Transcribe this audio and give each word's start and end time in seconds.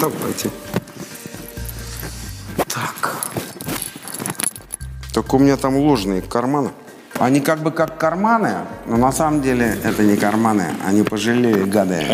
Давайте. 0.00 0.50
Так. 2.68 3.16
Только 5.12 5.34
у 5.36 5.38
меня 5.38 5.56
там 5.56 5.76
ложные 5.76 6.20
карманы. 6.20 6.70
Они 7.18 7.40
как 7.40 7.60
бы 7.60 7.70
как 7.70 7.96
карманы, 7.96 8.66
но 8.86 8.96
на 8.96 9.12
самом 9.12 9.40
деле 9.40 9.78
это 9.84 10.02
не 10.02 10.16
карманы. 10.16 10.74
Они 10.84 11.04
пожалели, 11.04 11.62
гады. 11.64 12.04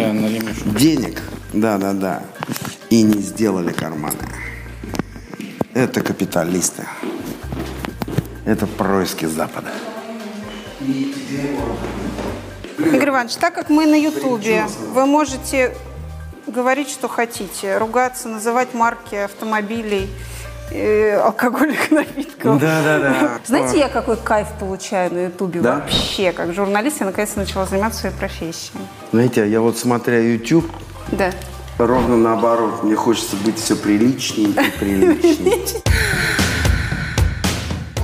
Денег. 0.67 1.23
Да-да-да. 1.53 2.23
И 2.91 3.03
не 3.03 3.21
сделали 3.23 3.73
карманы. 3.73 4.19
Это 5.75 6.03
капиталисты. 6.03 6.85
Это 8.45 8.67
происки 8.67 9.25
Запада. 9.25 9.71
Игорь 12.87 13.09
Иванович, 13.11 13.35
так 13.37 13.55
как 13.55 13.69
мы 13.71 13.87
на 13.87 13.95
Ютубе, 13.95 14.65
вы 14.93 15.07
можете 15.07 15.75
говорить, 16.47 16.91
что 16.91 17.09
хотите, 17.09 17.79
ругаться, 17.79 18.29
называть 18.29 18.75
марки 18.75 19.15
автомобилей, 19.15 20.09
э, 20.73 21.17
алкогольных 21.19 21.91
напитков. 21.91 22.59
Да-да-да. 22.61 23.39
Знаете, 23.45 23.79
я 23.79 23.89
какой 23.89 24.17
кайф 24.17 24.49
получаю 24.59 25.13
на 25.15 25.25
Ютубе 25.27 25.61
Да? 25.61 25.75
вообще, 25.77 26.33
как 26.33 26.53
журналист, 26.55 27.01
я 27.01 27.07
наконец-то 27.07 27.41
начала 27.41 27.67
заниматься 27.67 28.01
своей 28.01 28.15
профессией. 28.17 28.81
Знаете, 29.13 29.49
я 29.49 29.61
вот 29.61 29.79
смотря 29.79 30.19
YouTube, 30.21 30.67
Да. 31.13 31.31
ровно 31.79 32.17
наоборот. 32.17 32.83
Мне 32.83 32.97
хочется 32.97 33.37
быть 33.37 33.59
все 33.59 33.77
приличнее 33.77 34.49
и 34.51 34.71
приличнее. 34.79 35.59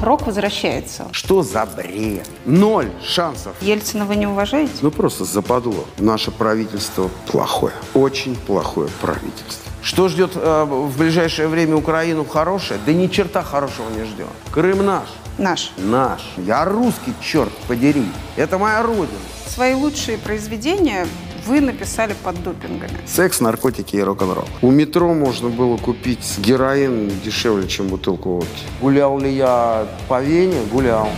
Рок 0.03 0.27
возвращается. 0.27 1.09
Что 1.13 1.43
за 1.43 1.65
бред? 1.67 2.29
Ноль 2.45 2.91
шансов. 3.03 3.55
Ельцина 3.63 4.05
вы 4.05 4.17
не 4.17 4.27
уважаете? 4.27 4.73
Ну 4.83 4.91
просто 4.91 5.25
западло. 5.25 5.85
Наше 5.99 6.31
правительство 6.31 7.11
плохое. 7.31 7.73
Очень 7.95 8.37
плохое 8.37 8.89
правительство. 9.01 9.73
Что 9.83 10.09
ждет 10.09 10.33
э, 10.35 10.65
в 10.65 10.99
ближайшее 10.99 11.49
время 11.49 11.77
Украину 11.77 12.25
хорошее? 12.25 12.79
Да 12.85 12.93
ни 12.93 13.07
черта 13.07 13.43
хорошего 13.43 13.89
не 13.91 14.05
ждет. 14.05 14.27
Крым 14.53 14.85
наш. 14.85 15.09
Наш. 15.39 15.73
Наш. 15.77 16.21
Я 16.37 16.65
русский, 16.65 17.15
черт 17.23 17.53
подери. 17.69 18.07
Это 18.37 18.59
моя 18.59 18.83
родина. 18.83 19.19
Свои 19.47 19.75
лучшие 19.75 20.19
произведения 20.19 21.07
вы 21.47 21.61
написали 21.61 22.15
под 22.25 22.43
допингами. 22.43 22.99
Секс, 23.07 23.41
наркотики 23.41 23.97
и 23.97 24.03
рок-н-ролл. 24.03 24.49
У 24.63 24.71
метро 24.71 25.15
можно 25.15 25.49
было 25.49 25.77
купить 25.77 26.39
героин 26.39 27.11
дешевле, 27.25 27.69
чем 27.69 27.87
бутылку 27.87 28.31
водки. 28.31 28.65
Гулял 28.81 29.19
ли 29.19 29.33
я 29.33 29.87
по 30.09 30.21
Вене? 30.21 30.61
Гулял. 30.73 31.09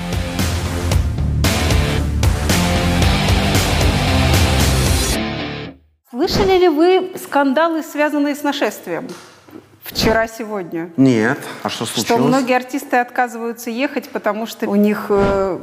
Слышали 6.10 6.58
ли 6.58 6.68
вы 6.68 7.12
скандалы, 7.22 7.82
связанные 7.82 8.34
с 8.34 8.42
нашествием? 8.42 9.06
Вчера-сегодня. 9.82 10.90
Нет. 10.98 11.38
А 11.62 11.70
что 11.70 11.86
случилось? 11.86 12.06
Что 12.06 12.18
многие 12.18 12.54
артисты 12.54 12.98
отказываются 12.98 13.70
ехать, 13.70 14.10
потому 14.10 14.46
что 14.46 14.68
у 14.68 14.74
них 14.74 15.06
э, 15.08 15.58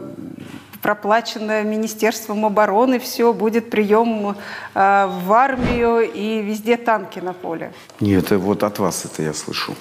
проплачено 0.85 1.63
Министерством 1.63 2.45
обороны, 2.45 2.99
все, 2.99 3.33
будет 3.33 3.71
прием 3.71 4.35
э, 4.75 5.09
в 5.25 5.33
армию 5.33 6.01
и 6.01 6.43
везде 6.43 6.77
танки 6.77 7.17
на 7.17 7.33
поле. 7.33 7.73
Нет, 7.99 8.31
э, 8.31 8.37
вот 8.37 8.61
от 8.61 8.77
вас 8.77 9.03
это 9.03 9.23
я 9.23 9.33
слышу. 9.33 9.73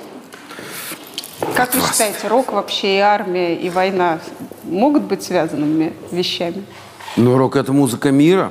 Как 1.54 1.74
вы 1.74 1.82
вас. 1.82 1.92
считаете, 1.92 2.26
рок 2.28 2.52
вообще 2.52 2.96
и 2.96 3.00
армия, 3.00 3.54
и 3.54 3.68
война 3.68 4.18
могут 4.62 5.02
быть 5.02 5.22
связанными 5.22 5.92
вещами? 6.10 6.64
Ну, 7.18 7.36
рок– 7.36 7.56
это 7.56 7.74
музыка 7.74 8.10
мира. 8.10 8.50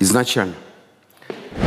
Изначально. 0.00 0.54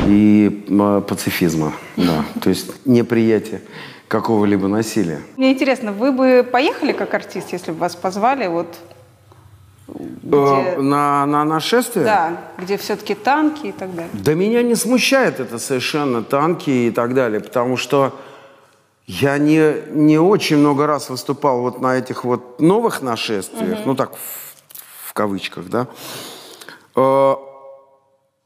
И 0.08 0.66
пацифизма, 1.08 1.74
да. 1.96 2.26
То 2.42 2.50
есть 2.50 2.88
неприятие 2.88 3.62
какого-либо 4.12 4.68
насилия. 4.68 5.22
Мне 5.38 5.54
интересно, 5.54 5.94
вы 5.94 6.12
бы 6.12 6.44
поехали 6.44 6.92
как 6.92 7.14
артист, 7.14 7.54
если 7.54 7.72
бы 7.72 7.78
вас 7.78 7.96
позвали, 7.96 8.48
вот 8.48 8.68
где, 9.88 10.36
Э, 10.38 10.82
На, 10.82 11.26
на 11.26 11.46
нашествие? 11.46 12.04
да, 12.04 12.42
где 12.58 12.76
все-таки 12.78 13.16
танки 13.16 13.68
и 13.68 13.72
так 13.72 13.96
далее? 13.96 14.12
Да 14.14 14.34
меня 14.34 14.64
не 14.64 14.76
смущает 14.76 15.40
это 15.40 15.60
совершенно, 15.60 16.24
танки 16.24 16.70
и 16.70 16.92
так 16.92 17.14
далее, 17.14 17.40
потому 17.40 17.78
что 17.78 18.14
я 19.08 19.38
не, 19.38 19.76
не 19.92 20.20
очень 20.20 20.58
много 20.58 20.88
раз 20.88 21.10
выступал 21.10 21.62
вот 21.62 21.80
на 21.80 21.98
этих 21.98 22.26
вот 22.26 22.60
новых 22.60 23.02
нашествиях, 23.02 23.80
ну 23.86 23.96
так, 23.96 24.12
в, 24.16 25.10
в 25.10 25.14
кавычках, 25.14 25.70
да. 25.70 25.88
Э, 26.98 27.36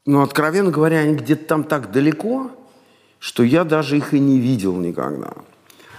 Но, 0.06 0.22
откровенно 0.22 0.70
говоря, 0.70 0.98
они 0.98 1.14
где-то 1.14 1.44
там 1.44 1.64
так 1.64 1.90
далеко, 1.90 2.50
что 3.18 3.42
я 3.42 3.64
даже 3.64 3.96
их 3.96 4.14
и 4.14 4.20
не 4.20 4.38
видел 4.38 4.76
никогда. 4.76 5.32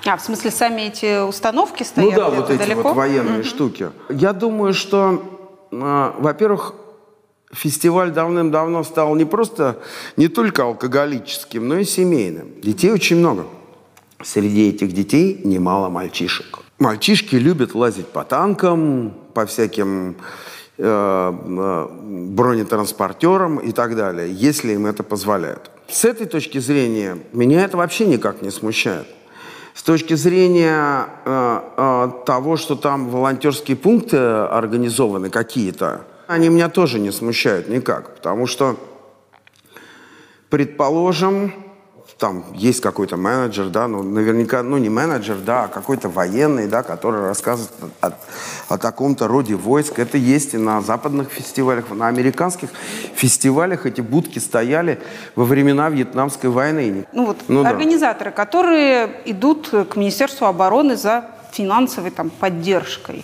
А, 0.05 0.17
в 0.17 0.21
смысле, 0.21 0.51
сами 0.51 0.81
эти 0.83 1.27
установки 1.27 1.83
стоят 1.83 2.11
Ну 2.11 2.15
да, 2.15 2.29
вот 2.29 2.49
эти 2.49 2.59
далеко? 2.59 2.81
вот 2.83 2.95
военные 2.95 3.43
штуки. 3.43 3.89
Я 4.09 4.33
думаю, 4.33 4.73
что, 4.73 5.23
а, 5.71 6.15
во-первых, 6.17 6.75
фестиваль 7.51 8.11
давным-давно 8.11 8.83
стал 8.83 9.15
не 9.15 9.25
просто, 9.25 9.79
не 10.15 10.27
только 10.27 10.63
алкоголическим, 10.63 11.67
но 11.67 11.77
и 11.77 11.83
семейным. 11.83 12.61
Детей 12.61 12.91
очень 12.91 13.17
много. 13.17 13.45
Среди 14.23 14.69
этих 14.69 14.93
детей 14.93 15.41
немало 15.43 15.89
мальчишек. 15.89 16.59
Мальчишки 16.79 17.35
любят 17.35 17.75
лазить 17.75 18.07
по 18.07 18.23
танкам, 18.23 19.13
по 19.33 19.45
всяким 19.45 20.17
э, 20.77 20.83
э, 20.83 21.87
бронетранспортерам 22.31 23.57
и 23.57 23.71
так 23.71 23.95
далее, 23.95 24.31
если 24.31 24.73
им 24.73 24.85
это 24.85 25.03
позволяют. 25.03 25.71
С 25.87 26.05
этой 26.05 26.27
точки 26.27 26.57
зрения 26.59 27.17
меня 27.33 27.63
это 27.63 27.77
вообще 27.77 28.05
никак 28.05 28.41
не 28.41 28.51
смущает. 28.51 29.07
С 29.77 29.83
точки 29.83 30.15
зрения 30.15 31.05
э, 31.23 31.61
э, 31.77 32.09
того, 32.25 32.57
что 32.57 32.75
там 32.75 33.09
волонтерские 33.09 33.77
пункты 33.77 34.17
организованы 34.17 35.29
какие-то, 35.29 36.01
они 36.25 36.49
меня 36.49 36.67
тоже 36.67 36.97
не 36.97 37.11
смущают 37.11 37.69
никак, 37.69 38.15
потому 38.15 38.47
что, 38.47 38.75
предположим, 40.49 41.53
там 42.17 42.43
есть 42.53 42.81
какой-то 42.81 43.17
менеджер, 43.17 43.69
да, 43.69 43.87
ну, 43.87 44.01
наверняка, 44.01 44.63
ну, 44.63 44.77
не 44.77 44.89
менеджер, 44.89 45.37
да, 45.37 45.63
а 45.63 45.67
какой-то 45.67 46.09
военный, 46.09 46.67
да, 46.67 46.83
который 46.83 47.21
рассказывает 47.21 47.71
о, 48.01 48.11
о 48.69 48.77
таком-то 48.77 49.27
роде 49.27 49.55
войск. 49.55 49.99
Это 49.99 50.17
есть 50.17 50.53
и 50.53 50.57
на 50.57 50.81
западных 50.81 51.29
фестивалях, 51.29 51.85
на 51.91 52.07
американских 52.07 52.69
фестивалях 53.15 53.85
эти 53.85 54.01
будки 54.01 54.39
стояли 54.39 54.99
во 55.35 55.45
времена 55.45 55.89
Вьетнамской 55.89 56.49
войны. 56.49 57.05
Ну 57.13 57.25
вот 57.25 57.37
Ну 57.47 57.63
да. 57.63 57.69
организаторы, 57.69 58.31
которые 58.31 59.21
идут 59.25 59.69
к 59.69 59.95
Министерству 59.95 60.45
обороны 60.45 60.95
за 60.95 61.25
финансовой 61.51 62.11
там 62.11 62.29
поддержкой, 62.29 63.23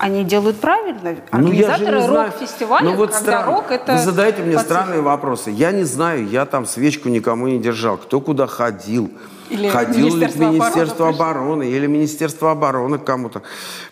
они 0.00 0.24
делают 0.24 0.58
правильно? 0.60 1.16
Ну, 1.32 1.38
Организаторы 1.38 2.00
знаю. 2.02 2.30
рок-фестиваля, 2.30 2.84
Ну, 2.84 2.96
вот 2.96 3.10
когда 3.10 3.20
странно. 3.20 3.46
рок 3.52 3.70
это... 3.70 3.92
Вы 3.92 3.98
задаете 3.98 4.42
мне 4.42 4.54
пацифика. 4.54 4.74
странные 4.74 5.00
вопросы. 5.02 5.50
Я 5.50 5.72
не 5.72 5.84
знаю, 5.84 6.26
я 6.28 6.46
там 6.46 6.64
свечку 6.66 7.08
никому 7.10 7.46
не 7.48 7.58
держал. 7.58 7.98
Кто 7.98 8.20
куда 8.20 8.46
ходил? 8.46 9.10
Или 9.50 9.68
ходил 9.68 10.16
ли 10.16 10.26
в 10.26 10.36
Министерство 10.36 11.08
обороны 11.08 11.68
или 11.68 11.86
Министерство 11.86 12.52
обороны 12.52 12.98
к 12.98 13.04
кому-то 13.04 13.42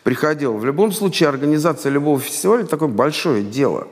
приходил. 0.04 0.56
В 0.56 0.64
любом 0.64 0.92
случае, 0.92 1.28
организация 1.28 1.90
любого 1.90 2.18
фестиваля– 2.20 2.64
такое 2.66 2.88
большое 2.88 3.42
дело. 3.42 3.88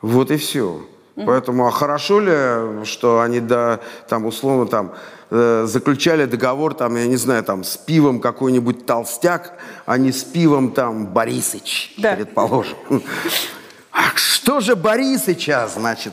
Вот 0.00 0.30
и 0.30 0.36
все. 0.36 0.80
Поэтому, 1.24 1.66
а 1.66 1.70
хорошо 1.70 2.20
ли, 2.20 2.84
что 2.84 3.20
они, 3.20 3.40
да, 3.40 3.80
там, 4.08 4.26
условно, 4.26 4.66
там, 4.66 4.92
э, 5.30 5.64
заключали 5.66 6.26
договор, 6.26 6.74
там, 6.74 6.94
я 6.96 7.06
не 7.06 7.16
знаю, 7.16 7.42
там, 7.42 7.64
с 7.64 7.76
пивом 7.78 8.20
какой-нибудь 8.20 8.84
толстяк, 8.84 9.54
а 9.86 9.96
не 9.96 10.12
с 10.12 10.22
пивом, 10.24 10.72
там, 10.72 11.06
Борисыч, 11.06 11.94
Да. 11.96 12.14
предположим. 12.14 12.76
А 13.92 14.14
что 14.14 14.60
же 14.60 14.76
Борисыча, 14.76 15.66
значит? 15.74 16.12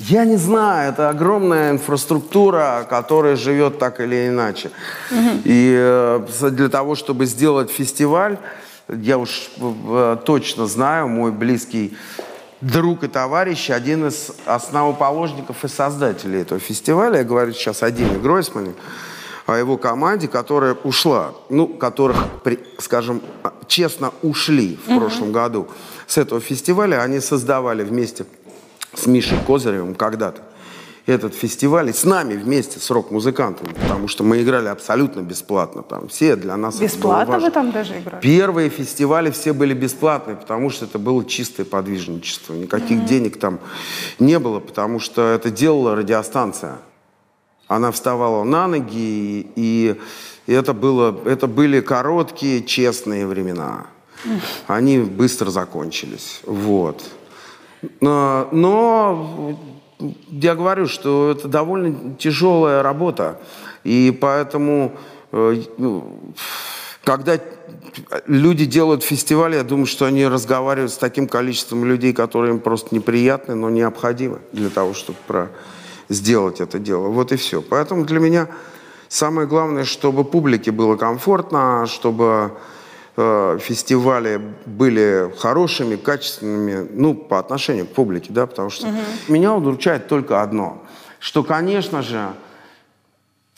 Я 0.00 0.24
не 0.24 0.36
знаю, 0.36 0.92
это 0.92 1.10
огромная 1.10 1.70
инфраструктура, 1.70 2.84
которая 2.90 3.36
живет 3.36 3.78
так 3.78 4.00
или 4.00 4.26
иначе. 4.26 4.72
И 5.44 5.72
э, 5.78 6.26
для 6.50 6.68
того, 6.68 6.96
чтобы 6.96 7.26
сделать 7.26 7.70
фестиваль, 7.70 8.36
я 8.88 9.16
уж 9.16 9.48
э, 9.60 10.16
точно 10.24 10.66
знаю, 10.66 11.06
мой 11.06 11.30
близкий 11.30 11.96
друг 12.60 13.04
и 13.04 13.08
товарищ, 13.08 13.70
один 13.70 14.06
из 14.06 14.30
основоположников 14.46 15.64
и 15.64 15.68
создателей 15.68 16.42
этого 16.42 16.60
фестиваля, 16.60 17.18
я 17.18 17.24
говорю 17.24 17.52
сейчас 17.52 17.82
о 17.82 17.90
Диме 17.90 18.18
Гройсмане, 18.18 18.74
о 19.46 19.56
его 19.56 19.76
команде, 19.76 20.28
которая 20.28 20.74
ушла, 20.74 21.32
ну, 21.48 21.66
которых, 21.66 22.24
скажем, 22.78 23.22
честно 23.66 24.12
ушли 24.22 24.78
в 24.86 24.98
прошлом 24.98 25.32
году 25.32 25.68
с 26.06 26.18
этого 26.18 26.40
фестиваля. 26.40 27.02
Они 27.02 27.20
создавали 27.20 27.82
вместе 27.82 28.26
с 28.94 29.06
Мишей 29.06 29.38
Козыревым 29.46 29.94
когда-то 29.94 30.42
этот 31.06 31.34
фестиваль 31.34 31.90
и 31.90 31.92
с 31.92 32.04
нами 32.04 32.34
вместе, 32.34 32.78
с 32.78 32.90
рок-музыкантами, 32.90 33.72
потому 33.72 34.08
что 34.08 34.24
мы 34.24 34.42
играли 34.42 34.68
абсолютно 34.68 35.20
бесплатно. 35.20 35.82
Там 35.82 36.08
все 36.08 36.36
для 36.36 36.56
нас 36.56 36.78
Бесплатно 36.78 37.38
вы 37.38 37.50
там 37.50 37.72
даже 37.72 37.98
играли? 37.98 38.20
Первые 38.22 38.68
фестивали 38.68 39.30
все 39.30 39.52
были 39.52 39.74
бесплатные, 39.74 40.36
потому 40.36 40.70
что 40.70 40.84
это 40.84 40.98
было 40.98 41.24
чистое 41.24 41.66
подвижничество. 41.66 42.54
Никаких 42.54 43.04
денег 43.04 43.38
там 43.38 43.60
не 44.18 44.38
было, 44.38 44.60
потому 44.60 45.00
что 45.00 45.22
это 45.22 45.50
делала 45.50 45.96
радиостанция. 45.96 46.78
Она 47.66 47.92
вставала 47.92 48.42
на 48.44 48.66
ноги, 48.66 49.46
и, 49.54 50.00
и 50.46 50.52
это, 50.52 50.74
было, 50.74 51.16
это 51.24 51.46
были 51.46 51.80
короткие, 51.80 52.64
честные 52.64 53.26
времена. 53.26 53.86
Они 54.66 54.98
быстро 54.98 55.50
закончились. 55.50 56.40
Вот. 56.44 57.02
Но, 58.00 58.48
но 58.52 59.58
я 60.30 60.54
говорю, 60.54 60.86
что 60.86 61.30
это 61.30 61.48
довольно 61.48 62.14
тяжелая 62.16 62.82
работа. 62.82 63.40
И 63.84 64.16
поэтому, 64.20 64.92
э, 65.32 65.62
ну, 65.78 66.18
когда 67.04 67.38
люди 68.26 68.64
делают 68.64 69.02
фестиваль, 69.02 69.54
я 69.54 69.64
думаю, 69.64 69.86
что 69.86 70.06
они 70.06 70.26
разговаривают 70.26 70.92
с 70.92 70.98
таким 70.98 71.26
количеством 71.28 71.84
людей, 71.84 72.12
которые 72.12 72.52
им 72.54 72.60
просто 72.60 72.94
неприятны, 72.94 73.54
но 73.54 73.70
необходимы 73.70 74.38
для 74.52 74.70
того, 74.70 74.94
чтобы 74.94 75.18
про... 75.26 75.50
сделать 76.08 76.60
это 76.60 76.78
дело. 76.78 77.08
Вот 77.08 77.32
и 77.32 77.36
все. 77.36 77.62
Поэтому 77.62 78.04
для 78.04 78.20
меня 78.20 78.48
самое 79.08 79.46
главное, 79.46 79.84
чтобы 79.84 80.24
публике 80.24 80.70
было 80.70 80.96
комфортно, 80.96 81.86
чтобы 81.86 82.52
э, 82.54 82.69
фестивали 83.16 84.40
были 84.66 85.32
хорошими, 85.38 85.96
качественными, 85.96 86.88
ну, 86.92 87.14
по 87.14 87.38
отношению 87.38 87.86
к 87.86 87.90
публике, 87.90 88.28
да, 88.32 88.46
потому 88.46 88.70
что 88.70 88.88
меня 89.28 89.54
удручает 89.54 90.08
только 90.08 90.42
одно, 90.42 90.82
что, 91.18 91.42
конечно 91.44 92.02
же, 92.02 92.28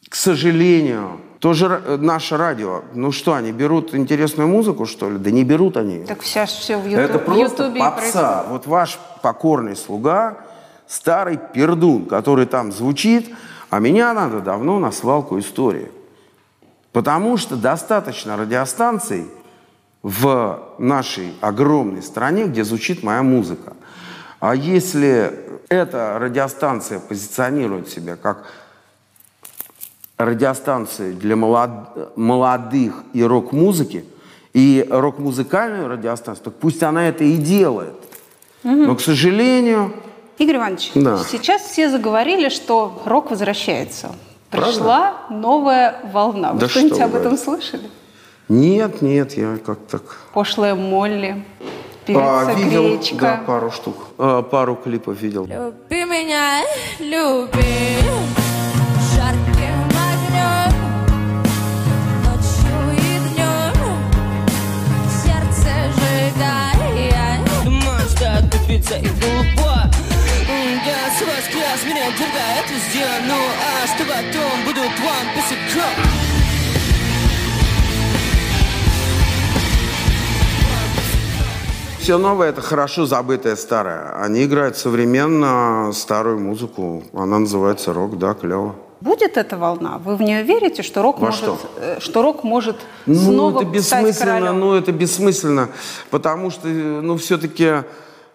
к 0.08 0.14
сожалению, 0.14 1.20
тоже 1.38 1.66
ра- 1.66 1.96
наше 1.96 2.37
радио, 2.37 2.82
ну 2.94 3.12
что, 3.12 3.34
они 3.34 3.52
берут 3.52 3.94
интересную 3.94 4.49
музыку, 4.49 4.87
что 4.87 5.10
ли? 5.10 5.19
Да 5.19 5.31
не 5.31 5.44
берут 5.44 5.76
они. 5.76 6.04
Так 6.04 6.22
сейчас 6.22 6.50
все 6.52 6.76
в 6.76 6.84
Ютубе, 6.87 7.02
Это 7.04 7.19
просто 7.19 7.70
происходит. 7.70 7.78
попса. 7.78 8.44
Вот 8.49 8.66
ваш 8.66 8.99
покорный 9.22 9.75
слуга, 9.76 10.38
старый 10.87 11.38
пердун, 11.52 12.06
который 12.06 12.46
там 12.46 12.72
звучит, 12.72 13.31
а 13.70 13.78
меня 13.81 14.12
надо 14.12 14.40
давно 14.40 14.78
на 14.78 14.93
свалку 14.93 15.38
истории. 15.38 15.90
Потому 16.93 17.37
что 17.38 17.56
достаточно 17.56 18.37
радиостанций 18.37 19.26
в 20.02 20.58
нашей 20.78 21.32
огромной 21.40 22.02
стране, 22.02 22.44
где 22.44 22.64
звучит 22.64 23.02
моя 23.02 23.22
музыка. 23.22 23.75
А 24.40 24.54
если 24.54 25.32
эта 25.69 26.19
радиостанция 26.19 26.99
позиционирует 26.99 27.88
себя 27.88 28.16
как 28.16 28.44
радиостанции 30.19 31.12
для 31.12 31.37
молод- 31.37 32.16
молодых 32.16 33.02
и 33.12 33.22
рок-музыки, 33.22 34.04
и 34.52 34.87
рок-музыкальную 34.90 35.88
радиостанцию, 35.88 36.44
так 36.44 36.54
пусть 36.54 36.82
она 36.82 37.08
это 37.08 37.25
и 37.25 37.37
делает. 37.37 37.94
Но, 38.64 38.94
к 38.94 39.00
сожалению, 39.00 39.93
Игорь 40.38 40.56
Иванович, 40.56 40.93
Да. 40.94 41.19
сейчас 41.19 41.62
все 41.62 41.88
заговорили, 41.90 42.49
что 42.49 43.02
рок 43.04 43.31
возвращается. 43.31 44.10
Правда? 44.50 44.70
Пришла 44.70 45.14
новая 45.31 46.00
волна. 46.12 46.52
Вы 46.52 46.60
Да 46.60 46.69
что-нибудь 46.69 46.94
что 46.96 47.04
об 47.04 47.14
этом 47.14 47.37
слышали? 47.38 47.88
Нет, 48.48 49.02
нет, 49.02 49.32
я 49.36 49.58
как 49.64 49.78
так... 49.90 50.02
Пошлая 50.34 50.74
Молли, 50.74 51.44
певица 52.06 52.50
А, 52.50 52.54
видел, 52.54 52.88
Гречка. 52.96 53.16
да, 53.16 53.40
пару 53.46 53.70
штук, 53.70 53.96
А, 54.18 54.42
пару 54.42 54.76
клипов 54.76 55.20
видел. 55.20 55.44
Люби 55.46 56.04
меня, 56.04 56.60
люби 56.98 57.98
жарким 59.14 59.88
огнем, 60.08 60.74
ночью 62.24 62.78
и 62.92 63.18
днем, 63.34 63.74
сердце 65.08 65.72
сжигая. 65.94 67.40
Монстр, 67.64 68.50
тупица 68.50 68.96
и 68.96 69.06
глупо 69.06 69.90
Газ 70.84 71.20
воскрес, 71.20 71.84
меня 71.86 72.06
дергает 72.18 72.66
везде 72.68 73.06
Ну 73.28 73.34
а 73.36 73.86
что 73.86 74.04
потом 74.04 74.64
будут 74.64 74.98
вам 74.98 75.24
писяком 75.36 76.31
Все 82.02 82.19
новое– 82.19 82.49
это 82.50 82.60
хорошо 82.60 83.06
забытое 83.06 83.54
старое. 83.54 84.12
Они 84.20 84.44
играют 84.44 84.76
современно 84.76 85.93
старую 85.93 86.40
музыку. 86.40 87.04
Она 87.12 87.38
называется 87.38 87.93
рок, 87.93 88.19
да, 88.19 88.34
клево. 88.34 88.75
Будет 89.00 89.37
эта 89.37 89.56
волна? 89.56 90.00
Вы 90.04 90.16
в 90.16 90.20
нее 90.22 90.43
верите, 90.43 90.82
что 90.82 91.00
рок 91.00 91.20
Во 91.20 91.26
может, 91.26 91.43
что? 91.44 91.58
э, 91.76 92.00
что 92.00 92.22
рок 92.22 92.43
может 92.43 92.75
Ну, 93.06 93.14
снова 93.14 93.60
это 93.62 93.82
стать 93.82 94.02
бессмысленно, 94.04 94.32
королем? 94.40 94.58
ну, 94.60 94.75
это 94.75 94.90
бессмысленно, 94.90 95.69
потому 96.10 96.50
что, 96.50 96.66
ну, 96.66 97.16
все-таки 97.19 97.84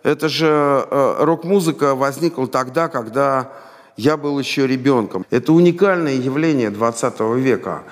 это 0.02 0.30
же 0.30 0.48
э, 0.90 1.16
рок-музыка 1.19 1.94
возникла 1.94 2.48
тогда, 2.48 2.88
когда 2.88 3.52
я 3.98 4.16
был 4.16 4.40
еще 4.40 4.66
ребенком. 4.66 5.25
Это 5.30 5.52
уникальное 5.52 6.14
явление 6.14 6.69
20 6.69 7.19
века, 7.36 7.84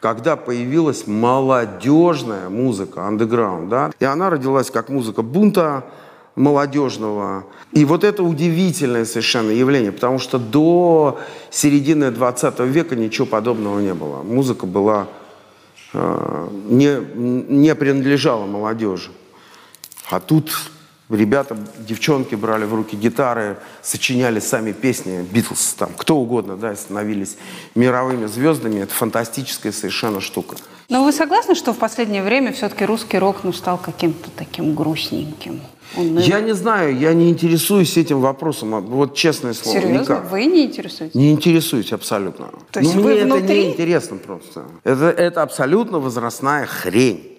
когда 0.00 0.36
появилась 0.36 1.06
молодежная 1.06 2.48
музыка, 2.48 3.06
андеграунд, 3.06 3.68
да, 3.68 3.90
и 3.98 4.04
она 4.04 4.30
родилась 4.30 4.70
как 4.70 4.88
музыка 4.88 5.22
бунта, 5.22 5.84
молодежного. 6.38 7.44
И 7.72 7.84
вот 7.84 8.04
это 8.04 8.22
удивительное 8.22 9.04
совершенно 9.04 9.50
явление, 9.50 9.92
потому 9.92 10.18
что 10.18 10.38
до 10.38 11.18
середины 11.50 12.10
20 12.10 12.60
века 12.60 12.96
ничего 12.96 13.26
подобного 13.26 13.80
не 13.80 13.92
было. 13.92 14.22
Музыка 14.22 14.66
была 14.66 15.08
э, 15.92 16.48
не, 16.68 16.98
не 17.16 17.74
принадлежала 17.74 18.46
молодежи. 18.46 19.10
А 20.10 20.20
тут 20.20 20.52
ребята, 21.16 21.56
девчонки 21.78 22.34
брали 22.34 22.64
в 22.64 22.74
руки 22.74 22.96
гитары, 22.96 23.58
сочиняли 23.82 24.40
сами 24.40 24.72
песни, 24.72 25.26
Битлз, 25.30 25.74
там, 25.74 25.90
кто 25.96 26.16
угодно, 26.16 26.56
да, 26.56 26.74
становились 26.76 27.36
мировыми 27.74 28.26
звездами. 28.26 28.80
Это 28.80 28.94
фантастическая 28.94 29.72
совершенно 29.72 30.20
штука. 30.20 30.56
Но 30.88 31.04
вы 31.04 31.12
согласны, 31.12 31.54
что 31.54 31.72
в 31.72 31.78
последнее 31.78 32.22
время 32.22 32.52
все-таки 32.52 32.84
русский 32.84 33.18
рок 33.18 33.44
ну, 33.44 33.52
стал 33.52 33.78
каким-то 33.78 34.30
таким 34.36 34.74
грустненьким? 34.74 35.60
Я 35.96 36.40
не 36.40 36.52
знаю, 36.54 36.98
я 36.98 37.14
не 37.14 37.30
интересуюсь 37.30 37.96
этим 37.96 38.20
вопросом, 38.20 38.74
а 38.74 38.80
вот 38.80 39.14
честное 39.14 39.54
слово, 39.54 39.80
Серьезно? 39.80 40.02
никак. 40.02 40.30
Вы 40.30 40.44
не 40.44 40.66
интересуетесь? 40.66 41.14
Не 41.14 41.32
интересуюсь 41.32 41.92
абсолютно. 41.92 42.50
То 42.70 42.80
есть 42.80 42.94
ну, 42.94 43.02
вы 43.02 43.12
мне 43.12 43.20
это 43.20 43.34
внутри? 43.34 43.64
не 43.64 43.70
интересно 43.72 44.16
просто. 44.18 44.64
Это, 44.84 45.06
это 45.06 45.42
абсолютно 45.42 45.98
возрастная 45.98 46.66
хрень. 46.66 47.38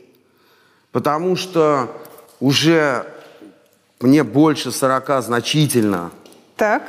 Потому 0.91 1.35
что 1.35 1.91
уже 2.39 3.05
мне 4.01 4.23
больше 4.23 4.71
40 4.71 5.23
значительно. 5.23 6.11
Так. 6.55 6.83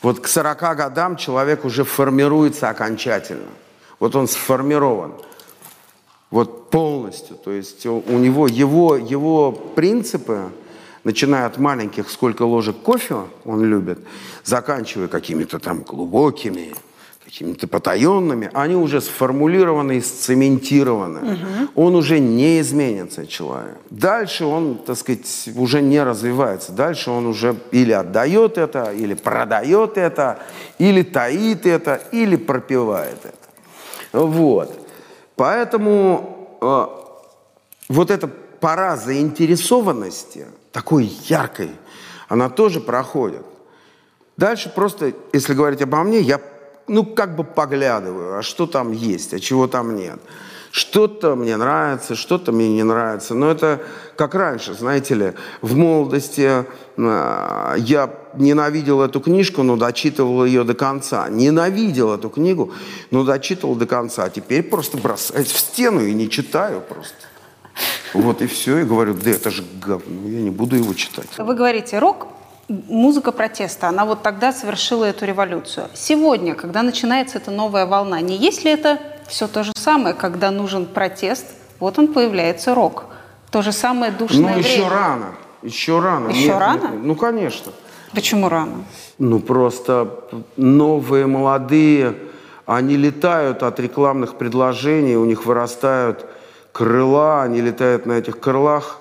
Вот 0.00 0.20
к 0.20 0.26
40 0.26 0.76
годам 0.76 1.16
человек 1.16 1.64
уже 1.64 1.84
формируется 1.84 2.68
окончательно. 2.68 3.50
Вот 4.00 4.16
он 4.16 4.26
сформирован. 4.26 5.12
Вот 6.30 6.70
полностью. 6.70 7.36
То 7.36 7.52
есть 7.52 7.86
у 7.86 8.00
него 8.18 8.48
его, 8.48 8.96
его 8.96 9.52
принципы, 9.52 10.50
начиная 11.04 11.46
от 11.46 11.58
маленьких, 11.58 12.10
сколько 12.10 12.42
ложек 12.42 12.78
кофе 12.78 13.26
он 13.44 13.64
любит, 13.64 13.98
заканчивая 14.42 15.08
какими-то 15.08 15.58
там 15.58 15.82
глубокими, 15.82 16.74
какими-то 17.32 17.66
потаенными, 17.66 18.50
они 18.52 18.74
уже 18.74 19.00
сформулированы 19.00 19.96
и 19.96 20.00
сцементированы. 20.02 21.38
Он 21.74 21.94
уже 21.94 22.18
не 22.18 22.60
изменится, 22.60 23.26
человек. 23.26 23.78
Дальше 23.88 24.44
он, 24.44 24.76
так 24.76 24.98
сказать, 24.98 25.48
уже 25.56 25.80
не 25.80 26.02
развивается. 26.02 26.72
Дальше 26.72 27.10
он 27.10 27.26
уже 27.26 27.56
или 27.70 27.92
отдает 27.92 28.58
это, 28.58 28.92
или 28.92 29.14
продает 29.14 29.96
это, 29.96 30.40
или 30.78 31.02
таит 31.02 31.64
это, 31.64 32.02
или 32.12 32.36
пропивает 32.36 33.18
это. 33.24 34.26
Вот. 34.26 34.78
Поэтому 35.34 36.58
э, 36.60 36.86
вот 37.88 38.10
эта 38.10 38.28
пора 38.60 38.98
заинтересованности, 38.98 40.44
такой 40.70 41.04
яркой, 41.24 41.70
она 42.28 42.50
тоже 42.50 42.80
проходит. 42.80 43.46
Дальше 44.36 44.70
просто, 44.74 45.14
если 45.32 45.54
говорить 45.54 45.80
обо 45.80 46.02
мне, 46.02 46.20
я 46.20 46.38
ну 46.88 47.04
как 47.04 47.36
бы 47.36 47.44
поглядываю, 47.44 48.38
а 48.38 48.42
что 48.42 48.66
там 48.66 48.92
есть, 48.92 49.34
а 49.34 49.40
чего 49.40 49.66
там 49.66 49.96
нет. 49.96 50.18
Что-то 50.72 51.36
мне 51.36 51.58
нравится, 51.58 52.14
что-то 52.14 52.50
мне 52.50 52.70
не 52.70 52.82
нравится. 52.82 53.34
Но 53.34 53.50
это 53.50 53.82
как 54.16 54.34
раньше, 54.34 54.72
знаете 54.72 55.14
ли, 55.14 55.32
в 55.60 55.76
молодости 55.76 56.64
э, 56.96 57.74
я 57.76 58.10
ненавидел 58.34 59.02
эту 59.02 59.20
книжку, 59.20 59.62
но 59.62 59.76
дочитывал 59.76 60.46
ее 60.46 60.64
до 60.64 60.72
конца. 60.72 61.28
Ненавидел 61.28 62.14
эту 62.14 62.30
книгу, 62.30 62.72
но 63.10 63.22
дочитывал 63.22 63.74
до 63.74 63.84
конца. 63.84 64.24
А 64.24 64.30
теперь 64.30 64.62
просто 64.62 64.96
бросаюсь 64.96 65.52
в 65.52 65.58
стену 65.58 66.00
и 66.00 66.14
не 66.14 66.30
читаю 66.30 66.80
просто. 66.80 67.16
Вот 68.14 68.40
и 68.40 68.46
все. 68.46 68.78
И 68.78 68.84
говорю, 68.84 69.12
да 69.12 69.30
это 69.30 69.50
же 69.50 69.64
говно, 69.78 70.26
я 70.26 70.40
не 70.40 70.50
буду 70.50 70.76
его 70.76 70.94
читать. 70.94 71.28
Вы 71.36 71.54
говорите, 71.54 71.98
рок 71.98 72.28
музыка 72.68 73.32
протеста, 73.32 73.88
она 73.88 74.04
вот 74.04 74.22
тогда 74.22 74.52
совершила 74.52 75.04
эту 75.04 75.24
революцию. 75.26 75.88
Сегодня, 75.94 76.54
когда 76.54 76.82
начинается 76.82 77.38
эта 77.38 77.50
новая 77.50 77.86
волна, 77.86 78.20
не 78.20 78.36
есть 78.36 78.64
ли 78.64 78.70
это 78.70 78.98
все 79.28 79.46
то 79.48 79.62
же 79.64 79.72
самое, 79.76 80.14
когда 80.14 80.50
нужен 80.50 80.86
протест, 80.86 81.46
вот 81.80 81.98
он 81.98 82.12
появляется 82.12 82.74
рок. 82.74 83.04
То 83.50 83.62
же 83.62 83.72
самое 83.72 84.12
душное 84.12 84.54
Ну, 84.54 84.58
еще 84.58 84.76
время. 84.82 84.90
рано. 84.90 85.26
Еще 85.62 86.00
рано. 86.00 86.28
Еще 86.30 86.56
рано? 86.58 86.90
ну, 86.90 87.14
конечно. 87.14 87.72
Почему 88.12 88.48
рано? 88.48 88.84
Ну, 89.18 89.38
просто 89.40 90.08
новые, 90.56 91.26
молодые, 91.26 92.14
они 92.66 92.96
летают 92.96 93.62
от 93.62 93.78
рекламных 93.80 94.36
предложений, 94.36 95.16
у 95.16 95.24
них 95.24 95.46
вырастают 95.46 96.26
крыла, 96.72 97.42
они 97.42 97.60
летают 97.60 98.06
на 98.06 98.12
этих 98.12 98.40
крылах 98.40 98.98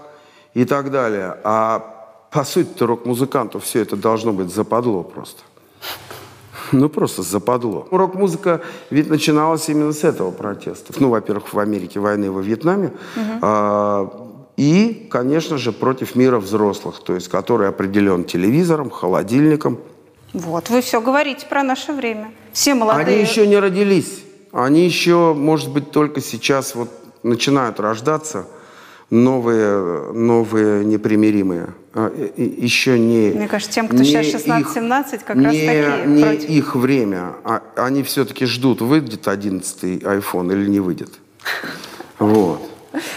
и 0.53 0.65
так 0.65 0.91
далее. 0.91 1.37
А 1.43 2.00
по 2.31 2.45
сути-то 2.45 2.87
рок-музыканту 2.87 3.59
все 3.59 3.81
это 3.81 3.95
должно 3.95 4.31
быть 4.31 4.53
западло 4.53 5.03
просто. 5.03 5.41
Ну, 6.71 6.87
просто 6.87 7.21
западло. 7.21 7.85
Рок-музыка 7.91 8.61
ведь 8.89 9.09
начиналась 9.09 9.67
именно 9.67 9.91
с 9.91 10.05
этого 10.05 10.31
протеста. 10.31 10.93
Ну, 10.99 11.09
во-первых, 11.09 11.53
в 11.53 11.59
Америке 11.59 11.99
войны 11.99 12.31
во 12.31 12.41
Вьетнаме. 12.41 12.93
А, 13.41 14.09
и, 14.55 15.07
конечно 15.11 15.57
же, 15.57 15.73
против 15.73 16.15
мира 16.15 16.39
взрослых, 16.39 17.03
то 17.03 17.13
есть 17.13 17.27
который 17.27 17.67
определен 17.67 18.23
телевизором, 18.23 18.89
холодильником. 18.89 19.79
Вот, 20.31 20.69
вы 20.69 20.79
все 20.79 21.01
говорите 21.01 21.45
про 21.45 21.61
наше 21.61 21.91
время. 21.91 22.31
Все 22.53 22.73
молодые. 22.73 23.05
Они 23.05 23.21
еще 23.21 23.45
не 23.45 23.59
родились. 23.59 24.23
Они 24.53 24.85
еще, 24.85 25.33
может 25.33 25.71
быть, 25.73 25.91
только 25.91 26.21
сейчас 26.21 26.75
вот 26.75 26.89
начинают 27.23 27.81
рождаться 27.81 28.45
новые, 29.11 30.11
новые 30.13 30.83
непримиримые. 30.85 31.67
А, 31.93 32.09
Еще 32.37 32.97
не... 32.97 33.31
Мне 33.31 33.47
кажется, 33.47 33.73
тем, 33.73 33.87
кто 33.87 33.97
не 33.97 34.05
сейчас 34.05 34.41
их- 34.47 34.47
16-17, 34.47 35.19
как 35.25 35.35
раз 35.37 35.53
не- 35.53 35.67
такие 35.67 36.05
Не 36.07 36.23
против. 36.23 36.49
их 36.49 36.75
время. 36.75 37.33
А 37.43 37.61
они 37.75 38.01
все-таки 38.03 38.45
ждут, 38.45 38.81
выйдет 38.81 39.27
11-й 39.27 39.97
iPhone 39.97 40.51
или 40.53 40.67
не 40.69 40.79
выйдет. 40.79 41.11
Вот. 42.17 42.61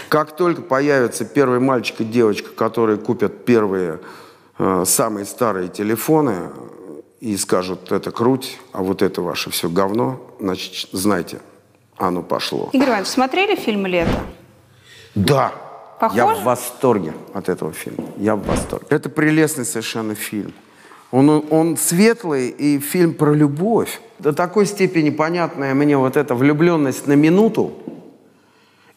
Как 0.09 0.35
только 0.35 0.61
появится 0.61 1.25
первый 1.25 1.59
мальчик 1.59 2.01
и 2.01 2.03
девочка, 2.03 2.49
которые 2.51 2.97
купят 2.97 3.45
первые 3.45 3.99
э, 4.59 4.83
самые 4.85 5.25
старые 5.25 5.69
телефоны 5.69 6.49
и 7.21 7.35
скажут, 7.37 7.91
это 7.91 8.11
круть, 8.11 8.57
а 8.73 8.83
вот 8.83 9.01
это 9.01 9.21
ваше 9.21 9.49
все 9.49 9.69
говно, 9.69 10.21
значит, 10.39 10.89
знайте, 10.91 11.39
оно 11.97 12.21
пошло. 12.21 12.69
Игорь 12.73 12.89
Иванович, 12.89 13.07
смотрели 13.07 13.55
фильм 13.55 13.85
«Лето»? 13.85 14.19
Да. 15.13 15.53
Похоже? 15.99 16.17
Я 16.17 16.25
в 16.27 16.43
восторге 16.43 17.13
от 17.33 17.49
этого 17.49 17.71
фильма. 17.71 18.05
Я 18.17 18.35
в 18.35 18.45
восторге. 18.45 18.87
Это 18.89 19.09
прелестный 19.09 19.65
совершенно 19.65 20.15
фильм. 20.15 20.53
Он, 21.11 21.45
он 21.49 21.77
светлый 21.77 22.49
и 22.49 22.79
фильм 22.79 23.13
про 23.13 23.33
любовь. 23.33 24.01
До 24.19 24.33
такой 24.33 24.65
степени 24.65 25.09
понятная 25.09 25.73
мне 25.73 25.97
вот 25.97 26.17
эта 26.17 26.35
влюбленность 26.35 27.07
на 27.07 27.13
минуту. 27.13 27.73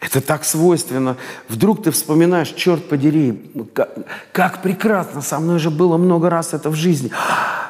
Это 0.01 0.21
так 0.21 0.45
свойственно. 0.45 1.17
Вдруг 1.49 1.83
ты 1.83 1.91
вспоминаешь, 1.91 2.49
черт 2.49 2.89
подери, 2.89 3.53
как, 3.73 3.91
как 4.33 4.63
прекрасно, 4.63 5.23
со 5.23 5.39
мной 5.39 5.59
же 5.59 5.71
было 5.71 5.97
много 5.97 6.31
раз 6.31 6.55
это 6.55 6.71
в 6.71 6.75
жизни. 6.75 7.11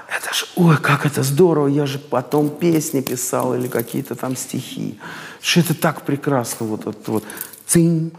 Это 0.08 0.34
ж, 0.34 0.46
ой, 0.56 0.76
как 0.76 1.06
это 1.06 1.22
здорово, 1.22 1.68
я 1.68 1.86
же 1.86 1.98
потом 1.98 2.50
песни 2.50 3.00
писал 3.00 3.54
или 3.54 3.66
какие-то 3.66 4.14
там 4.14 4.36
стихи. 4.36 4.98
Что 5.40 5.60
это 5.60 5.74
так 5.74 6.02
прекрасно, 6.02 6.66
вот 6.66 6.86
это 6.86 7.12
вот. 7.12 7.24
Цинь. 7.66 8.12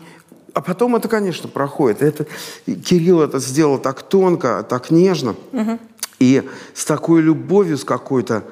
А 0.53 0.61
потом 0.61 0.95
это, 0.95 1.07
конечно, 1.07 1.49
проходит. 1.49 2.01
Это, 2.01 2.25
Кирилл 2.65 3.21
это 3.21 3.39
сделал 3.39 3.77
так 3.77 4.01
тонко, 4.03 4.65
так 4.67 4.91
нежно. 4.91 5.35
И 6.19 6.43
с 6.73 6.85
такой 6.85 7.21
любовью, 7.21 7.77
с 7.77 7.83
какой-то 7.83 8.43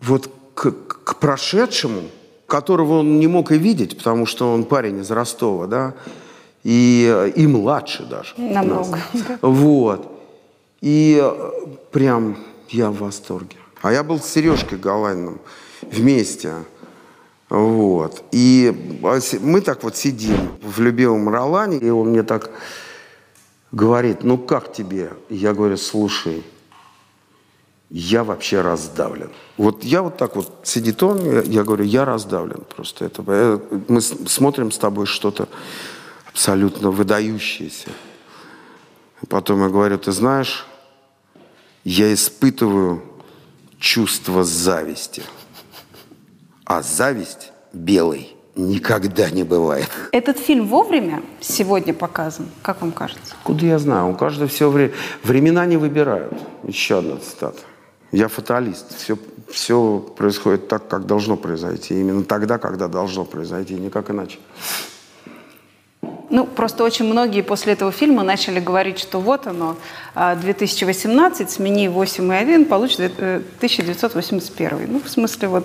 вот 0.00 0.30
к, 0.54 0.72
к 0.72 1.16
прошедшему, 1.16 2.02
которого 2.46 3.00
он 3.00 3.20
не 3.20 3.28
мог 3.28 3.52
и 3.52 3.58
видеть, 3.58 3.96
потому 3.96 4.26
что 4.26 4.52
он 4.52 4.64
парень 4.64 4.98
из 4.98 5.10
Ростова, 5.10 5.66
да, 5.66 5.94
и, 6.64 7.32
и 7.36 7.46
младше 7.46 8.04
даже. 8.04 8.34
Намного. 8.36 8.98
Вот. 9.40 10.10
И 10.80 11.20
э, 11.22 11.50
прям 11.92 12.36
я 12.68 12.90
в 12.90 12.98
восторге. 12.98 13.56
А 13.82 13.92
я 13.92 14.02
был 14.02 14.18
с 14.18 14.26
Сережкой 14.26 14.78
Галаниным 14.78 15.40
вместе. 15.82 16.54
Вот. 17.50 18.22
И 18.30 18.98
а 19.02 19.18
мы 19.40 19.60
так 19.60 19.82
вот 19.82 19.96
сидим 19.96 20.56
в 20.62 20.80
любимом 20.80 21.28
Ролане, 21.28 21.78
и 21.78 21.90
он 21.90 22.10
мне 22.10 22.22
так 22.22 22.50
говорит, 23.72 24.22
ну 24.22 24.38
как 24.38 24.72
тебе? 24.72 25.12
Я 25.28 25.52
говорю, 25.52 25.76
слушай, 25.76 26.44
я 27.90 28.22
вообще 28.22 28.60
раздавлен. 28.60 29.30
Вот 29.56 29.82
я 29.82 30.02
вот 30.02 30.16
так 30.16 30.36
вот, 30.36 30.60
сидит 30.62 31.02
он, 31.02 31.24
я, 31.24 31.42
я 31.42 31.64
говорю, 31.64 31.84
я 31.84 32.04
раздавлен 32.04 32.62
просто. 32.74 33.04
Это, 33.04 33.24
э, 33.26 33.58
мы 33.88 34.00
смотрим 34.00 34.70
с 34.70 34.78
тобой 34.78 35.06
что-то 35.06 35.48
абсолютно 36.28 36.92
выдающееся. 36.92 37.90
Потом 39.28 39.60
я 39.62 39.68
говорю, 39.68 39.98
ты 39.98 40.12
знаешь, 40.12 40.66
я 41.82 42.14
испытываю 42.14 43.02
чувство 43.80 44.44
зависти. 44.44 45.24
А 46.70 46.82
зависть 46.82 47.50
белой 47.72 48.36
никогда 48.54 49.28
не 49.28 49.42
бывает. 49.42 49.90
Этот 50.12 50.38
фильм 50.38 50.68
вовремя 50.68 51.20
сегодня 51.40 51.92
показан, 51.92 52.46
как 52.62 52.80
вам 52.80 52.92
кажется? 52.92 53.34
Куда 53.42 53.66
я 53.66 53.80
знаю? 53.80 54.10
У 54.10 54.14
каждого 54.14 54.46
все 54.46 54.70
время... 54.70 54.92
Времена 55.24 55.66
не 55.66 55.76
выбирают. 55.76 56.32
Еще 56.62 56.98
одна 56.98 57.16
цитата. 57.16 57.58
Я 58.12 58.28
фаталист. 58.28 58.96
Все, 58.96 59.18
все 59.48 59.98
происходит 60.16 60.68
так, 60.68 60.86
как 60.86 61.06
должно 61.06 61.36
произойти. 61.36 61.98
Именно 61.98 62.22
тогда, 62.22 62.58
когда 62.58 62.86
должно 62.86 63.24
произойти, 63.24 63.74
никак 63.74 64.12
иначе. 64.12 64.38
Ну, 66.30 66.46
просто 66.46 66.84
очень 66.84 67.06
многие 67.06 67.42
после 67.42 67.72
этого 67.72 67.90
фильма 67.90 68.22
начали 68.22 68.60
говорить, 68.60 69.00
что 69.00 69.20
вот 69.20 69.48
оно, 69.48 69.76
а, 70.14 70.36
2018, 70.36 71.50
смени 71.50 71.88
8 71.88 72.32
и 72.32 72.36
1, 72.36 72.64
получит 72.66 73.00
э, 73.18 73.42
1981. 73.56 74.92
Ну, 74.92 75.00
в 75.04 75.10
смысле, 75.10 75.48
вот 75.48 75.64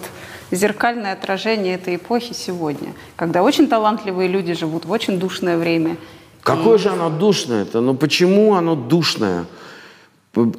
зеркальное 0.51 1.13
отражение 1.13 1.75
этой 1.75 1.97
эпохи 1.97 2.33
сегодня, 2.33 2.93
когда 3.15 3.43
очень 3.43 3.67
талантливые 3.67 4.27
люди 4.27 4.53
живут 4.53 4.85
в 4.85 4.91
очень 4.91 5.19
душное 5.19 5.57
время. 5.57 5.97
Какое 6.41 6.77
же 6.77 6.89
оно 6.89 7.09
душное-то? 7.09 7.81
Ну 7.81 7.95
почему 7.95 8.53
оно 8.53 8.75
душное? 8.75 9.45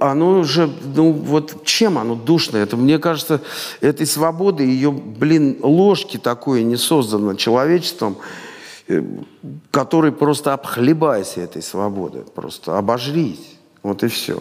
Оно 0.00 0.42
же, 0.42 0.70
ну 0.96 1.12
вот 1.12 1.64
чем 1.64 1.98
оно 1.98 2.14
душное? 2.14 2.62
Это, 2.62 2.76
мне 2.76 2.98
кажется, 2.98 3.40
этой 3.80 4.06
свободы, 4.06 4.64
ее, 4.64 4.90
блин, 4.90 5.58
ложки 5.62 6.16
такой 6.16 6.64
не 6.64 6.76
создано 6.76 7.34
человечеством, 7.34 8.16
который 9.70 10.12
просто 10.12 10.52
обхлебайся 10.52 11.40
этой 11.40 11.62
свободы, 11.62 12.20
просто 12.34 12.78
обожрись. 12.78 13.56
Вот 13.82 14.02
и 14.02 14.08
все. 14.08 14.38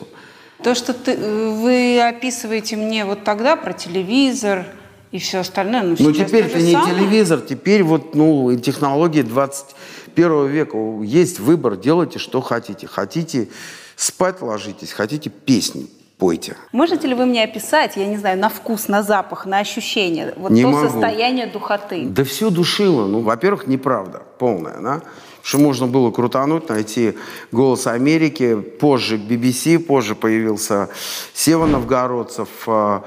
То, 0.63 0.75
что 0.75 0.93
ты- 0.93 1.11
э, 1.13 1.49
вы 1.49 1.99
описываете 2.01 2.75
мне 2.77 3.05
вот 3.05 3.23
тогда 3.23 3.55
про 3.55 3.73
телевизор 3.73 4.65
и 5.11 5.19
все 5.19 5.39
остальное, 5.39 5.83
ну, 5.83 5.95
Ну 5.99 6.11
теперь 6.11 6.43
то 6.43 6.57
это 6.57 6.61
не 6.61 6.73
самое. 6.73 6.95
телевизор, 6.95 7.41
теперь 7.41 7.83
вот 7.83 8.15
ну, 8.15 8.55
технологии 8.57 9.21
21 9.21 10.47
века. 10.47 10.77
Есть 11.03 11.39
выбор, 11.39 11.75
делайте, 11.75 12.19
что 12.19 12.41
хотите. 12.41 12.87
Хотите 12.87 13.49
спать 13.95 14.41
ложитесь, 14.41 14.91
хотите 14.91 15.29
песни 15.29 15.87
пойте. 16.17 16.55
Можете 16.71 17.07
ли 17.07 17.13
вы 17.13 17.25
мне 17.25 17.43
описать, 17.43 17.97
я 17.97 18.07
не 18.07 18.17
знаю, 18.17 18.39
на 18.39 18.49
вкус, 18.49 18.87
на 18.87 19.03
запах, 19.03 19.45
на 19.45 19.59
ощущение, 19.59 20.33
вот 20.37 20.51
Не 20.51 20.63
то 20.63 20.69
могу. 20.69 20.89
состояние 20.89 21.47
духоты? 21.47 22.05
Да 22.05 22.23
все 22.23 22.49
душило. 22.49 23.05
Ну, 23.07 23.21
во-первых, 23.21 23.67
неправда 23.67 24.21
полная, 24.39 24.79
да? 24.81 25.01
Что 25.41 25.59
можно 25.59 25.85
было 25.85 26.09
крутануть, 26.09 26.69
найти 26.69 27.13
«Голос 27.51 27.85
Америки», 27.85 28.55
позже 28.55 29.17
BBC, 29.17 29.77
позже 29.77 30.15
появился 30.15 30.89
Сева 31.35 31.67
Новгородцев, 31.67 32.49
э, 32.65 33.01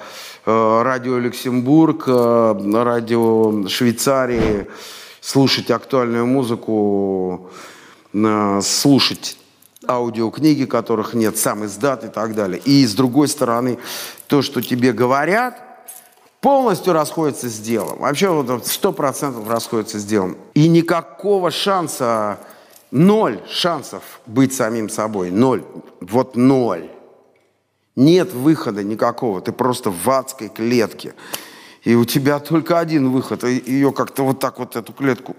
э, 0.47 0.83
радио 0.83 1.19
Люксембург, 1.19 2.05
э, 2.07 2.83
радио 2.85 3.67
Швейцарии, 3.67 4.69
слушать 5.21 5.71
актуальную 5.73 6.27
музыку, 6.27 7.51
слушать 8.63 9.37
аудиокниги, 9.89 10.65
которых 10.65 11.15
нет, 11.15 11.39
сам 11.39 11.65
издат 11.65 12.05
и 12.05 12.09
так 12.09 12.35
далее. 12.35 12.61
И 12.65 12.87
с 12.87 12.95
другой 12.95 13.29
стороны, 13.29 13.79
то, 14.27 14.43
что 14.43 14.61
тебе 14.61 14.93
говорят, 14.93 15.63
полностью 16.41 16.93
расходится 16.93 17.49
с 17.49 17.59
делом. 17.59 17.99
Вообще 17.99 18.29
вот 18.29 18.67
сто 18.67 18.93
процентов 18.93 19.49
расходится 19.49 19.99
с 19.99 20.05
делом. 20.05 20.37
И 20.55 20.69
никакого 20.69 21.51
шанса, 21.51 22.39
ноль 22.91 23.41
шансов 23.49 24.03
быть 24.27 24.55
самим 24.55 24.89
собой. 24.89 25.31
Ноль. 25.31 25.65
Вот 26.01 26.37
ноль. 26.37 26.91
Нет 27.97 28.33
выхода 28.33 28.85
никакого. 28.85 29.41
Ты 29.41 29.53
просто 29.53 29.91
в 29.91 30.09
адской 30.09 30.49
клетке. 30.49 31.15
И 31.83 31.95
у 31.95 32.05
тебя 32.05 32.39
только 32.39 32.79
один 32.79 33.11
выход. 33.11 33.45
Ее 33.45 33.93
как-то 33.93 34.25
вот 34.25 34.39
так 34.39 34.59
вот 34.59 34.77
эту 34.77 34.93
клетку 34.93 35.35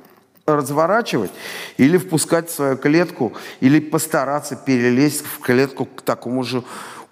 разворачивать 0.55 1.31
или 1.77 1.97
впускать 1.97 2.49
в 2.49 2.53
свою 2.53 2.77
клетку, 2.77 3.33
или 3.61 3.79
постараться 3.79 4.55
перелезть 4.55 5.23
в 5.25 5.39
клетку 5.39 5.85
к 5.85 6.01
такому 6.01 6.43
же 6.43 6.63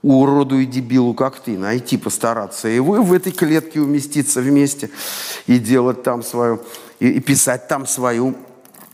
уроду 0.04 0.60
и 0.60 0.66
дебилу, 0.66 1.14
как 1.14 1.40
ты, 1.40 1.58
найти, 1.58 1.98
постараться 1.98 2.68
и 2.70 2.80
в 2.80 3.14
этой 3.14 3.32
клетке 3.32 3.82
уместиться 3.82 4.42
вместе 4.42 4.90
и 5.48 5.58
делать 5.58 6.04
там 6.04 6.24
свою, 6.24 6.62
и, 7.00 7.10
и 7.10 7.20
писать 7.20 7.68
там 7.68 7.86
свою 7.88 8.36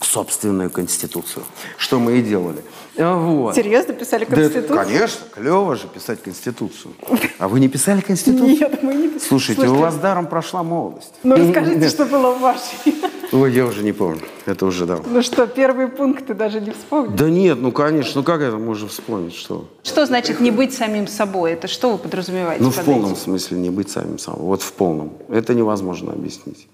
собственную 0.00 0.70
конституцию, 0.70 1.44
что 1.76 1.98
мы 1.98 2.18
и 2.18 2.22
делали. 2.22 2.62
А, 2.96 3.16
Вот. 3.16 3.54
Серьезно 3.54 3.94
писали 3.94 4.24
Да, 4.24 4.36
Конституцию? 4.36 4.76
конечно, 4.76 5.20
клево 5.34 5.76
же 5.76 5.88
писать 5.88 6.22
конституцию. 6.22 6.94
А 7.38 7.48
вы 7.48 7.60
не 7.60 7.68
писали 7.68 8.00
конституцию? 8.00 8.48
Нет, 8.48 8.82
мы 8.82 8.94
не 8.94 9.08
писали. 9.08 9.28
Слушайте, 9.28 9.66
у 9.68 9.74
вас 9.76 9.96
даром 9.96 10.26
прошла 10.26 10.62
молодость. 10.62 11.14
Ну, 11.22 11.36
расскажите, 11.36 11.88
что 11.88 12.06
было 12.06 12.32
в 12.32 12.40
вашей. 12.40 12.94
Ой, 13.34 13.52
я 13.52 13.66
уже 13.66 13.82
не 13.82 13.92
помню. 13.92 14.20
Это 14.46 14.64
уже 14.64 14.86
давно. 14.86 15.04
Ну 15.10 15.20
что, 15.20 15.48
первые 15.48 15.88
пункты 15.88 16.34
даже 16.34 16.60
не 16.60 16.70
вспомнили? 16.70 17.16
Да 17.16 17.28
нет, 17.28 17.58
ну 17.60 17.72
конечно, 17.72 18.20
ну 18.20 18.22
как 18.24 18.40
это 18.40 18.58
можно 18.58 18.86
вспомнить, 18.86 19.34
что? 19.34 19.68
Что 19.82 20.06
значит 20.06 20.38
не 20.38 20.52
быть 20.52 20.72
самим 20.72 21.08
собой? 21.08 21.52
Это 21.52 21.66
что 21.66 21.90
вы 21.90 21.98
подразумеваете 21.98 22.62
Ну 22.62 22.70
под 22.70 22.78
в 22.78 22.84
полном 22.84 23.12
этим? 23.12 23.16
смысле 23.20 23.58
не 23.58 23.70
быть 23.70 23.90
самим 23.90 24.20
собой. 24.20 24.42
Вот 24.42 24.62
в 24.62 24.72
полном. 24.74 25.14
Это 25.28 25.52
невозможно 25.52 26.12
объяснить. 26.12 26.68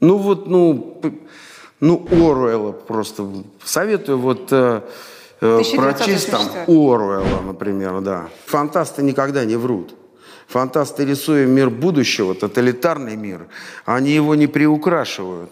Ну 0.00 0.18
вот, 0.18 0.46
ну, 0.48 1.00
ну 1.80 2.06
Оруэлла 2.10 2.72
просто. 2.72 3.26
Советую 3.64 4.18
вот 4.18 4.48
э, 4.50 4.82
э, 5.40 5.62
прочесть 5.76 6.30
там 6.30 6.42
1984. 6.42 6.64
Оруэлла, 6.66 7.40
например, 7.46 8.02
да. 8.02 8.28
Фантасты 8.44 9.02
никогда 9.02 9.46
не 9.46 9.56
врут. 9.56 9.94
Фантасты, 10.46 11.06
рисуя 11.06 11.46
мир 11.46 11.70
будущего, 11.70 12.34
тоталитарный 12.34 13.16
мир, 13.16 13.46
они 13.86 14.10
его 14.10 14.34
не 14.34 14.46
приукрашивают. 14.46 15.50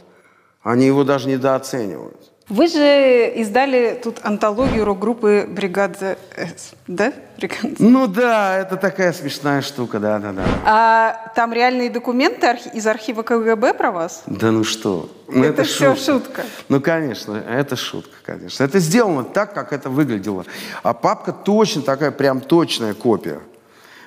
Они 0.69 0.85
его 0.85 1.03
даже 1.03 1.29
недооценивают. 1.29 2.31
Вы 2.51 2.67
же 2.67 3.33
издали 3.37 3.99
тут 4.05 4.19
антологию 4.23 4.85
рок-группы 4.85 5.47
«Бригада 5.49 6.19
С», 6.37 6.73
да? 6.87 7.15
«Бригада 7.39 7.75
С». 7.75 7.79
Ну 7.79 8.07
да, 8.07 8.59
это 8.59 8.77
такая 8.77 9.15
смешная 9.15 9.63
штука, 9.63 9.99
да-да-да. 9.99 10.45
А 10.67 11.33
там 11.35 11.55
реальные 11.55 11.89
документы 11.89 12.55
из 12.75 12.87
архива 12.87 13.23
КГБ 13.23 13.73
про 13.73 13.91
вас? 13.93 14.25
Да 14.27 14.51
ну 14.51 14.63
что? 14.63 15.09
Ну, 15.27 15.43
Это 15.43 15.63
всё 15.65 15.97
шутка. 15.97 16.43
Ну, 16.69 16.83
конечно, 16.83 17.43
это 17.49 17.75
шутка, 17.75 18.17
конечно. 18.23 18.63
Это 18.63 18.79
сделано 18.79 19.25
так, 19.25 19.55
как 19.55 19.73
это 19.73 19.89
выглядело. 19.89 20.45
А 20.83 20.93
папка 20.93 21.33
точно 21.33 21.81
такая, 21.81 22.11
прям 22.11 22.43
точная 22.43 22.93
копия. 22.93 23.41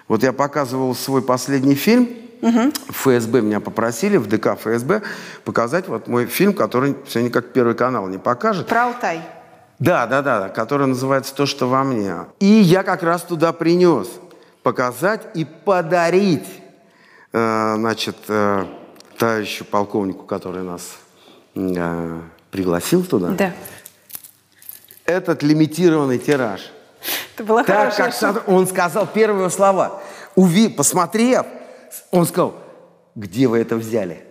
Вот 0.08 0.22
я 0.22 0.32
показывал 0.32 0.94
свой 0.94 1.24
последний 1.24 1.74
фильм. 1.74 2.08
ФСБ 2.42 3.42
меня 3.42 3.60
попросили, 3.60 4.18
в 4.18 4.28
ДК 4.28 4.56
ФСБ, 4.58 5.02
показать 5.44 5.88
вот 5.88 6.08
мой 6.08 6.26
фильм, 6.26 6.54
который 6.54 6.96
все 7.06 7.22
никак 7.22 7.54
Первый 7.54 7.76
канал 7.76 8.08
не 8.08 8.18
покажет. 8.18 8.68
Про 8.68 8.86
Алтай. 8.86 9.22
Да, 9.80 10.06
да, 10.06 10.22
да, 10.22 10.40
да, 10.42 10.50
который 10.50 10.86
называется 10.88 11.34
«То, 11.36 11.46
что 11.46 11.68
во 11.68 11.84
мне». 11.84 12.16
И 12.40 12.46
я 12.46 12.84
как 12.84 13.02
раз 13.04 13.24
туда 13.24 13.52
принес 13.52 14.08
показать 14.62 15.22
и 15.34 15.44
подарить, 15.44 16.46
э, 17.34 17.74
значит, 17.78 18.16
э, 18.28 18.66
товарищу 19.18 19.66
полковнику, 19.66 20.26
который 20.26 20.62
нас 20.64 20.84
э, 21.56 22.20
пригласил 22.52 23.04
туда, 23.04 23.30
Да. 23.30 23.54
этот 25.06 25.42
лимитированный 25.44 26.20
тираж. 26.20 26.72
Это 27.36 27.44
была 27.44 27.64
Так, 27.64 27.78
хорошая 27.94 28.12
как 28.12 28.36
шутка. 28.36 28.52
он 28.52 28.68
сказал 28.68 29.08
первые 29.08 29.50
слова. 29.50 30.02
Уви, 30.36 30.70
посмотрев, 30.70 31.46
он 32.12 32.26
сказал, 32.26 32.56
где 33.16 33.48
вы 33.48 33.60
это 33.60 33.76
взяли? 33.76 34.24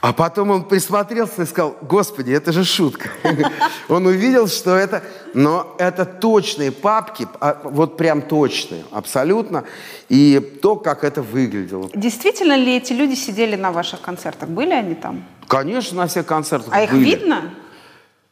А 0.00 0.12
потом 0.12 0.50
он 0.50 0.64
присмотрелся 0.64 1.42
и 1.42 1.46
сказал, 1.46 1.76
господи, 1.82 2.30
это 2.30 2.52
же 2.52 2.64
шутка. 2.64 3.08
Он 3.88 4.06
увидел, 4.06 4.46
что 4.46 4.76
это... 4.76 5.02
Но 5.34 5.74
это 5.78 6.04
точные 6.04 6.70
папки, 6.70 7.26
а, 7.40 7.60
вот 7.64 7.96
прям 7.96 8.22
точные, 8.22 8.84
абсолютно. 8.92 9.64
И 10.08 10.38
то, 10.62 10.76
как 10.76 11.02
это 11.02 11.20
выглядело. 11.20 11.90
Действительно 11.94 12.56
ли 12.56 12.76
эти 12.76 12.92
люди 12.92 13.14
сидели 13.14 13.56
на 13.56 13.72
ваших 13.72 14.00
концертах? 14.00 14.48
Были 14.48 14.70
они 14.70 14.94
там? 14.94 15.24
Конечно, 15.48 15.98
на 15.98 16.06
всех 16.06 16.26
концертах 16.26 16.72
А 16.72 16.82
их 16.82 16.92
видно? 16.92 17.54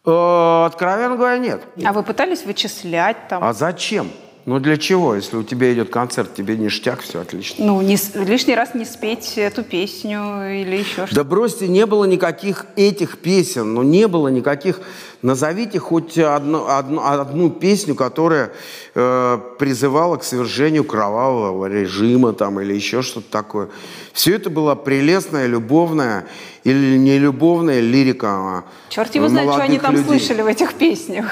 Э, 0.05 0.66
Откровенно 0.66 1.16
говоря, 1.16 1.38
нет. 1.38 1.62
А 1.85 1.92
вы 1.92 2.05
пытались 2.05 2.44
вычислять 2.44 3.29
там? 3.29 3.42
А 3.42 3.53
зачем? 3.53 4.11
Ну 4.46 4.61
для 4.61 4.76
чего? 4.76 5.16
Если 5.16 5.37
у 5.37 5.42
тебя 5.42 5.72
идет 5.74 5.90
концерт, 5.90 6.32
тебе 6.32 6.56
ништяк, 6.56 7.00
все 7.00 7.20
отлично. 7.20 7.64
Ну, 7.64 7.80
не 7.82 7.98
лишний 8.14 8.54
раз 8.54 8.74
не 8.74 8.85
спеть 8.85 9.32
эту 9.35 9.64
песню 9.64 10.20
или 10.62 10.76
еще 10.76 11.06
что-то. 11.06 11.14
Да 11.16 11.24
бросьте, 11.24 11.66
не 11.66 11.85
было 11.85 12.04
никаких 12.04 12.64
этих 12.76 13.18
песен, 13.18 13.74
ну 13.74 13.82
не 13.82 14.06
было 14.06 14.28
никаких. 14.28 14.80
Назовите 15.20 15.80
хоть 15.80 16.16
одну, 16.16 16.68
одну, 16.68 17.02
одну 17.04 17.50
песню, 17.50 17.96
которая 17.96 18.52
э, 18.94 19.38
призывала 19.59 20.16
к 20.16 20.22
свержению 20.22 20.85
кровавого 20.85 21.66
режима 21.66 22.32
там 22.32 22.61
или 22.61 22.72
еще 22.72 23.02
что-то 23.02 23.28
такое. 23.28 23.68
Все 24.12 24.37
это 24.37 24.48
была 24.48 24.76
прелестная, 24.76 25.48
любовная 25.48 26.24
или 26.62 26.96
нелюбовная 26.96 27.80
лирика. 27.80 28.28
а, 28.28 28.64
Черт 28.90 29.12
его 29.16 29.28
знает, 29.28 29.50
что 29.52 29.62
они 29.62 29.80
там 29.80 29.96
людей. 29.96 30.06
слышали 30.06 30.42
в 30.42 30.46
этих 30.46 30.74
песнях. 30.74 31.26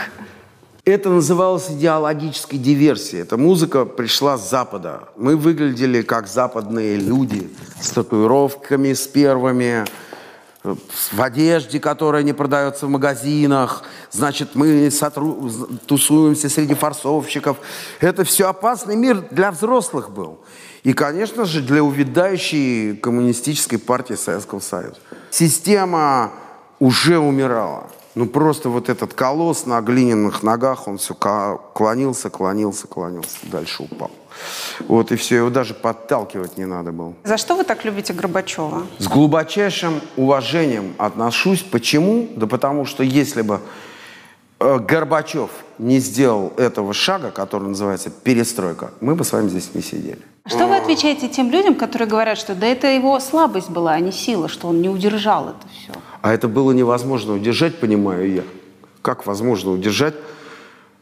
Это 0.85 1.09
называлось 1.09 1.71
идеологической 1.71 2.59
диверсией. 2.59 3.23
Эта 3.23 3.39
музыка 3.39 3.87
пришла 3.87 4.37
с 4.37 4.51
Запада. 4.51 5.09
Мы 5.17 5.35
выглядели 5.35 6.03
как 6.03 6.29
западные 6.29 6.97
люди 6.97 7.51
с 7.81 7.89
татуировками, 7.89 8.93
с 8.93 9.07
первыми, 9.07 9.87
в 10.63 11.23
одежде, 11.23 11.81
которая 11.81 12.23
не 12.23 12.35
продается 12.35 12.87
в 12.87 12.91
магазинах. 12.91 13.85
Значит, 14.11 14.55
мы 14.55 14.91
сотру- 14.91 15.79
тусуемся 15.87 16.51
среди 16.51 16.75
форсовщиков. 16.75 17.57
Это 18.01 18.25
все 18.25 18.49
опасный 18.49 18.97
мир 18.97 19.25
для 19.31 19.53
взрослых 19.53 20.11
был. 20.11 20.41
И, 20.83 20.93
конечно 20.93 21.47
же, 21.47 21.63
для 21.63 21.83
увядающей 21.83 22.95
коммунистической 22.97 23.79
партии 23.79 24.15
Советского 24.15 24.61
Союза. 24.61 24.97
Система 25.31 26.33
уже 26.79 27.19
умирала. 27.19 27.89
Ну, 28.15 28.27
просто 28.27 28.69
вот 28.69 28.89
этот 28.89 29.13
колосс 29.13 29.67
на 29.67 29.81
глиняных 29.81 30.45
ногах, 30.45 30.87
он 30.87 30.99
все 30.99 31.15
клонился, 31.15 32.31
клонился, 32.31 32.87
клонился, 32.87 33.39
дальше 33.43 33.83
упал. 33.83 34.11
Вот 34.87 35.11
и 35.13 35.17
все, 35.17 35.37
его 35.37 35.51
даже 35.51 35.75
подталкивать 35.75 36.57
не 36.57 36.65
надо 36.65 36.93
было. 36.93 37.15
За 37.25 37.37
что 37.37 37.57
вы 37.57 37.65
так 37.65 37.85
любите 37.85 38.13
Горбачева? 38.13 38.87
С 38.99 39.09
глубочайшим 39.09 40.01
уважением 40.17 40.95
отношусь. 40.99 41.63
Почему? 41.63 42.29
Да 42.37 42.47
потому 42.47 42.85
что 42.85 43.03
если 43.03 43.43
бы 43.43 43.61
Горбачев 44.65 45.51
не 45.79 45.99
сделал 45.99 46.53
этого 46.57 46.95
шага, 46.95 47.31
который 47.31 47.69
называется 47.69 48.11
перестройка, 48.11 48.93
мы 49.01 49.15
бы 49.15 49.25
с 49.25 49.33
вами 49.33 49.49
здесь 49.49 49.71
не 49.75 49.83
сидели. 49.83 50.21
Что 50.47 50.67
вы 50.67 50.77
отвечаете 50.77 51.29
тем 51.29 51.51
людям, 51.51 51.75
которые 51.75 52.09
говорят, 52.09 52.39
что 52.39 52.55
да 52.55 52.67
это 52.67 52.87
его 52.87 53.19
слабость 53.21 53.71
была, 53.71 53.93
а 53.93 54.01
не 54.01 54.13
сила, 54.13 54.49
что 54.49 54.69
он 54.69 54.81
не 54.81 54.89
удержал 54.89 55.49
это 55.49 55.69
все? 55.69 55.93
А 56.23 56.33
это 56.33 56.49
было 56.49 56.73
невозможно 56.73 57.35
удержать, 57.35 57.79
понимаю 57.79 58.33
я. 58.33 58.43
Как 59.03 59.27
возможно 59.27 59.73
удержать 59.73 60.15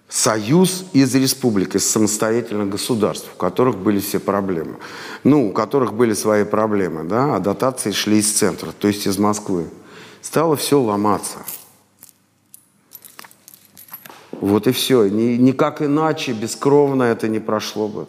союз 0.09 0.85
из 0.93 1.15
республик, 1.15 1.75
из 1.75 1.89
самостоятельных 1.89 2.69
государств, 2.69 3.29
у 3.35 3.37
которых 3.37 3.79
были 3.79 4.01
все 4.01 4.19
проблемы? 4.19 4.77
Ну, 5.25 5.49
у 5.49 5.53
которых 5.53 5.95
были 5.95 6.15
свои 6.15 6.45
проблемы, 6.45 7.05
да, 7.05 7.37
а 7.37 7.39
дотации 7.39 7.93
шли 7.93 8.19
из 8.19 8.31
центра, 8.33 8.73
то 8.73 8.89
есть 8.89 9.07
из 9.07 9.19
Москвы. 9.19 9.67
Стало 10.21 10.57
все 10.57 10.81
ломаться. 10.81 11.39
Вот 14.43 14.67
и 14.67 14.73
все. 14.73 15.07
Ни- 15.07 15.37
никак 15.37 15.83
иначе, 15.83 16.33
бескровно 16.33 17.05
это 17.05 17.29
не 17.29 17.39
прошло 17.39 17.87
бы. 17.87 18.09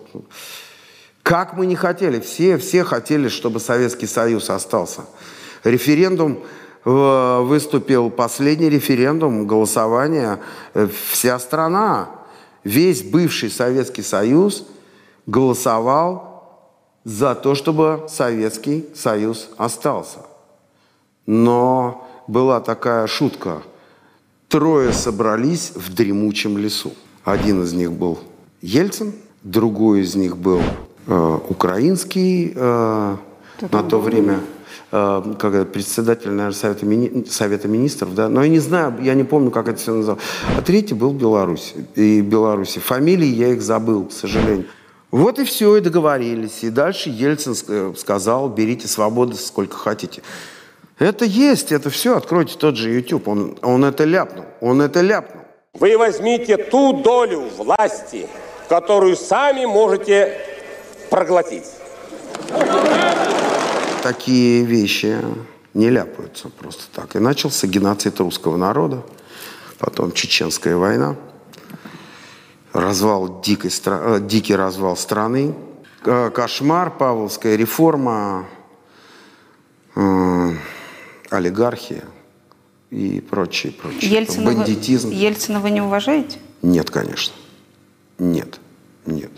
Как 1.21 1.53
мы 1.53 1.67
не 1.67 1.75
хотели, 1.75 2.19
все, 2.19 2.57
все 2.57 2.83
хотели, 2.83 3.27
чтобы 3.27 3.59
Советский 3.59 4.07
Союз 4.07 4.49
остался. 4.49 5.01
Референдум 5.63 6.39
э, 6.85 7.39
выступил, 7.43 8.09
последний 8.09 8.67
референдум, 8.67 9.45
голосование, 9.45 10.39
э, 10.73 10.87
вся 11.11 11.37
страна, 11.37 12.09
весь 12.63 13.03
бывший 13.03 13.51
Советский 13.51 14.01
Союз 14.01 14.65
голосовал 15.27 16.67
за 17.03 17.35
то, 17.35 17.53
чтобы 17.53 18.07
Советский 18.09 18.87
Союз 18.95 19.51
остался. 19.57 20.25
Но 21.27 22.07
была 22.27 22.59
такая 22.59 23.05
шутка. 23.05 23.61
Трое 24.53 24.93
собрались 24.93 25.71
в 25.73 25.91
дремучем 25.95 26.59
лесу. 26.59 26.93
Один 27.23 27.63
из 27.63 27.73
них 27.73 27.91
был 27.91 28.19
Ельцин, 28.61 29.13
другой 29.41 30.01
из 30.01 30.13
них 30.13 30.37
был 30.37 30.61
э, 31.07 31.39
украинский 31.49 32.53
э, 32.55 33.15
на 33.71 33.83
то 33.83 33.99
время 33.99 34.41
э, 34.91 35.33
как 35.39 35.71
председатель, 35.71 36.29
наверное, 36.29 36.51
Совета, 36.51 36.85
мини- 36.85 37.27
Совета 37.27 37.67
Министров, 37.67 38.13
да, 38.13 38.29
но 38.29 38.43
я 38.43 38.47
не 38.47 38.59
знаю, 38.59 38.93
я 39.01 39.15
не 39.15 39.23
помню, 39.23 39.49
как 39.49 39.69
это 39.69 39.79
все 39.79 39.91
называлось. 39.91 40.23
А 40.55 40.61
третий 40.61 40.93
был 40.93 41.13
Беларусь, 41.13 41.73
и 41.95 42.21
Беларуси. 42.21 42.77
Фамилии 42.77 43.25
я 43.25 43.53
их 43.53 43.61
забыл, 43.63 44.05
к 44.05 44.11
сожалению. 44.11 44.65
Вот 45.09 45.39
и 45.39 45.45
все, 45.45 45.77
и 45.77 45.81
договорились. 45.81 46.63
И 46.63 46.69
дальше 46.69 47.09
Ельцин 47.09 47.53
ск- 47.53 47.97
сказал, 47.97 48.49
берите 48.49 48.87
свободы 48.87 49.33
сколько 49.33 49.77
хотите. 49.77 50.21
Это 50.99 51.25
есть, 51.25 51.71
это 51.71 51.89
все. 51.89 52.17
Откройте 52.17 52.57
тот 52.57 52.75
же 52.75 52.91
YouTube. 52.91 53.27
Он, 53.27 53.57
он 53.61 53.83
это 53.85 54.03
ляпнул. 54.03 54.45
Он 54.61 54.81
это 54.81 55.01
ляпнул. 55.01 55.43
Вы 55.73 55.97
возьмите 55.97 56.57
ту 56.57 57.01
долю 57.01 57.49
власти, 57.57 58.27
которую 58.69 59.15
сами 59.15 59.65
можете 59.65 60.37
проглотить. 61.09 61.65
Такие 64.03 64.63
вещи 64.63 65.17
не 65.73 65.89
ляпаются 65.89 66.49
просто 66.49 66.83
так. 66.93 67.15
И 67.15 67.19
начался 67.19 67.67
геноцид 67.67 68.19
русского 68.19 68.57
народа, 68.57 69.03
потом 69.79 70.11
чеченская 70.11 70.75
война, 70.75 71.15
развал 72.73 73.41
дикой, 73.41 73.69
стра- 73.71 74.17
э, 74.17 74.19
дикий 74.19 74.55
развал 74.55 74.95
страны, 74.97 75.55
э, 76.05 76.29
кошмар, 76.31 76.91
Павловская 76.91 77.55
реформа, 77.55 78.45
э, 79.95 80.49
олигархия 81.33 82.03
и 82.89 83.21
прочее, 83.21 83.73
прочее. 83.73 84.11
Ельцина 84.11 84.51
вы, 84.51 84.55
Бандитизм. 84.55 85.09
Ельцина 85.09 85.59
вы 85.59 85.71
не 85.71 85.81
уважаете? 85.81 86.37
Нет, 86.61 86.91
конечно. 86.91 87.33
Нет, 88.19 88.59
нет. 89.05 89.31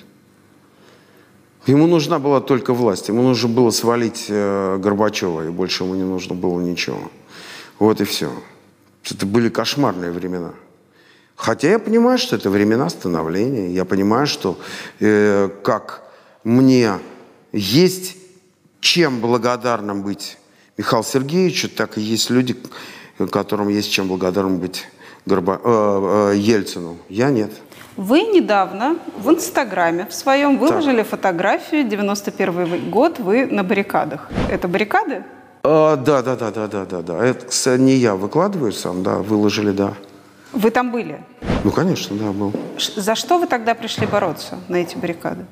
Ему 1.66 1.88
нужна 1.88 2.20
была 2.20 2.42
только 2.42 2.74
власть. 2.74 3.08
Ему 3.08 3.24
нужно 3.24 3.50
было 3.50 3.72
свалить 3.72 4.26
э, 4.30 4.78
Горбачева, 4.78 5.48
и 5.48 5.50
больше 5.50 5.84
ему 5.84 5.96
не 5.96 6.04
нужно 6.04 6.36
было 6.36 6.62
ничего. 6.62 7.12
Вот 7.80 8.02
и 8.02 8.04
все. 8.04 8.32
Это 9.10 9.26
были 9.26 9.50
кошмарные 9.50 10.12
времена. 10.12 10.54
Хотя 11.36 11.72
я 11.72 11.80
понимаю, 11.80 12.18
что 12.18 12.36
это 12.36 12.50
времена 12.50 12.90
становления. 12.90 13.74
Я 13.74 13.86
понимаю, 13.86 14.28
что 14.28 14.60
э, 15.00 15.50
как 15.64 16.04
мне 16.44 17.00
есть 17.52 18.18
чем 18.86 19.20
благодарным 19.20 20.04
быть 20.04 20.38
Михаилу 20.78 21.06
Сергеевичу, 21.06 21.70
так 21.70 21.98
и 21.98 22.02
есть 22.02 22.30
люди, 22.30 22.58
которым 23.32 23.70
есть 23.70 23.92
чем 23.92 24.08
благодарным 24.08 24.60
быть 24.60 24.86
Горба... 25.26 25.60
э, 25.64 26.32
э, 26.34 26.38
Ельцину. 26.38 26.98
Я 27.08 27.30
нет. 27.30 27.52
Вы 27.96 28.24
недавно 28.24 28.98
в 29.18 29.30
Инстаграме 29.30 30.06
в 30.10 30.14
своем 30.14 30.58
выложили 30.58 31.04
фотографию 31.04 31.88
91 31.88 32.90
год, 32.90 33.20
вы 33.20 33.46
на 33.46 33.64
баррикадах. 33.64 34.30
Это 34.50 34.68
баррикады? 34.68 35.24
А, 35.64 35.96
да, 35.96 36.22
да, 36.22 36.36
да, 36.36 36.52
да, 36.52 36.68
да, 36.68 36.86
да, 36.86 37.02
да. 37.02 37.26
Это, 37.26 37.46
кстати, 37.46 37.80
не 37.80 37.94
я 37.94 38.16
выкладываю 38.16 38.74
сам, 38.74 39.02
да, 39.02 39.20
выложили, 39.20 39.72
да. 39.72 39.94
Вы 40.52 40.72
там 40.72 40.92
были? 40.92 41.24
Ну, 41.64 41.72
конечно, 41.72 42.18
да, 42.18 42.34
был. 42.34 42.54
За 42.98 43.16
что 43.16 43.40
вы 43.40 43.48
тогда 43.48 43.76
пришли 43.76 44.06
бороться 44.08 44.60
на 44.68 44.76
эти 44.76 44.98
баррикады? 44.98 45.46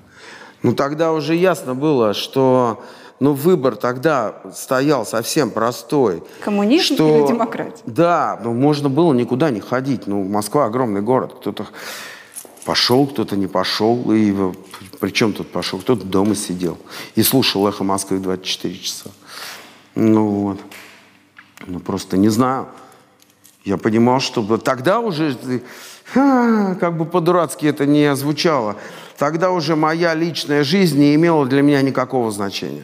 Ну, 0.63 0.75
тогда 0.75 1.13
уже 1.13 1.35
ясно 1.35 1.75
было, 1.75 2.13
что 2.13 2.83
ну, 3.23 3.31
выбор 3.31 3.77
тогда 3.77 4.35
стоял 4.53 5.05
совсем 5.05 5.49
простой. 5.49 6.23
Коммунизм 6.43 6.95
что- 6.95 7.07
или 7.07 7.25
демократия? 7.27 7.81
Да, 7.85 8.37
ну, 8.43 8.51
можно 8.53 8.89
было 8.89 9.13
никуда 9.13 9.49
не 9.49 9.61
ходить. 9.61 10.07
Ну, 10.07 10.25
Москва 10.25 10.65
огромный 10.65 10.99
город. 10.99 11.33
Кто-то 11.39 11.65
пошел, 12.65 13.07
кто-то 13.07 13.37
не 13.37 13.47
пошел. 13.47 14.11
И 14.11 14.31
в- 14.33 14.53
при 14.99 15.11
чем 15.11 15.31
тут 15.31 15.49
пошел? 15.53 15.79
Кто-то 15.79 16.05
дома 16.05 16.35
сидел 16.35 16.77
и 17.15 17.23
слушал 17.23 17.65
«Эхо 17.65 17.85
Москвы» 17.85 18.17
24 18.19 18.77
часа. 18.77 19.09
Ну, 19.95 20.27
вот. 20.27 20.59
Ну, 21.65 21.79
просто 21.79 22.17
не 22.17 22.27
знаю. 22.27 22.67
Я 23.63 23.77
понимал, 23.77 24.19
что 24.19 24.57
тогда 24.57 24.99
уже, 24.99 25.37
ха, 26.13 26.75
как 26.77 26.97
бы 26.97 27.05
по-дурацки 27.05 27.65
это 27.67 27.85
не 27.85 28.13
звучало, 28.17 28.75
тогда 29.17 29.49
уже 29.51 29.77
моя 29.77 30.13
личная 30.13 30.65
жизнь 30.65 30.99
не 30.99 31.15
имела 31.15 31.45
для 31.45 31.61
меня 31.61 31.81
никакого 31.81 32.29
значения. 32.31 32.83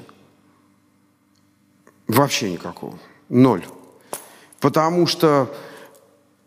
Вообще 2.10 2.52
никакого. 2.52 3.00
Ноль. 3.30 3.66
Потому 4.60 5.08
что 5.08 5.56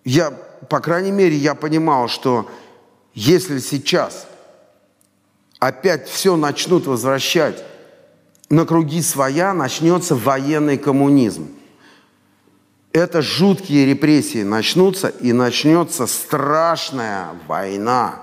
я, 0.05 0.31
по 0.69 0.81
крайней 0.81 1.13
мере, 1.13 1.35
я 1.37 1.55
понимал, 1.55 2.09
что 2.09 2.51
если 3.15 3.59
сейчас 3.59 4.27
опять 5.59 6.07
все 6.07 6.37
начнут 6.37 6.87
возвращать 6.87 7.65
на 8.51 8.67
круги 8.67 9.01
своя, 9.01 9.55
начнется 9.55 10.15
военный 10.15 10.77
коммунизм 10.77 11.49
это 12.93 13.23
жуткие 13.23 13.87
репрессии 13.87 14.43
начнутся, 14.43 15.09
и 15.09 15.33
начнется 15.33 16.07
страшная 16.07 17.29
война. 17.47 18.23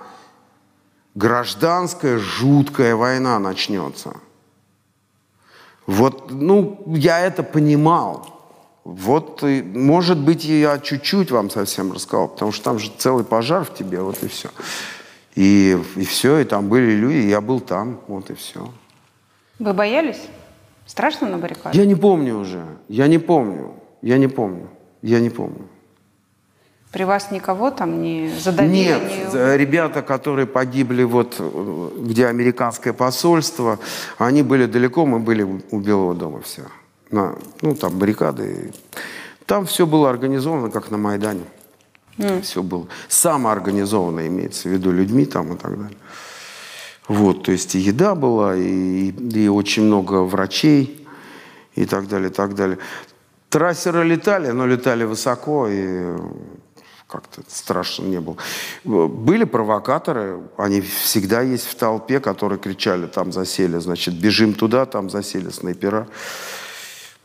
Гражданская 1.15 2.19
жуткая 2.19 2.95
война 2.95 3.39
начнется. 3.39 4.15
Вот, 5.89 6.29
ну, 6.29 6.83
я 6.85 7.19
это 7.19 7.41
понимал. 7.41 8.27
Вот, 8.83 9.43
и, 9.43 9.63
может 9.63 10.19
быть, 10.19 10.45
и 10.45 10.59
я 10.59 10.77
чуть-чуть 10.77 11.31
вам 11.31 11.49
совсем 11.49 11.91
рассказал, 11.91 12.27
потому 12.27 12.51
что 12.51 12.63
там 12.63 12.77
же 12.77 12.91
целый 12.95 13.23
пожар 13.23 13.65
в 13.65 13.73
тебе, 13.73 13.99
вот 13.99 14.23
и 14.23 14.27
все. 14.27 14.49
И, 15.33 15.75
и 15.95 16.05
все, 16.05 16.37
и 16.37 16.43
там 16.43 16.69
были 16.69 16.91
люди, 16.91 17.27
я 17.27 17.41
был 17.41 17.59
там, 17.59 18.01
вот 18.07 18.29
и 18.29 18.35
все. 18.35 18.69
Вы 19.57 19.73
боялись? 19.73 20.21
Страшно 20.85 21.27
на 21.27 21.39
баррикадах? 21.39 21.73
Я 21.73 21.85
не 21.85 21.95
помню 21.95 22.37
уже, 22.37 22.63
я 22.87 23.07
не 23.07 23.17
помню, 23.17 23.73
я 24.03 24.19
не 24.19 24.27
помню, 24.27 24.69
я 25.01 25.19
не 25.19 25.31
помню. 25.31 25.67
При 26.91 27.03
вас 27.03 27.29
никого 27.31 27.69
там 27.69 28.01
не 28.01 28.29
задавили? 28.39 28.73
Нет, 28.73 29.01
не- 29.03 29.37
э, 29.39 29.57
ребята, 29.57 30.01
которые 30.01 30.47
погибли 30.47 31.03
вот 31.03 31.35
э, 31.39 31.89
где 31.99 32.25
американское 32.27 32.93
посольство, 32.93 33.77
они 34.17 34.41
были 34.41 34.65
далеко, 34.65 35.05
мы 35.05 35.19
были 35.19 35.43
у- 35.43 35.79
Белого 35.79 36.15
дома 36.15 36.41
все. 36.41 36.63
На, 37.11 37.35
ну, 37.61 37.75
там 37.75 37.97
баррикады. 37.99 38.73
Там 39.45 39.65
все 39.65 39.85
было 39.85 40.09
организовано, 40.09 40.69
как 40.71 40.89
на 40.91 40.97
Майдане. 40.97 41.43
Все 42.41 42.61
было. 42.63 42.87
Самоорганизованно 43.07 44.27
имеется 44.27 44.67
в 44.67 44.71
виду 44.71 44.91
людьми 44.91 45.25
там 45.25 45.53
и 45.53 45.57
так 45.57 45.77
далее. 45.79 45.97
Вот, 47.07 47.43
то 47.43 47.51
есть 47.51 47.75
и 47.75 47.79
еда 47.79 48.13
была, 48.13 48.55
и, 48.55 49.09
и 49.11 49.47
очень 49.47 49.83
много 49.83 50.23
врачей, 50.23 51.07
и 51.75 51.85
так 51.85 52.07
далее, 52.07 52.29
и 52.29 52.33
так 52.33 52.55
далее. 52.55 52.77
Трассеры 53.49 54.03
летали, 54.03 54.51
но 54.51 54.67
летали 54.67 55.05
высоко, 55.05 55.67
и 55.69 56.15
как-то 57.09 57.41
страшно 57.47 58.05
не 58.05 58.19
было. 58.19 58.37
Были 58.83 59.43
провокаторы, 59.43 60.41
они 60.57 60.81
всегда 60.81 61.41
есть 61.41 61.65
в 61.65 61.75
толпе, 61.75 62.19
которые 62.19 62.59
кричали, 62.59 63.07
там 63.07 63.31
засели, 63.31 63.79
значит, 63.79 64.13
бежим 64.13 64.53
туда, 64.53 64.85
там 64.85 65.09
засели 65.09 65.49
снайпера. 65.49 66.07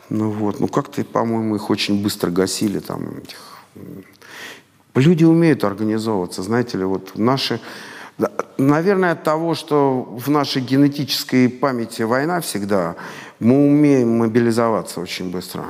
Ну 0.09 0.31
вот, 0.31 0.59
ну 0.61 0.68
как-то, 0.68 1.05
по-моему, 1.05 1.57
их 1.57 1.70
очень 1.70 2.03
быстро 2.03 2.31
гасили 2.31 2.79
там. 2.79 3.18
Этих. 3.18 3.59
Люди 4.94 5.25
умеют 5.25 5.64
организовываться, 5.64 6.42
знаете 6.42 6.79
ли, 6.79 6.85
вот 6.85 7.16
наши... 7.16 7.61
Наверное, 8.57 9.12
от 9.12 9.25
того, 9.25 9.55
что 9.55 10.03
в 10.03 10.31
нашей 10.31 10.62
генетической 10.62 11.49
памяти 11.49 12.03
война 12.03 12.40
всегда, 12.40 12.94
мы 13.40 13.66
умеем 13.66 14.18
мобилизоваться 14.18 15.01
очень 15.01 15.31
быстро. 15.31 15.64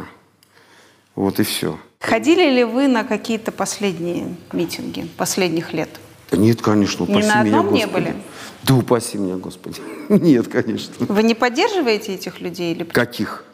Вот 1.15 1.41
и 1.41 1.43
все. 1.43 1.79
Ходили 2.05 2.51
ли 2.51 2.65
вы 2.65 2.87
на 2.87 3.03
какие-то 3.03 3.51
последние 3.51 4.37
митинги 4.53 5.09
последних 5.17 5.73
лет? 5.73 5.89
Да 6.31 6.37
Нет, 6.37 6.61
конечно, 6.61 7.05
Ни 7.05 7.13
упаси 7.13 7.29
на 7.29 7.43
меня, 7.43 7.61
одном 7.61 7.75
не 7.75 7.85
Господи. 7.85 8.05
были? 8.05 8.17
Да 8.63 8.75
упаси 8.75 9.19
меня, 9.19 9.37
Господи. 9.37 9.81
Нет, 10.11 10.49
конечно. 10.49 10.95
Вы 10.99 11.23
не 11.23 11.35
поддерживаете 11.35 12.15
этих 12.15 12.43
людей? 12.43 12.75
Или... 12.75 12.85
Каких? 12.85 13.45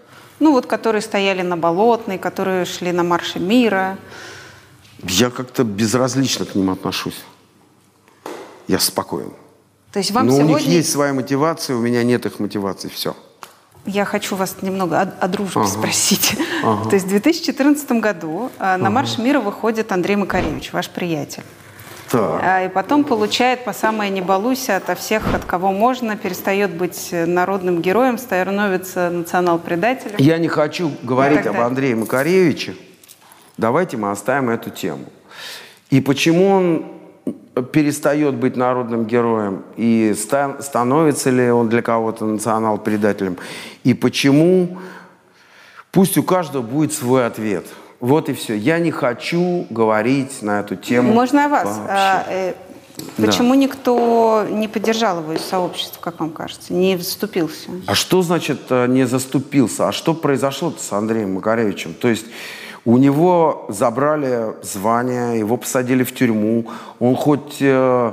Ну 0.41 0.53
вот, 0.53 0.67
которые 0.67 1.01
стояли 1.01 1.43
на 1.43 1.57
Болотной, 1.57 2.19
которые 2.19 2.65
шли 2.65 2.91
на 2.91 3.05
Марше 3.05 3.39
мира. 3.39 3.99
Я 5.05 5.31
как-то 5.31 5.63
безразлично 5.63 6.45
к 6.45 6.57
ним 6.57 6.71
отношусь. 6.71 7.23
Я 8.67 8.81
спокоен. 8.81 9.33
То 9.93 10.01
есть 10.01 10.11
вам 10.11 10.27
Но 10.27 10.33
сегодня... 10.33 10.55
у 10.57 10.59
них 10.59 10.67
есть 10.67 10.91
своя 10.91 11.13
мотивация, 11.13 11.77
у 11.77 11.81
меня 11.81 12.03
нет 12.03 12.27
их 12.27 12.41
мотивации. 12.41 12.89
Все. 12.89 13.15
Я 13.87 14.05
хочу 14.05 14.37
вас 14.37 14.57
немного 14.62 15.01
о, 15.01 15.03
о 15.21 15.29
дружбе 15.29 15.62
Ага. 15.62 15.71
спросить. 15.71 16.37
Ага. 16.62 16.90
То 16.90 16.95
есть 16.95 17.07
в 17.07 17.09
2014 17.09 17.90
году 17.93 18.51
э, 18.59 18.77
на 18.77 18.90
Марш 18.90 19.16
мира 19.19 19.40
выходит 19.40 19.93
Андрей 19.93 20.16
Макаревич, 20.16 20.73
ваш 20.73 20.90
приятель. 20.90 21.43
Так. 22.11 22.40
А, 22.43 22.64
И 22.64 22.69
потом 22.69 23.05
получает 23.05 23.64
по 23.64 23.73
самое 23.73 24.11
не 24.11 24.21
балуйся 24.21 24.77
ото 24.77 24.95
всех, 24.95 25.33
от 25.33 25.45
кого 25.45 25.73
можно, 25.73 26.16
перестает 26.16 26.73
быть 26.75 27.09
э, 27.12 27.25
народным 27.25 27.81
героем, 27.81 28.19
становится 28.19 29.09
национал-предателем. 29.11 30.16
Я 30.19 30.38
не 30.38 30.49
хочу 30.49 30.93
говорить 31.03 31.47
об. 31.47 31.59
Андрее 31.61 31.97
Макаревиче. 31.97 32.75
Давайте 33.57 33.97
мы 33.97 34.11
оставим 34.11 34.51
эту 34.51 34.71
тему. 34.71 35.05
И 35.90 36.01
почему 36.01 36.49
он 36.51 37.00
перестает 37.73 38.35
быть 38.37 38.57
народным 38.57 39.05
героем, 39.07 39.63
и 39.77 40.15
ста- 40.17 40.57
становится 40.61 41.31
ли 41.31 41.51
он 41.51 41.69
для 41.69 41.83
кого-то 41.83 42.25
национал-предателем, 42.25 43.37
и 43.85 43.95
почему, 43.95 44.79
пусть 45.91 46.17
у 46.17 46.23
каждого 46.23 46.63
будет 46.63 46.93
свой 46.93 47.27
ответ. 47.27 47.67
Вот 47.99 48.29
и 48.31 48.33
все. 48.33 48.55
Я 48.57 48.79
не 48.79 48.91
хочу 48.91 49.67
говорить 49.69 50.41
на 50.43 50.61
эту 50.61 50.75
тему. 50.77 51.13
Можно 51.13 51.47
о 51.47 51.49
вас. 51.49 51.67
вообще. 51.67 51.87
А, 51.91 52.25
э, 52.29 52.55
Да. 53.19 53.27
Почему 53.27 53.55
никто 53.55 54.47
не 54.51 54.69
поддержал 54.69 55.21
его 55.21 55.33
из 55.33 55.41
сообщества, 55.43 56.01
как 56.03 56.21
вам 56.21 56.31
кажется, 56.31 56.73
не 56.73 56.97
вступился? 56.97 57.71
А 57.87 57.95
что 57.95 58.23
значит 58.23 58.61
э, 58.71 58.87
не 58.89 59.07
заступился? 59.07 59.89
А 59.89 59.93
что 59.93 60.15
произошло 60.15 60.73
с 60.79 60.93
Андреем 60.93 61.35
Макаревичем? 61.35 61.95
То 61.95 62.09
есть 62.09 62.27
у 62.85 62.97
него 62.97 63.66
забрали 63.69 64.55
звание, 64.62 65.38
его 65.38 65.57
посадили 65.57 66.03
в 66.03 66.14
тюрьму. 66.14 66.66
Он 66.99 67.14
хоть 67.14 67.59
э, 67.61 68.12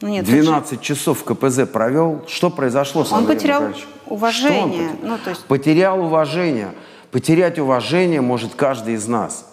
Ну 0.00 0.08
нет, 0.08 0.24
12 0.24 0.80
часов 0.80 1.20
в 1.20 1.24
КПЗ 1.24 1.66
провел. 1.66 2.22
Что 2.28 2.50
произошло 2.50 3.04
с 3.04 3.12
Он 3.12 3.26
потерял 3.26 3.64
уважение. 4.06 4.52
Что 4.52 4.62
он 4.62 4.70
потерял? 4.70 4.92
Ну, 5.02 5.18
то 5.18 5.30
есть- 5.30 5.44
Потерял 5.46 6.00
уважение. 6.00 6.68
Потерять 7.10 7.58
уважение 7.58 8.20
может 8.20 8.54
каждый 8.54 8.94
из 8.94 9.06
нас. 9.08 9.46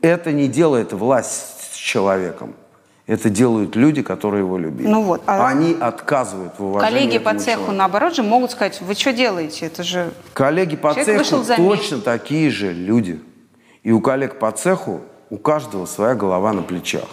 Это 0.00 0.32
не 0.32 0.48
делает 0.48 0.92
власть 0.92 1.72
с 1.72 1.76
человеком. 1.76 2.54
Это 3.06 3.30
делают 3.30 3.76
люди, 3.76 4.02
которые 4.02 4.40
его 4.42 4.58
любили. 4.58 4.88
Ну 4.88 5.02
вот, 5.02 5.22
а- 5.26 5.46
Они 5.48 5.76
отказывают 5.80 6.54
в 6.58 6.64
уважении 6.64 6.98
Коллеги 6.98 7.18
по 7.18 7.30
цеху, 7.34 7.44
человеку. 7.44 7.72
наоборот 7.72 8.14
же, 8.16 8.22
могут 8.24 8.50
сказать, 8.50 8.80
вы 8.80 8.94
что 8.94 9.12
делаете? 9.12 9.66
Это 9.66 9.84
же... 9.84 10.12
Коллеги 10.32 10.74
по 10.74 10.92
Человек 10.92 11.24
цеху 11.24 11.44
точно 11.56 12.00
такие 12.00 12.50
же 12.50 12.72
люди. 12.72 13.20
И 13.86 13.92
у 13.92 14.00
коллег 14.00 14.40
по 14.40 14.50
цеху 14.50 15.00
у 15.30 15.38
каждого 15.38 15.86
своя 15.86 16.16
голова 16.16 16.52
на 16.52 16.62
плечах. 16.62 17.06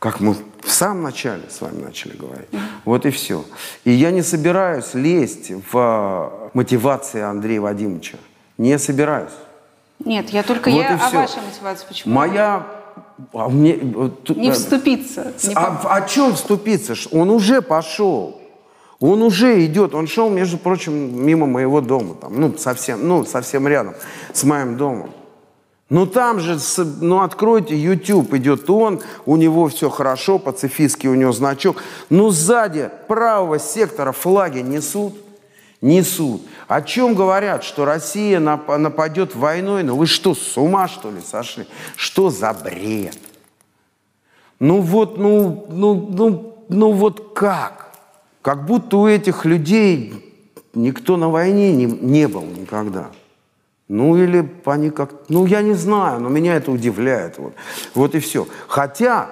Как 0.00 0.18
мы 0.18 0.34
в 0.60 0.70
самом 0.72 1.04
начале 1.04 1.44
с 1.48 1.60
вами 1.60 1.84
начали 1.84 2.16
говорить. 2.16 2.48
Вот 2.84 3.06
и 3.06 3.10
все. 3.10 3.44
И 3.84 3.92
я 3.92 4.10
не 4.10 4.22
собираюсь 4.22 4.94
лезть 4.94 5.52
в 5.52 5.76
а, 5.76 6.50
мотивации 6.52 7.20
Андрея 7.20 7.60
Вадимовича. 7.60 8.18
Не 8.56 8.76
собираюсь. 8.76 9.30
Нет, 10.04 10.30
я 10.30 10.42
только 10.42 10.68
Вот 10.68 10.80
я 10.80 10.96
о 10.96 10.98
всё. 10.98 11.16
вашей 11.18 11.42
мотивации. 11.42 11.86
Почему? 11.86 12.12
Моя... 12.12 12.66
а 13.32 13.48
мне, 13.48 13.74
э, 13.74 14.10
Не 14.34 14.48
э, 14.48 14.52
вступиться. 14.52 15.32
не 15.44 15.54
а 15.54 15.80
о 15.94 16.08
чем 16.08 16.34
вступиться? 16.34 16.96
Он 17.12 17.30
уже 17.30 17.62
пошел. 17.62 18.40
Он 18.98 19.22
уже 19.22 19.64
идет. 19.64 19.94
Он 19.94 20.08
шел, 20.08 20.28
между 20.28 20.58
прочим, 20.58 21.24
мимо 21.24 21.46
моего 21.46 21.80
дома. 21.80 22.16
Там, 22.16 22.40
ну, 22.40 22.58
совсем, 22.58 23.06
ну, 23.06 23.24
совсем 23.24 23.68
рядом 23.68 23.94
с 24.32 24.42
моим 24.42 24.76
домом. 24.76 25.10
Ну 25.90 26.04
там 26.04 26.38
же, 26.38 26.58
ну 27.00 27.22
откройте 27.22 27.74
YouTube, 27.74 28.34
идет 28.34 28.68
он, 28.68 29.00
у 29.24 29.36
него 29.36 29.68
все 29.68 29.88
хорошо, 29.88 30.38
пацифистский 30.38 31.08
у 31.08 31.14
него 31.14 31.32
значок. 31.32 31.82
Ну 32.10 32.28
сзади 32.28 32.90
правого 33.06 33.58
сектора 33.58 34.12
флаги 34.12 34.58
несут, 34.58 35.14
несут. 35.80 36.42
О 36.66 36.82
чем 36.82 37.14
говорят, 37.14 37.64
что 37.64 37.86
Россия 37.86 38.38
нап- 38.38 38.76
нападет 38.76 39.34
войной? 39.34 39.82
Ну 39.82 39.96
вы 39.96 40.06
что, 40.06 40.34
с 40.34 40.58
ума 40.58 40.88
что 40.88 41.10
ли 41.10 41.22
сошли? 41.22 41.66
Что 41.96 42.28
за 42.28 42.52
бред? 42.52 43.18
Ну 44.60 44.82
вот, 44.82 45.16
ну, 45.16 45.66
ну, 45.70 45.94
ну, 46.10 46.64
ну 46.68 46.92
вот 46.92 47.32
как? 47.34 47.92
Как 48.42 48.66
будто 48.66 48.98
у 48.98 49.06
этих 49.06 49.46
людей 49.46 50.12
никто 50.74 51.16
на 51.16 51.30
войне 51.30 51.72
не, 51.72 51.86
не 51.86 52.28
был 52.28 52.42
никогда. 52.42 53.10
Ну 53.88 54.16
или 54.16 54.48
они 54.66 54.90
как... 54.90 55.10
Ну 55.28 55.46
я 55.46 55.62
не 55.62 55.74
знаю, 55.74 56.20
но 56.20 56.28
меня 56.28 56.56
это 56.56 56.70
удивляет. 56.70 57.38
Вот, 57.38 57.54
вот 57.94 58.14
и 58.14 58.20
все. 58.20 58.46
Хотя 58.68 59.30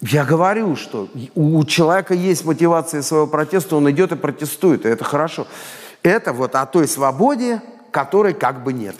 я 0.00 0.24
говорю, 0.24 0.76
что 0.76 1.08
у 1.34 1.64
человека 1.64 2.14
есть 2.14 2.44
мотивация 2.44 3.02
своего 3.02 3.26
протеста, 3.26 3.76
он 3.76 3.90
идет 3.90 4.12
и 4.12 4.16
протестует, 4.16 4.86
и 4.86 4.88
это 4.88 5.04
хорошо. 5.04 5.46
Это 6.02 6.32
вот 6.32 6.54
о 6.56 6.66
той 6.66 6.88
свободе, 6.88 7.62
которой 7.92 8.34
как 8.34 8.64
бы 8.64 8.72
нет. 8.72 8.96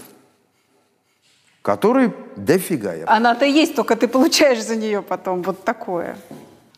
Которой 1.62 2.14
дофига. 2.36 2.94
Она-то 3.06 3.44
есть, 3.44 3.74
только 3.74 3.96
ты 3.96 4.08
получаешь 4.08 4.62
за 4.62 4.76
нее 4.76 5.02
потом 5.02 5.42
вот 5.42 5.64
такое. 5.64 6.16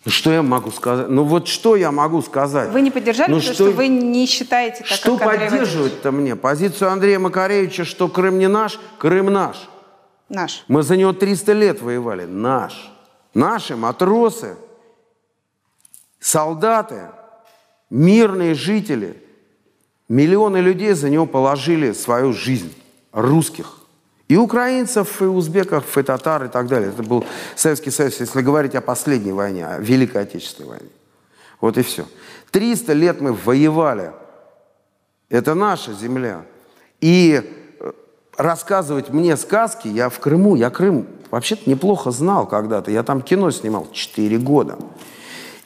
Ну, 0.04 0.10
Что 0.10 0.32
я 0.32 0.42
могу 0.42 0.70
сказать? 0.70 1.08
Ну 1.08 1.24
вот 1.24 1.46
что 1.46 1.76
я 1.76 1.92
могу 1.92 2.22
сказать? 2.22 2.70
Вы 2.70 2.80
не 2.80 2.90
поддержали, 2.90 3.30
Ну, 3.30 3.38
потому 3.38 3.54
что, 3.54 3.70
вы 3.70 3.88
не 3.88 4.26
считаете 4.26 4.78
так, 4.78 4.88
Что 4.88 5.16
поддерживать-то 5.16 6.10
мне? 6.10 6.34
Позицию 6.34 6.90
Андрея 6.90 7.18
Макаревича, 7.20 7.84
что 7.84 8.08
Крым 8.08 8.38
не 8.38 8.48
наш, 8.48 8.80
Крым 8.98 9.26
наш. 9.26 9.68
Наш. 10.28 10.64
Мы 10.66 10.82
за 10.82 10.96
него 10.96 11.12
300 11.12 11.52
лет 11.52 11.82
воевали. 11.82 12.24
Наш. 12.24 12.90
Наши 13.34 13.76
матросы, 13.76 14.56
солдаты, 16.18 17.10
мирные 17.88 18.54
жители, 18.54 19.22
миллионы 20.08 20.58
людей 20.58 20.92
за 20.94 21.10
него 21.10 21.26
положили 21.26 21.92
свою 21.92 22.32
жизнь. 22.32 22.74
Русских. 23.12 23.81
И 24.32 24.36
украинцев, 24.38 25.20
и 25.20 25.26
узбеков, 25.26 25.98
и 25.98 26.02
татар, 26.02 26.44
и 26.44 26.48
так 26.48 26.66
далее. 26.66 26.88
Это 26.88 27.02
был 27.02 27.22
Советский 27.54 27.90
Союз, 27.90 28.18
если 28.18 28.40
говорить 28.40 28.74
о 28.74 28.80
последней 28.80 29.32
войне, 29.32 29.66
о 29.66 29.78
Великой 29.78 30.22
Отечественной 30.22 30.70
войне. 30.70 30.88
Вот 31.60 31.76
и 31.76 31.82
все. 31.82 32.06
300 32.50 32.94
лет 32.94 33.20
мы 33.20 33.34
воевали. 33.34 34.12
Это 35.28 35.52
наша 35.52 35.92
земля. 35.92 36.46
И 37.02 37.42
э, 37.78 37.92
рассказывать 38.38 39.10
мне 39.10 39.36
сказки, 39.36 39.88
я 39.88 40.08
в 40.08 40.18
Крыму, 40.18 40.54
я 40.54 40.70
Крым 40.70 41.08
вообще-то 41.30 41.68
неплохо 41.68 42.10
знал 42.10 42.46
когда-то. 42.46 42.90
Я 42.90 43.02
там 43.02 43.20
кино 43.20 43.50
снимал 43.50 43.86
4 43.92 44.38
года. 44.38 44.78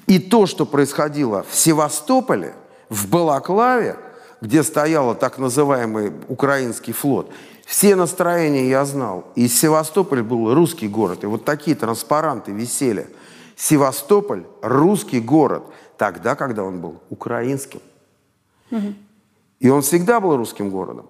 И 0.08 0.18
то, 0.18 0.46
что 0.46 0.66
происходило 0.66 1.46
в 1.48 1.54
Севастополе, 1.54 2.54
в 2.88 3.08
Балаклаве, 3.10 3.94
где 4.40 4.64
стоял 4.64 5.14
так 5.14 5.38
называемый 5.38 6.12
украинский 6.26 6.92
флот, 6.92 7.30
все 7.66 7.96
настроения 7.96 8.68
я 8.68 8.84
знал. 8.84 9.24
И 9.34 9.48
Севастополь 9.48 10.22
был 10.22 10.54
русский 10.54 10.86
город. 10.86 11.24
И 11.24 11.26
вот 11.26 11.44
такие 11.44 11.76
транспаранты 11.76 12.52
висели. 12.52 13.08
Севастополь– 13.56 14.44
русский 14.62 15.20
город. 15.20 15.64
Тогда, 15.98 16.36
когда 16.36 16.62
он 16.62 16.80
был 16.80 17.00
украинским. 17.10 17.80
И 19.58 19.68
он 19.68 19.82
всегда 19.82 20.20
был 20.20 20.36
русским 20.36 20.70
городом. 20.70 21.06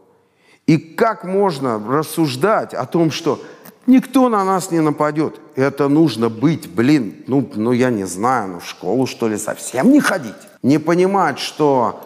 И 0.66 0.78
как 0.78 1.24
можно 1.24 1.78
рассуждать 1.78 2.72
о 2.72 2.86
том, 2.86 3.10
что 3.10 3.38
никто 3.86 4.30
на 4.30 4.42
нас 4.42 4.70
не 4.70 4.80
нападет? 4.80 5.38
Это 5.56 5.88
нужно 5.88 6.30
быть, 6.30 6.70
блин, 6.70 7.22
ну, 7.26 7.48
ну 7.54 7.72
я 7.72 7.90
не 7.90 8.04
знаю, 8.04 8.48
ну 8.48 8.60
в 8.60 8.66
школу 8.66 9.06
что 9.06 9.28
ли 9.28 9.36
совсем 9.36 9.92
не 9.92 10.00
ходить? 10.00 10.34
Не 10.62 10.78
понимать, 10.78 11.38
что 11.38 12.00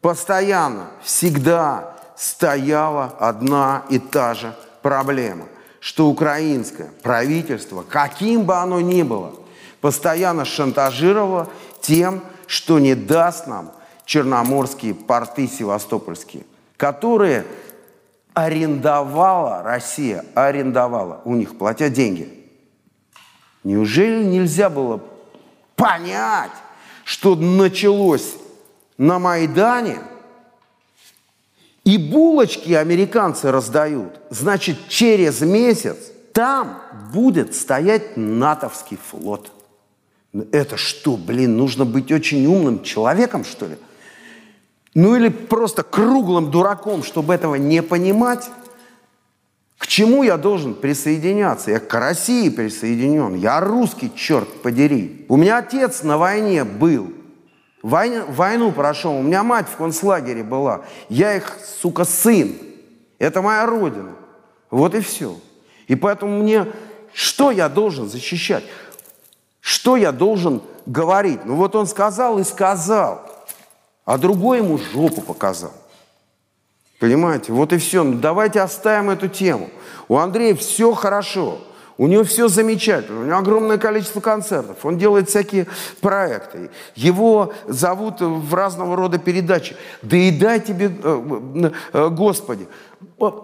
постоянно, 0.00 0.90
всегда 1.02 1.93
стояла 2.24 3.14
одна 3.18 3.84
и 3.90 3.98
та 3.98 4.32
же 4.32 4.54
проблема, 4.80 5.44
что 5.78 6.08
украинское 6.08 6.90
правительство, 7.02 7.84
каким 7.86 8.44
бы 8.44 8.56
оно 8.56 8.80
ни 8.80 9.02
было, 9.02 9.34
постоянно 9.82 10.46
шантажировало 10.46 11.48
тем, 11.82 12.22
что 12.46 12.78
не 12.78 12.94
даст 12.94 13.46
нам 13.46 13.72
черноморские 14.06 14.94
порты 14.94 15.46
севастопольские, 15.46 16.46
которые 16.78 17.44
арендовала 18.32 19.62
Россия, 19.62 20.24
арендовала 20.34 21.20
у 21.26 21.34
них, 21.34 21.58
платя 21.58 21.90
деньги. 21.90 22.48
Неужели 23.64 24.24
нельзя 24.24 24.70
было 24.70 25.02
понять, 25.76 26.52
что 27.04 27.34
началось 27.36 28.34
на 28.96 29.18
Майдане, 29.18 29.98
и 31.84 31.98
булочки 31.98 32.72
американцы 32.72 33.50
раздают, 33.50 34.20
значит, 34.30 34.88
через 34.88 35.42
месяц 35.42 35.96
там 36.32 36.80
будет 37.12 37.54
стоять 37.54 38.16
натовский 38.16 38.98
флот. 38.98 39.52
Ну, 40.32 40.46
Это 40.50 40.76
что, 40.76 41.16
блин, 41.16 41.56
нужно 41.56 41.84
быть 41.84 42.10
очень 42.10 42.44
умным 42.46 42.82
человеком, 42.82 43.44
что 43.44 43.66
ли? 43.66 43.76
Ну 44.94 45.16
или 45.16 45.28
просто 45.28 45.82
круглым 45.82 46.50
дураком, 46.50 47.02
чтобы 47.02 47.34
этого 47.34 47.56
не 47.56 47.82
понимать? 47.82 48.48
К 49.76 49.86
чему 49.86 50.22
я 50.22 50.36
должен 50.36 50.74
присоединяться? 50.74 51.72
Я 51.72 51.80
к 51.80 51.92
России 51.92 52.48
присоединен. 52.48 53.34
Я 53.34 53.60
русский, 53.60 54.10
черт 54.14 54.48
подери. 54.62 55.26
У 55.28 55.36
меня 55.36 55.58
отец 55.58 56.02
на 56.02 56.16
войне 56.16 56.64
был. 56.64 57.12
Войну, 57.84 58.24
войну 58.30 58.72
прошел. 58.72 59.14
У 59.14 59.20
меня 59.20 59.42
мать 59.42 59.66
в 59.68 59.76
концлагере 59.76 60.42
была. 60.42 60.86
Я 61.10 61.36
их, 61.36 61.58
сука, 61.82 62.06
сын. 62.06 62.56
Это 63.18 63.42
моя 63.42 63.66
родина. 63.66 64.12
Вот 64.70 64.94
и 64.94 65.00
все. 65.00 65.36
И 65.86 65.94
поэтому 65.94 66.42
мне... 66.42 66.66
Что 67.12 67.50
я 67.50 67.68
должен 67.68 68.08
защищать? 68.08 68.64
Что 69.60 69.98
я 69.98 70.12
должен 70.12 70.62
говорить? 70.86 71.44
Ну 71.44 71.56
вот 71.56 71.76
он 71.76 71.86
сказал 71.86 72.38
и 72.38 72.44
сказал. 72.44 73.20
А 74.06 74.16
другой 74.16 74.58
ему 74.58 74.78
жопу 74.78 75.20
показал. 75.20 75.74
Понимаете? 76.98 77.52
Вот 77.52 77.74
и 77.74 77.76
все. 77.76 78.02
Ну, 78.02 78.14
давайте 78.14 78.62
оставим 78.62 79.10
эту 79.10 79.28
тему. 79.28 79.68
У 80.08 80.16
Андрея 80.16 80.54
все 80.54 80.94
хорошо. 80.94 81.58
У 81.96 82.08
него 82.08 82.24
все 82.24 82.48
замечательно. 82.48 83.20
У 83.20 83.24
него 83.24 83.38
огромное 83.38 83.78
количество 83.78 84.20
концертов. 84.20 84.84
Он 84.84 84.98
делает 84.98 85.28
всякие 85.28 85.68
проекты. 86.00 86.70
Его 86.96 87.52
зовут 87.68 88.20
в 88.20 88.52
разного 88.52 88.96
рода 88.96 89.18
передачи. 89.18 89.76
Да 90.02 90.16
и 90.16 90.30
дай 90.32 90.60
тебе, 90.60 90.90
э, 91.02 91.70
э, 91.92 92.08
Господи. 92.08 92.66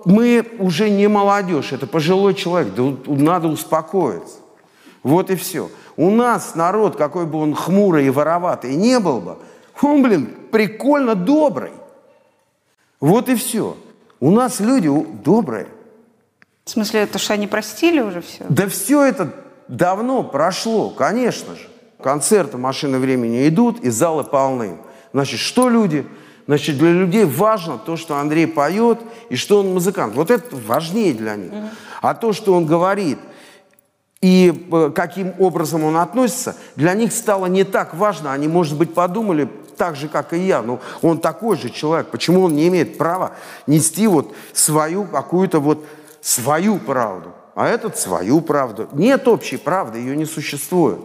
Мы 0.05 0.45
уже 0.59 0.91
не 0.91 1.07
молодежь, 1.07 1.73
это 1.73 1.87
пожилой 1.87 2.35
человек. 2.35 2.75
Да 2.75 2.97
надо 3.07 3.49
успокоиться. 3.49 4.37
Вот 5.03 5.31
и 5.31 5.37
все. 5.37 5.71
У 5.97 6.11
нас 6.11 6.55
народ, 6.55 6.97
какой 6.97 7.27
бы 7.27 7.39
он 7.39 7.55
хмурый 7.55 8.07
и 8.07 8.11
вороватый 8.11 8.75
не 8.75 8.99
был 8.99 9.21
бы, 9.21 9.37
он, 9.81 10.03
блин, 10.03 10.35
прикольно 10.51 11.15
добрый. 11.15 11.73
Вот 12.99 13.29
и 13.29 13.35
все. 13.35 13.77
У 14.19 14.31
нас 14.31 14.61
люди 14.61 14.91
добрые. 15.23 15.69
В 16.71 16.73
смысле, 16.73 17.01
это 17.01 17.19
что 17.19 17.35
они 17.35 17.49
простили 17.49 18.01
уже 18.01 18.21
все? 18.21 18.47
Да 18.49 18.69
все 18.69 19.03
это 19.03 19.35
давно 19.67 20.23
прошло, 20.23 20.91
конечно 20.91 21.57
же. 21.57 21.67
Концерты 22.01 22.59
«Машины 22.59 23.01
времени» 23.01 23.49
идут, 23.49 23.81
и 23.81 23.91
залы 23.91 24.23
полны. 24.23 24.77
Значит, 25.13 25.41
что 25.41 25.69
люди? 25.69 26.07
Значит, 26.47 26.79
для 26.79 26.93
людей 26.93 27.25
важно 27.25 27.77
то, 27.77 27.97
что 27.97 28.19
Андрей 28.19 28.47
поет, 28.47 29.01
и 29.31 29.35
что 29.35 29.59
он 29.59 29.75
музыкант. 29.75 30.15
Вот 30.15 30.31
это 30.31 30.55
важнее 30.55 31.13
для 31.13 31.35
них. 31.35 31.51
А 32.03 32.15
то, 32.15 32.33
что 32.33 32.55
он 32.55 32.67
говорит, 32.67 33.19
и 34.21 34.69
э, 34.71 34.93
каким 34.95 35.35
образом 35.41 35.83
он 35.83 35.97
относится, 35.97 36.55
для 36.77 36.95
них 36.95 37.13
стало 37.13 37.47
не 37.47 37.65
так 37.65 37.95
важно. 37.95 38.33
Они, 38.33 38.47
может 38.47 38.79
быть, 38.79 38.95
подумали 38.95 39.49
так 39.77 39.97
же, 39.97 40.07
как 40.07 40.35
и 40.35 40.39
я. 40.39 40.63
Ну, 40.63 40.79
он 41.03 41.19
такой 41.19 41.57
же 41.57 41.69
человек. 41.69 42.09
Почему 42.11 42.43
он 42.43 42.55
не 42.55 42.69
имеет 42.69 42.97
права 42.97 43.33
нести 43.67 44.07
вот 44.07 44.33
свою 44.53 45.05
какую-то 45.05 45.59
вот 45.59 45.85
свою 46.21 46.79
правду? 46.79 47.33
А 47.55 47.69
этот 47.69 47.99
свою 47.99 48.41
правду. 48.41 48.89
Нет 48.93 49.29
общей 49.29 49.57
правды, 49.57 49.99
ее 49.99 50.17
не 50.17 50.25
существует. 50.25 50.99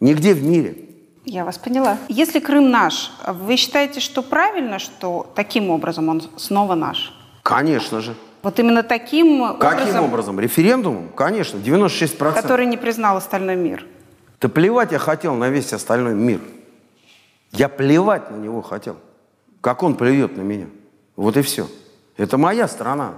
Нигде 0.00 0.34
в 0.34 0.42
мире. 0.42 0.76
Я 1.24 1.44
вас 1.44 1.58
поняла. 1.58 1.98
Если 2.08 2.38
Крым 2.38 2.70
наш, 2.70 3.10
вы 3.26 3.56
считаете, 3.56 4.00
что 4.00 4.22
правильно, 4.22 4.78
что 4.78 5.30
таким 5.34 5.70
образом 5.70 6.08
он 6.08 6.22
снова 6.36 6.74
наш? 6.74 7.14
Конечно 7.42 8.00
же. 8.00 8.14
Вот 8.42 8.58
именно 8.58 8.82
таким 8.82 9.56
Каким 9.58 9.80
образом, 9.80 10.04
образом? 10.04 10.40
Референдумом? 10.40 11.08
Конечно, 11.08 11.58
96%. 11.58 12.34
который 12.34 12.66
не 12.66 12.76
признал 12.76 13.16
остальной 13.16 13.56
мир. 13.56 13.86
Да 14.40 14.48
плевать 14.48 14.92
я 14.92 14.98
хотел 14.98 15.34
на 15.34 15.48
весь 15.48 15.72
остальной 15.72 16.14
мир. 16.14 16.40
Я 17.52 17.70
плевать 17.70 18.30
на 18.30 18.36
него 18.36 18.60
хотел. 18.60 18.96
Как 19.62 19.82
он 19.82 19.94
плюет 19.94 20.36
на 20.36 20.42
меня. 20.42 20.66
Вот 21.16 21.38
и 21.38 21.42
все. 21.42 21.68
Это 22.18 22.36
моя 22.36 22.68
страна. 22.68 23.14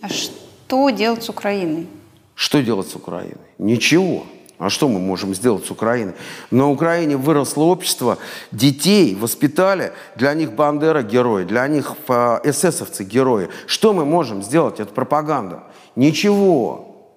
А 0.00 0.08
что 0.08 0.43
делать 0.90 1.22
с 1.22 1.28
Украиной? 1.28 1.86
Что 2.34 2.62
делать 2.62 2.88
с 2.88 2.96
Украиной? 2.96 3.36
Ничего. 3.58 4.26
А 4.58 4.70
что 4.70 4.88
мы 4.88 5.00
можем 5.00 5.34
сделать 5.34 5.66
с 5.66 5.70
Украиной? 5.70 6.14
На 6.50 6.70
Украине 6.70 7.16
выросло 7.16 7.64
общество, 7.64 8.18
детей 8.52 9.14
воспитали, 9.14 9.92
для 10.16 10.32
них 10.34 10.52
Бандера 10.52 11.02
герой, 11.02 11.44
для 11.44 11.66
них 11.66 11.94
э, 12.08 12.40
эсэсовцы 12.44 13.04
герои. 13.04 13.48
Что 13.66 13.92
мы 13.92 14.04
можем 14.04 14.42
сделать? 14.42 14.78
Это 14.78 14.92
пропаганда. 14.92 15.64
Ничего. 15.96 17.10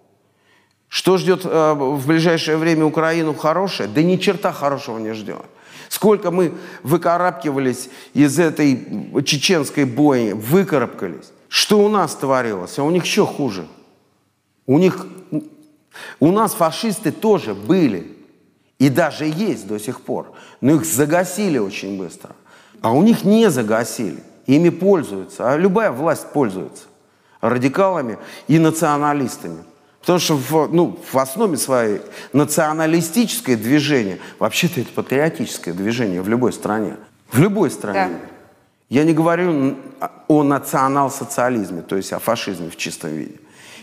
Что 0.89 1.17
ждет 1.17 1.41
э, 1.45 1.73
в 1.73 2.07
ближайшее 2.07 2.57
время 2.57 2.85
Украину 2.85 3.35
хорошее? 3.35 3.87
Да 3.87 4.01
ни 4.01 4.17
черта 4.17 4.51
хорошего 4.51 4.97
не 4.97 5.13
ждет. 5.13 5.45
Сколько 5.89 6.31
мы 6.31 6.53
выкарабкивались 6.83 7.89
из 8.13 8.39
этой 8.39 9.23
чеченской 9.23 9.85
бойни, 9.85 10.33
выкарабкались. 10.33 11.31
Что 11.49 11.79
у 11.79 11.89
нас 11.89 12.15
творилось? 12.15 12.77
А 12.79 12.83
у 12.83 12.89
них 12.89 13.03
еще 13.05 13.25
хуже. 13.25 13.67
У 14.65 14.77
них, 14.79 15.05
у 16.19 16.31
нас 16.31 16.53
фашисты 16.53 17.11
тоже 17.11 17.53
были. 17.53 18.15
И 18.79 18.89
даже 18.89 19.25
есть 19.25 19.67
до 19.67 19.79
сих 19.79 20.01
пор. 20.01 20.33
Но 20.61 20.73
их 20.75 20.85
загасили 20.85 21.57
очень 21.57 21.97
быстро. 21.97 22.31
А 22.81 22.91
у 22.91 23.01
них 23.01 23.23
не 23.23 23.49
загасили. 23.49 24.23
Ими 24.45 24.69
пользуются. 24.69 25.51
А 25.51 25.57
любая 25.57 25.91
власть 25.91 26.31
пользуется. 26.31 26.83
Радикалами 27.41 28.17
и 28.47 28.59
националистами. 28.59 29.63
Потому 30.01 30.19
что 30.19 30.35
в, 30.37 30.67
ну, 30.71 30.97
в 31.11 31.17
основе 31.17 31.57
своей 31.57 32.01
националистическое 32.33 33.57
движение, 33.57 34.19
вообще-то 34.39 34.81
это 34.81 34.91
патриотическое 34.93 35.73
движение 35.73 36.21
в 36.21 36.29
любой 36.29 36.53
стране. 36.53 36.97
В 37.31 37.39
любой 37.39 37.71
стране. 37.71 38.09
Да. 38.13 38.19
Я 38.89 39.03
не 39.03 39.13
говорю 39.13 39.49
н- 39.49 39.77
о 40.27 40.43
национал-социализме, 40.43 41.81
то 41.81 41.95
есть 41.95 42.13
о 42.13 42.19
фашизме 42.19 42.69
в 42.69 42.75
чистом 42.75 43.11
виде. 43.11 43.35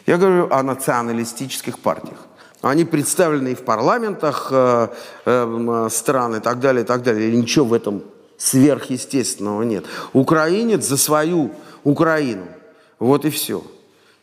Я 0.06 0.18
говорю 0.18 0.48
о 0.50 0.62
националистических 0.62 1.78
партиях. 1.78 2.18
Они 2.60 2.84
представлены 2.84 3.48
и 3.48 3.54
в 3.54 3.62
парламентах 3.62 4.48
э, 4.50 4.88
э, 5.24 5.42
м, 5.42 5.90
стран 5.90 6.36
и 6.36 6.40
так 6.40 6.60
далее, 6.60 6.82
и 6.82 6.86
так 6.86 7.02
далее. 7.02 7.30
И 7.30 7.36
ничего 7.36 7.66
в 7.66 7.72
этом 7.72 8.02
сверхъестественного 8.38 9.62
нет. 9.62 9.84
Украинец 10.12 10.84
за 10.84 10.96
свою 10.96 11.50
Украину. 11.84 12.46
Вот 12.98 13.24
и 13.24 13.30
все. 13.30 13.62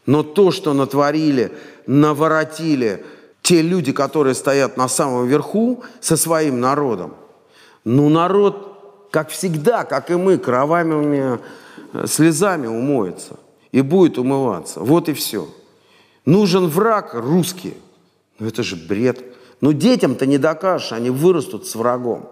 Но 0.06 0.24
то, 0.24 0.52
что 0.52 0.74
натворили, 0.74 1.52
наворотили 1.86 3.06
те 3.42 3.62
люди, 3.62 3.92
которые 3.92 4.34
стоят 4.34 4.78
на 4.78 4.88
самом 4.88 5.28
верху 5.28 5.84
со 6.00 6.18
своим 6.18 6.60
народом, 6.60 7.16
ну, 7.84 8.10
народ, 8.10 9.08
как 9.12 9.30
всегда, 9.30 9.84
как 9.84 10.10
и 10.12 10.16
мы, 10.16 10.38
кровавыми 10.38 11.36
э, 11.36 11.38
слезами 12.06 12.68
умоется 12.68 13.38
и 13.72 13.82
будет 13.82 14.18
умываться. 14.18 14.80
Вот 14.80 15.10
и 15.10 15.14
все. 15.14 15.48
Нужен 16.26 16.68
враг 16.68 17.14
русский. 17.14 17.76
Ну, 18.40 18.48
это 18.48 18.64
же 18.64 18.76
бред. 18.76 19.24
Ну, 19.62 19.74
детям-то 19.74 20.26
не 20.26 20.38
докажешь, 20.38 20.92
они 20.92 21.10
вырастут 21.10 21.68
с 21.68 21.76
врагом. 21.76 22.30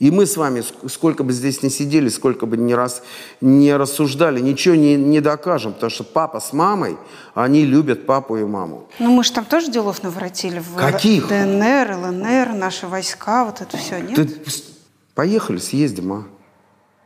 И 0.00 0.10
мы 0.10 0.26
с 0.26 0.36
вами, 0.36 0.60
ск- 0.60 0.88
сколько 0.88 1.22
бы 1.22 1.32
здесь 1.32 1.62
не 1.62 1.70
сидели, 1.70 2.08
сколько 2.08 2.46
бы 2.46 2.56
не, 2.56 2.74
раз, 2.74 3.02
не 3.40 3.76
рассуждали, 3.76 4.40
ничего 4.40 4.74
не, 4.74 4.96
не 4.96 5.20
докажем, 5.20 5.72
потому 5.72 5.90
что 5.90 6.02
папа 6.02 6.40
с 6.40 6.52
мамой, 6.52 6.96
они 7.34 7.64
любят 7.64 8.04
папу 8.04 8.36
и 8.36 8.44
маму. 8.44 8.88
Ну, 8.98 9.12
мы 9.12 9.22
же 9.22 9.32
там 9.32 9.44
тоже 9.44 9.70
делов 9.70 10.02
наворотили. 10.02 10.58
В 10.58 10.74
Каких? 10.76 11.28
ДНР, 11.28 11.96
ЛНР, 11.96 12.54
наши 12.54 12.88
войска, 12.88 13.44
вот 13.44 13.60
это 13.60 13.76
все, 13.76 14.00
нет? 14.00 14.16
Ты 14.16 14.28
поехали, 15.14 15.58
съездим, 15.58 16.12
а? 16.12 16.24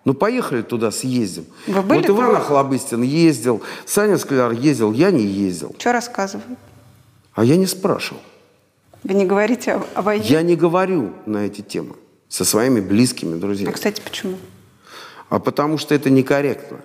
Ну, 0.09 0.15
поехали 0.15 0.63
туда, 0.63 0.91
съездим. 0.91 1.45
Вы 1.67 1.83
были 1.83 1.99
вот 1.99 2.09
Иван? 2.09 2.37
Охлобыстин 2.37 3.03
ездил, 3.03 3.61
Саня 3.85 4.17
Скляр 4.17 4.53
ездил, 4.53 4.95
я 4.95 5.11
не 5.11 5.23
ездил. 5.23 5.77
Что 5.79 5.93
рассказывают? 5.93 6.59
А 7.35 7.45
я 7.45 7.57
не 7.57 7.67
спрашивал. 7.67 8.23
Вы 9.05 9.13
не 9.13 9.27
говорите 9.27 9.75
о, 9.75 9.87
о 9.95 10.01
войне? 10.01 10.25
Я 10.27 10.41
не 10.41 10.57
говорю 10.57 11.13
на 11.27 11.45
эти 11.45 11.61
темы 11.61 11.95
со 12.27 12.47
своими 12.47 12.81
близкими 12.81 13.37
А, 13.37 13.39
друзьями. 13.39 13.71
кстати, 13.71 14.01
почему? 14.01 14.39
А 15.29 15.39
потому 15.41 15.77
что 15.77 15.95
это 15.95 16.09
некорректно 16.09 16.79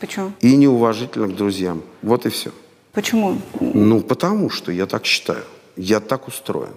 Почему? 0.00 0.32
и 0.40 0.56
неуважительно 0.56 1.28
к 1.28 1.36
друзьям. 1.36 1.82
Вот 2.02 2.26
и 2.26 2.30
все. 2.30 2.50
Почему? 2.92 3.40
Ну, 3.60 4.00
потому 4.00 4.50
что 4.50 4.72
я 4.72 4.86
так 4.86 5.04
считаю. 5.04 5.44
Я 5.76 6.00
так 6.00 6.26
устроен. 6.26 6.74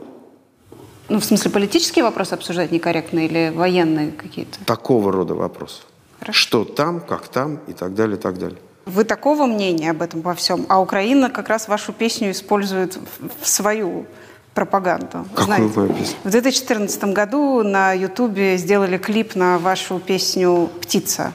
Ну, 1.10 1.20
в 1.20 1.26
смысле, 1.26 1.52
политические 1.52 2.04
вопросы 2.04 2.34
обсуждать 2.34 2.72
некорректно 2.72 3.20
или 3.20 3.52
военные 3.54 4.12
какие-то? 4.12 4.64
Такого 4.66 5.12
рода 5.12 5.34
вопрос. 5.34 5.86
Хорошо. 6.20 6.40
Что 6.40 6.66
там, 6.66 7.00
как 7.00 7.28
там 7.28 7.60
и 7.68 7.74
так 7.74 7.96
далее, 7.96 8.18
и 8.18 8.20
так 8.20 8.38
далее. 8.38 8.60
Вы 8.86 9.04
такого 9.04 9.46
мнения 9.46 9.92
об 9.92 10.02
этом 10.02 10.22
во 10.22 10.34
всем, 10.34 10.66
а 10.68 10.82
Украина 10.82 11.30
как 11.30 11.50
раз 11.50 11.68
вашу 11.68 11.94
песню 11.94 12.32
использует 12.32 12.98
в, 13.42 13.48
свою 13.48 14.06
пропаганду. 14.54 15.26
Какую 15.36 15.46
Знаете, 15.46 15.80
мою 15.80 15.94
песню? 15.94 16.16
В 16.24 16.30
2014 16.30 17.04
году 17.06 17.64
на 17.64 17.94
Ютубе 17.94 18.58
сделали 18.58 18.98
клип 18.98 19.36
на 19.36 19.60
вашу 19.60 20.00
песню 20.00 20.70
«Птица», 20.82 21.34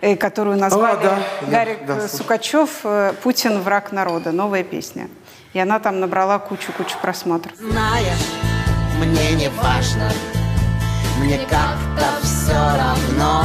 э, 0.00 0.16
которую 0.16 0.58
назвали 0.58 1.06
А, 1.06 1.18
да, 1.42 1.50
Гарик 1.50 1.86
да, 1.86 2.00
слышал. 2.00 2.18
Сукачев 2.18 2.80
э, 2.84 3.12
«Путин– 3.22 3.60
враг 3.62 3.92
народа». 3.92 4.32
Новая 4.32 4.64
песня. 4.64 5.08
И 5.52 5.58
она 5.58 5.78
там 5.78 6.00
набрала 6.00 6.38
кучу-кучу 6.38 6.96
просмотров. 7.00 7.54
Знаешь, 7.58 8.45
мне 8.98 9.32
не 9.32 9.48
важно, 9.50 10.10
мне 11.18 11.38
как-то 11.38 12.06
все 12.22 12.52
равно. 12.52 13.44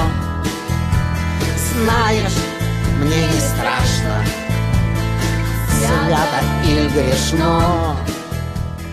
Знаешь, 1.73 2.37
мне 2.99 3.25
не 3.27 3.39
страшно, 3.39 4.23
свято 5.79 6.45
или 6.65 6.87
грешно. 6.89 7.95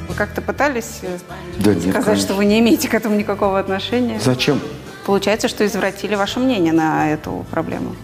Вы 0.08 0.14
как-то 0.14 0.40
пытались 0.40 1.00
э, 1.02 1.18
Да 1.58 1.74
нет, 1.74 1.82
сказать, 1.90 2.04
конечно. 2.04 2.24
что 2.24 2.34
вы 2.34 2.44
не 2.46 2.58
имеете 2.60 2.88
к 2.88 2.94
этому 2.94 3.14
никакого 3.16 3.58
отношения? 3.58 4.18
Зачем? 4.18 4.60
Получается, 5.04 5.48
что 5.48 5.66
извратили 5.66 6.14
ваше 6.14 6.40
мнение 6.40 6.72
на 6.72 7.10
эту 7.10 7.44
проблему. 7.50 7.94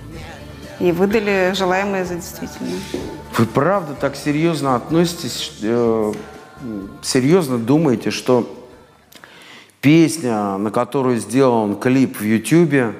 И 0.80 0.92
выдали 0.92 1.52
желаемое 1.56 2.04
за 2.04 2.16
действительное. 2.16 2.74
Вы 3.38 3.46
правда 3.46 3.94
так 3.94 4.16
серьезно 4.16 4.74
относитесь, 4.76 5.52
э, 5.62 6.12
серьезно 7.02 7.58
думаете, 7.58 8.10
что 8.10 8.48
песня, 9.80 10.56
на 10.56 10.70
которую 10.70 11.18
сделан 11.18 11.76
клип 11.78 12.18
в 12.18 12.22
Ютьюбе, 12.24 12.94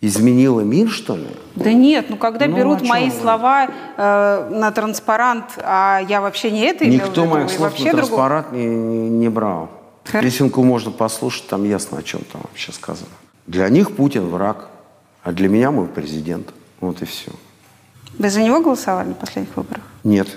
изменила 0.00 0.60
мир, 0.60 0.90
что 0.90 1.16
ли? 1.16 1.26
Да 1.54 1.72
нет, 1.72 2.06
ну 2.10 2.16
когда 2.16 2.46
Ну, 2.46 2.56
берут 2.56 2.82
мои 2.82 3.08
вы? 3.10 3.16
слова 3.20 3.68
э, 3.96 4.48
на 4.50 4.70
транспарант, 4.72 5.44
а 5.58 6.00
я 6.08 6.20
вообще 6.20 6.50
не 6.50 6.60
это 6.60 6.84
имел 6.86 6.98
в 7.00 7.08
Никто 7.08 7.22
виду, 7.22 7.34
моих 7.34 7.50
слов 7.50 7.72
на 7.72 7.76
другого. 7.78 7.96
транспарант 7.96 8.52
не, 8.52 8.66
не- 8.66 9.08
не 9.08 9.28
брал. 9.30 9.70
Хорошо. 10.04 10.28
Песенку 10.28 10.62
можно 10.62 10.90
послушать, 10.90 11.46
там 11.48 11.64
ясно, 11.64 11.98
о 11.98 12.02
чем 12.02 12.20
там 12.30 12.42
вообще 12.42 12.72
сказано. 12.72 13.08
Для 13.46 13.68
них 13.70 13.96
Путин 13.96 14.28
враг, 14.28 14.68
а 15.22 15.32
для 15.32 15.48
меня 15.48 15.70
мой 15.70 15.86
президент. 15.86 16.52
Вот 16.80 17.00
и 17.00 17.06
все. 17.06 17.30
Вы 18.18 18.28
за 18.28 18.42
него 18.42 18.60
голосовали 18.60 19.08
на 19.08 19.14
последних 19.14 19.56
выборах? 19.56 19.82
Нет. 20.02 20.28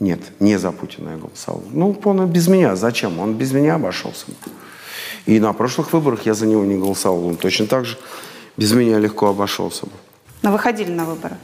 Нет, 0.00 0.20
не 0.40 0.58
за 0.58 0.72
Путина 0.72 1.10
я 1.10 1.16
голосовал. 1.16 1.62
Ну, 1.70 1.96
он 2.04 2.26
без 2.26 2.48
меня. 2.48 2.74
Зачем? 2.74 3.18
Он 3.18 3.34
без 3.34 3.52
меня 3.52 3.74
обошелся. 3.74 4.26
И 5.26 5.38
на 5.38 5.52
прошлых 5.52 5.92
выборах 5.92 6.26
я 6.26 6.34
за 6.34 6.46
него 6.46 6.64
не 6.64 6.76
голосовал. 6.76 7.26
Он 7.26 7.36
точно 7.36 7.66
так 7.66 7.84
же 7.84 7.98
без 8.56 8.72
меня 8.72 8.98
легко 8.98 9.28
обошелся 9.28 9.86
бы. 9.86 9.92
Но 10.42 10.52
вы 10.52 10.58
ходили 10.58 10.90
на 10.90 11.04
выборы. 11.04 11.36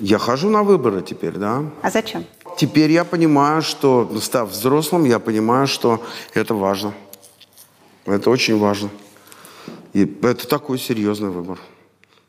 Я 0.00 0.18
хожу 0.18 0.48
на 0.48 0.62
выборы 0.62 1.02
теперь, 1.02 1.34
да. 1.34 1.62
А 1.82 1.90
зачем? 1.90 2.24
Теперь 2.56 2.90
я 2.90 3.04
понимаю, 3.04 3.62
что, 3.62 4.10
став 4.20 4.50
взрослым, 4.50 5.04
я 5.04 5.18
понимаю, 5.18 5.66
что 5.66 6.02
это 6.34 6.54
важно. 6.54 6.92
Это 8.06 8.30
очень 8.30 8.58
важно. 8.58 8.90
И 9.92 10.04
это 10.22 10.48
такой 10.48 10.78
серьезный 10.78 11.30
выбор. 11.30 11.58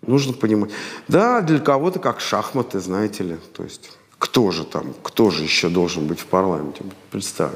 Нужно 0.06 0.34
понимать. 0.34 0.72
Да, 1.08 1.42
для 1.42 1.60
кого-то 1.60 2.00
как 2.00 2.20
шахматы, 2.20 2.80
знаете 2.80 3.24
ли. 3.24 3.38
То 3.56 3.64
есть 3.64 3.98
кто 4.20 4.51
же 4.51 4.63
там, 4.66 4.93
кто 5.03 5.30
же 5.30 5.43
еще 5.43 5.70
должен 5.70 6.07
быть 6.07 6.20
в 6.20 6.26
парламенте? 6.26 6.84
Представь. 7.11 7.53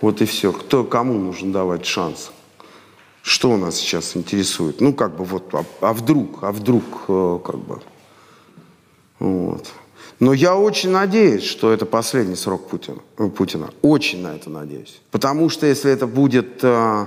Вот 0.00 0.20
и 0.22 0.24
все. 0.24 0.52
Кто, 0.52 0.84
кому 0.84 1.14
нужно 1.14 1.52
давать 1.52 1.86
шанс? 1.86 2.30
Что 3.22 3.56
нас 3.56 3.76
сейчас 3.76 4.16
интересует? 4.16 4.80
Ну, 4.80 4.92
как 4.92 5.16
бы 5.16 5.24
вот, 5.24 5.54
а, 5.54 5.64
а 5.80 5.92
вдруг, 5.92 6.42
а 6.42 6.52
вдруг, 6.52 6.84
э, 7.08 7.38
как 7.44 7.58
бы. 7.58 7.80
Вот. 9.18 9.66
Но 10.20 10.32
я 10.32 10.56
очень 10.56 10.90
надеюсь, 10.90 11.42
что 11.44 11.72
это 11.72 11.86
последний 11.86 12.36
срок 12.36 12.68
Путина. 12.68 12.98
э, 13.18 13.28
Путина. 13.28 13.70
Очень 13.82 14.22
на 14.22 14.36
это 14.36 14.50
надеюсь. 14.50 15.00
Потому 15.10 15.48
что 15.48 15.66
если 15.66 15.90
это 15.90 16.06
будет 16.06 16.62
э, 16.62 17.06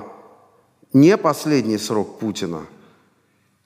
не 0.94 1.18
последний 1.18 1.78
срок 1.78 2.18
Путина, 2.20 2.66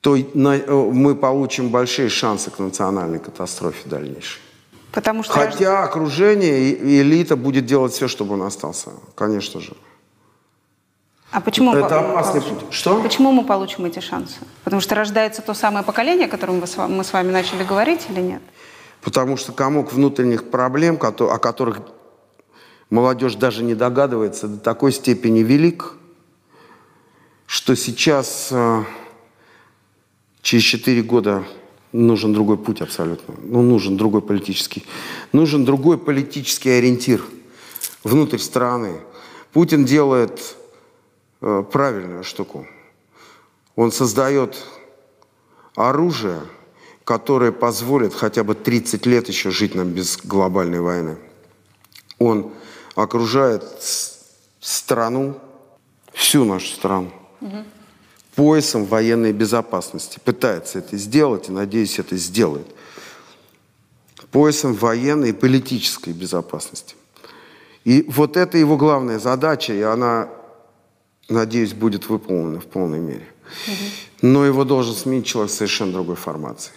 то 0.01 0.17
на- 0.33 0.57
э, 0.57 0.73
мы 0.91 1.15
получим 1.15 1.69
большие 1.69 2.09
шансы 2.09 2.51
к 2.51 2.59
национальной 2.59 3.19
катастрофе 3.19 3.87
дальнейшей. 3.87 4.41
Потому 4.91 5.23
что 5.23 5.33
Хотя 5.33 5.83
окружение 5.83 6.71
и 6.71 7.01
элита 7.01 7.35
будет 7.35 7.65
делать 7.65 7.93
все, 7.93 8.07
чтобы 8.07 8.33
он 8.33 8.43
остался. 8.43 8.91
Конечно 9.15 9.61
же. 9.61 9.73
А 11.31 11.39
почему, 11.39 11.73
Это 11.73 12.01
мы 12.01 12.11
опасный 12.11 12.41
получим? 12.41 12.59
путь. 12.59 12.73
Что? 12.73 13.01
почему 13.01 13.31
мы 13.31 13.45
получим 13.45 13.85
эти 13.85 13.99
шансы? 13.99 14.35
Потому 14.65 14.81
что 14.81 14.95
рождается 14.95 15.41
то 15.41 15.53
самое 15.53 15.85
поколение, 15.85 16.27
о 16.27 16.29
котором 16.29 16.59
мы 16.59 17.03
с 17.03 17.13
вами 17.13 17.31
начали 17.31 17.63
говорить, 17.63 18.05
или 18.09 18.19
нет? 18.19 18.41
Потому 19.01 19.37
что 19.37 19.53
комок 19.53 19.93
внутренних 19.93 20.49
проблем, 20.51 20.99
о 21.01 21.37
которых 21.37 21.79
молодежь 22.89 23.35
даже 23.35 23.63
не 23.63 23.75
догадывается, 23.75 24.49
до 24.49 24.57
такой 24.57 24.91
степени 24.91 25.39
велик, 25.39 25.93
что 27.45 27.75
сейчас, 27.75 28.49
э, 28.51 28.83
через 30.41 30.63
4 30.63 31.01
года, 31.01 31.45
нужен 31.91 32.33
другой 32.33 32.57
путь 32.57 32.81
абсолютно. 32.81 33.35
Ну, 33.43 33.61
нужен 33.61 33.97
другой 33.97 34.21
политический. 34.21 34.85
Нужен 35.33 35.65
другой 35.65 35.97
политический 35.97 36.69
ориентир 36.69 37.21
внутрь 38.03 38.39
страны. 38.39 39.01
Путин 39.53 39.85
делает 39.85 40.55
э, 41.41 41.63
правильную 41.71 42.23
штуку. 42.23 42.65
Он 43.75 43.91
создает 43.91 44.57
оружие, 45.75 46.41
которое 47.03 47.51
позволит 47.51 48.13
хотя 48.13 48.43
бы 48.43 48.55
30 48.55 49.05
лет 49.05 49.27
еще 49.27 49.51
жить 49.51 49.75
нам 49.75 49.89
без 49.89 50.17
глобальной 50.17 50.79
войны. 50.79 51.17
Он 52.19 52.51
окружает 52.95 53.63
страну, 54.59 55.39
всю 56.13 56.45
нашу 56.45 56.67
страну, 56.67 57.11
поясом 58.35 58.85
военной 58.85 59.33
безопасности. 59.33 60.19
Пытается 60.23 60.79
это 60.79 60.97
сделать 60.97 61.49
и, 61.49 61.51
надеюсь, 61.51 61.99
это 61.99 62.17
сделает. 62.17 62.67
Поясом 64.31 64.73
военной 64.73 65.29
и 65.29 65.33
политической 65.33 66.13
безопасности. 66.13 66.95
И 67.83 68.05
вот 68.07 68.37
это 68.37 68.57
его 68.57 68.77
главная 68.77 69.19
задача, 69.19 69.73
и 69.73 69.81
она, 69.81 70.29
надеюсь, 71.27 71.73
будет 71.73 72.07
выполнена 72.07 72.59
в 72.59 72.65
полной 72.65 72.99
мере. 72.99 73.27
Но 74.21 74.45
его 74.45 74.63
должен 74.63 74.95
сменить 74.95 75.25
человек 75.25 75.51
совершенно 75.51 75.91
другой 75.91 76.15
формации. 76.15 76.71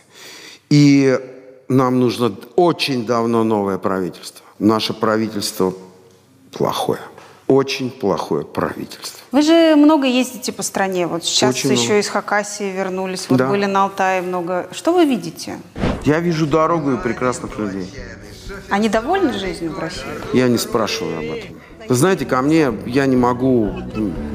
И 0.70 1.20
нам 1.68 2.00
нужно 2.00 2.34
очень 2.56 3.06
давно 3.06 3.44
новое 3.44 3.78
правительство. 3.78 4.44
Наше 4.58 4.92
правительство 4.94 5.74
плохое. 6.50 7.00
Очень 7.46 7.90
плохое 7.90 8.44
правительство. 8.46 9.20
Вы 9.30 9.42
же 9.42 9.76
много 9.76 10.06
ездите 10.06 10.50
по 10.52 10.62
стране. 10.62 11.06
Вот 11.06 11.24
сейчас 11.24 11.54
Очень 11.56 11.72
еще 11.72 11.82
много. 11.88 11.98
из 12.00 12.08
Хакасии 12.08 12.72
вернулись, 12.72 13.26
вот 13.28 13.36
Да. 13.38 13.48
были 13.48 13.66
на 13.66 13.84
Алтае 13.84 14.22
много. 14.22 14.66
Что 14.72 14.94
вы 14.94 15.04
видите? 15.04 15.58
Я 16.04 16.20
вижу 16.20 16.46
дорогу 16.46 16.92
и 16.92 16.96
прекрасных 16.96 17.58
людей. 17.58 17.90
Они 18.70 18.88
довольны 18.88 19.32
жизнью 19.38 19.72
в 19.72 19.78
России? 19.78 20.04
Я 20.32 20.48
не 20.48 20.56
спрашиваю 20.58 21.18
об 21.18 21.24
этом. 21.36 21.56
Вы 21.86 21.94
знаете, 21.96 22.24
ко 22.24 22.40
мне 22.40 22.72
я 22.86 23.04
не 23.04 23.16
могу 23.16 23.70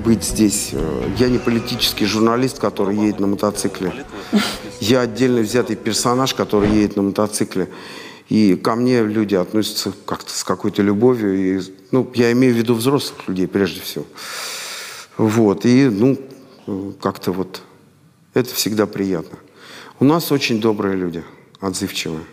быть 0.06 0.24
здесь. 0.24 0.70
э, 0.74 1.10
Я 1.18 1.30
не 1.30 1.40
политический 1.40 2.06
журналист, 2.06 2.60
который 2.60 2.96
едет 2.96 3.20
на 3.20 3.26
мотоцикле. 3.26 3.92
Я 4.80 5.02
отдельно 5.02 5.42
взятый 5.42 5.76
персонаж, 5.76 6.36
который 6.36 6.70
едет 6.70 6.96
на 6.96 7.02
мотоцикле. 7.02 7.68
И 8.30 8.56
ко 8.56 8.76
мне 8.76 9.04
люди 9.04 9.34
относятся 9.34 9.92
как-то 10.06 10.32
с 10.32 10.44
какой-то 10.44 10.84
любовью. 10.84 11.36
И, 11.36 11.62
ну, 11.92 12.10
я 12.14 12.32
имею 12.32 12.54
в 12.54 12.58
виду 12.58 12.76
взрослых 12.76 13.28
людей 13.28 13.48
прежде 13.48 13.82
всего. 13.82 14.06
Вот. 15.18 15.66
И, 15.66 15.90
ну, 15.90 16.18
как-то 17.02 17.32
вот 17.32 17.62
это 18.36 18.54
всегда 18.54 18.86
приятно. 18.86 19.40
У 20.00 20.06
нас 20.06 20.32
очень 20.32 20.62
добрые 20.62 20.96
люди, 20.96 21.24
отзывчивые. 21.60 22.24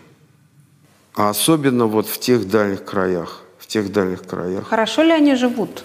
А 1.15 1.29
особенно 1.29 1.87
вот 1.87 2.07
в 2.07 2.19
тех 2.19 2.47
дальних 2.47 2.85
краях. 2.85 3.41
В 3.57 3.65
тех 3.65 3.91
дальних 3.91 4.21
краях. 4.21 4.67
Хорошо 4.67 5.01
ли 5.01 5.11
они 5.11 5.35
живут? 5.35 5.83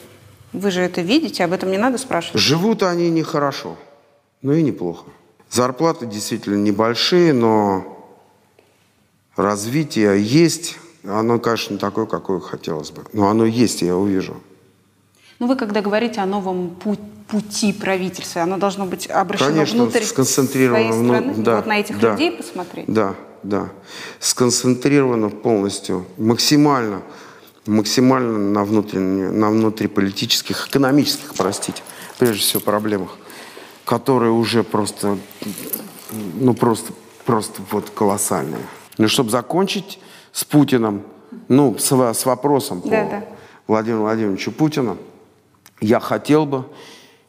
Вы 0.52 0.70
же 0.70 0.82
это 0.82 1.00
видите, 1.00 1.42
об 1.44 1.52
этом 1.52 1.70
не 1.70 1.78
надо 1.78 1.96
спрашивать. 1.96 2.40
Живут 2.40 2.82
они 2.82 3.08
нехорошо, 3.08 3.78
но 4.42 4.52
и 4.52 4.62
неплохо. 4.62 5.06
Зарплаты 5.50 6.04
действительно 6.04 6.56
небольшие, 6.56 7.32
но 7.32 7.91
развитие 9.36 10.22
есть. 10.22 10.78
Оно, 11.04 11.38
конечно, 11.38 11.74
не 11.74 11.78
такое, 11.78 12.06
какое 12.06 12.40
хотелось 12.40 12.90
бы. 12.90 13.04
Но 13.12 13.28
оно 13.28 13.44
есть, 13.44 13.82
я 13.82 13.96
увижу. 13.96 14.36
Ну, 15.38 15.46
вы 15.48 15.56
когда 15.56 15.80
говорите 15.80 16.20
о 16.20 16.26
новом 16.26 16.76
пу- 16.82 16.98
пути 17.26 17.72
правительства, 17.72 18.42
оно 18.42 18.58
должно 18.58 18.86
быть 18.86 19.08
обращено 19.10 19.48
Конечно, 19.50 19.82
внутрь 19.82 20.02
сконцентрировано. 20.04 20.92
своей 20.92 21.04
страны? 21.08 21.34
да, 21.38 21.56
вот 21.56 21.66
на 21.66 21.80
этих 21.80 21.98
да. 21.98 22.12
людей 22.12 22.30
посмотреть? 22.32 22.84
Да, 22.86 23.14
да. 23.42 23.70
Сконцентрировано 24.20 25.30
полностью, 25.30 26.04
максимально, 26.18 27.02
максимально 27.66 28.38
на, 28.38 28.64
внутренне- 28.64 29.30
на 29.32 29.50
внутриполитических, 29.50 30.68
экономических, 30.68 31.34
простите, 31.34 31.82
прежде 32.18 32.40
всего, 32.42 32.60
проблемах, 32.60 33.16
которые 33.84 34.30
уже 34.30 34.62
просто, 34.62 35.18
ну, 36.34 36.54
просто, 36.54 36.92
просто 37.24 37.62
вот 37.72 37.90
колоссальные. 37.90 38.62
Ну, 38.98 39.08
чтобы 39.08 39.30
закончить 39.30 39.98
с 40.32 40.44
Путиным, 40.44 41.02
ну, 41.48 41.76
с, 41.78 41.92
с 41.92 42.26
вопросом 42.26 42.82
по 42.82 42.88
Да, 42.88 43.08
да. 43.08 43.24
Владимиру 43.66 44.02
Владимировичу 44.02 44.52
Путину, 44.52 44.98
я 45.80 46.00
хотел 46.00 46.46
бы 46.46 46.64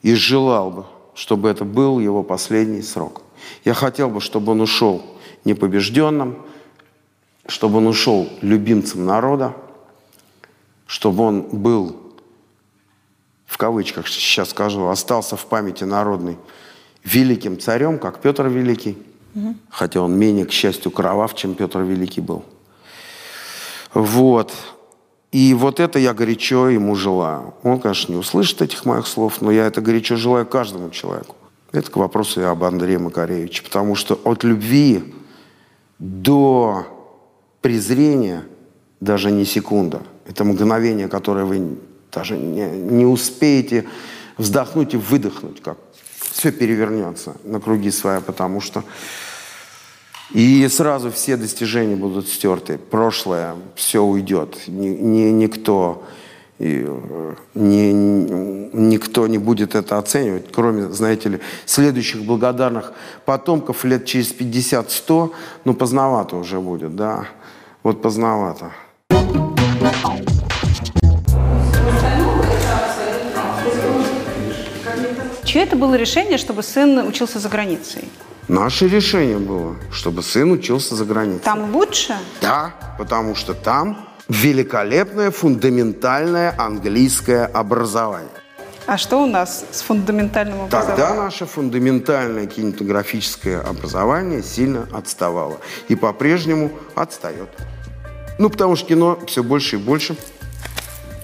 и 0.02 0.14
желал 0.14 0.72
бы, 0.72 0.86
чтобы 1.16 1.50
это 1.50 1.64
был 1.66 2.00
его 2.00 2.24
последний 2.24 2.82
срок. 2.82 3.22
Я 3.64 3.74
хотел 3.74 4.10
бы, 4.10 4.20
чтобы 4.22 4.52
он 4.52 4.62
ушел 4.62 5.04
непобежденным, 5.46 6.38
чтобы 7.48 7.78
он 7.78 7.88
ушел 7.88 8.30
любимцем 8.42 9.06
народа, 9.06 9.54
чтобы 10.86 11.24
он 11.24 11.42
был, 11.42 11.98
в 13.46 13.58
кавычках 13.58 14.08
сейчас 14.08 14.50
скажу, 14.50 14.88
остался 14.88 15.36
в 15.36 15.46
памяти 15.46 15.84
народной 15.84 16.38
великим 17.04 17.60
царем, 17.60 18.00
как 18.00 18.22
Петр 18.22 18.48
Великий, 18.48 18.98
хотя 19.70 20.02
он 20.02 20.18
менее, 20.18 20.46
к 20.46 20.52
счастью, 20.52 20.92
кровав, 20.92 21.36
чем 21.36 21.56
Петр 21.56 21.80
Великий 21.82 22.22
был. 22.22 22.44
Вот. 23.94 24.52
И 25.32 25.54
вот 25.54 25.80
это 25.80 26.00
я 26.00 26.14
горячо 26.14 26.70
ему 26.70 26.96
желаю. 26.96 27.56
Он, 27.64 27.80
конечно, 27.80 28.14
не 28.14 28.20
услышит 28.20 28.62
этих 28.62 28.86
моих 28.86 29.08
слов, 29.08 29.42
но 29.42 29.52
я 29.52 29.66
это 29.66 29.82
горячо 29.82 30.16
желаю 30.16 30.46
каждому 30.46 30.90
человеку. 30.92 31.36
Это 31.72 31.90
к 31.90 31.98
вопросу 31.98 32.42
и 32.42 32.44
об 32.44 32.64
Андрее 32.64 33.00
Макаревиче. 33.00 33.64
Потому 33.64 33.96
что 33.96 34.20
от 34.24 34.44
любви 34.44 35.16
до 35.98 36.86
презрения 37.62 38.44
даже 39.00 39.32
не 39.32 39.46
секунда. 39.46 40.04
Это 40.28 40.44
мгновение, 40.44 41.08
которое 41.08 41.46
вы 41.46 41.78
даже 42.12 42.38
не, 42.38 42.68
не 42.70 43.06
успеете 43.06 43.86
вздохнуть 44.38 44.94
и 44.94 44.98
выдохнуть, 44.98 45.62
как 45.62 45.78
все 46.34 46.52
перевернется 46.52 47.36
на 47.44 47.60
круги 47.60 47.92
своя, 47.92 48.20
потому 48.20 48.60
что 48.60 48.84
и 50.32 50.68
сразу 50.68 51.12
все 51.12 51.38
достижения 51.38 51.96
будут 51.96 52.28
стерты. 52.28 52.78
Прошлое, 52.78 53.56
все 53.76 54.02
уйдет. 54.02 54.58
Ни, 54.68 54.88
ни- 54.88 55.30
никто, 55.32 56.04
и, 56.58 56.86
э, 56.88 57.36
ни- 57.54 57.92
ни- 57.92 58.70
никто 58.74 59.28
не 59.28 59.38
будет 59.38 59.76
это 59.76 60.00
оценивать, 60.00 60.52
кроме, 60.52 60.90
знаете 60.90 61.30
ли, 61.30 61.40
следующих 61.66 62.24
благодарных 62.24 62.94
потомков 63.26 63.86
лет 63.86 64.06
через 64.06 64.34
50-100, 64.34 65.32
ну, 65.66 65.74
поздновато 65.76 66.36
уже 66.36 66.60
будет, 66.60 66.96
да. 66.96 67.28
Вот 67.84 68.02
поздновато. 68.02 68.72
Чье 75.54 75.62
это 75.62 75.76
было 75.76 75.94
решение, 75.94 76.40
чтобы 76.40 76.64
сын 76.64 76.98
учился 77.08 77.38
за 77.38 77.48
границей? 77.48 78.10
Наше 78.48 78.88
решение 78.88 79.38
было, 79.38 79.76
чтобы 79.92 80.24
сын 80.24 80.52
учился 80.52 80.96
за 80.96 81.06
границей. 81.06 81.44
Там 81.44 81.76
лучше? 81.76 82.16
Да, 82.42 82.74
потому 82.98 83.36
что 83.36 83.54
там 83.54 84.10
великолепное 84.28 85.30
фундаментальное 85.30 86.56
английское 86.58 87.46
образование. 87.46 88.30
А 88.88 88.98
что 88.98 89.24
у 89.24 89.28
нас 89.28 89.64
с 89.72 89.82
фундаментальным 89.82 90.62
образованием? 90.64 90.98
Тогда 90.98 91.14
наше 91.14 91.46
фундаментальное 91.46 92.48
кинематографическое 92.48 93.62
образование 93.62 94.42
сильно 94.42 94.88
отставало. 94.92 95.58
И 95.88 95.96
по-прежнему 95.96 96.72
отстает. 96.96 97.50
Ну, 98.40 98.50
потому 98.50 98.76
что 98.76 98.88
кино 98.88 99.20
все 99.28 99.44
больше 99.44 99.76
и 99.76 99.80
больше 99.80 100.16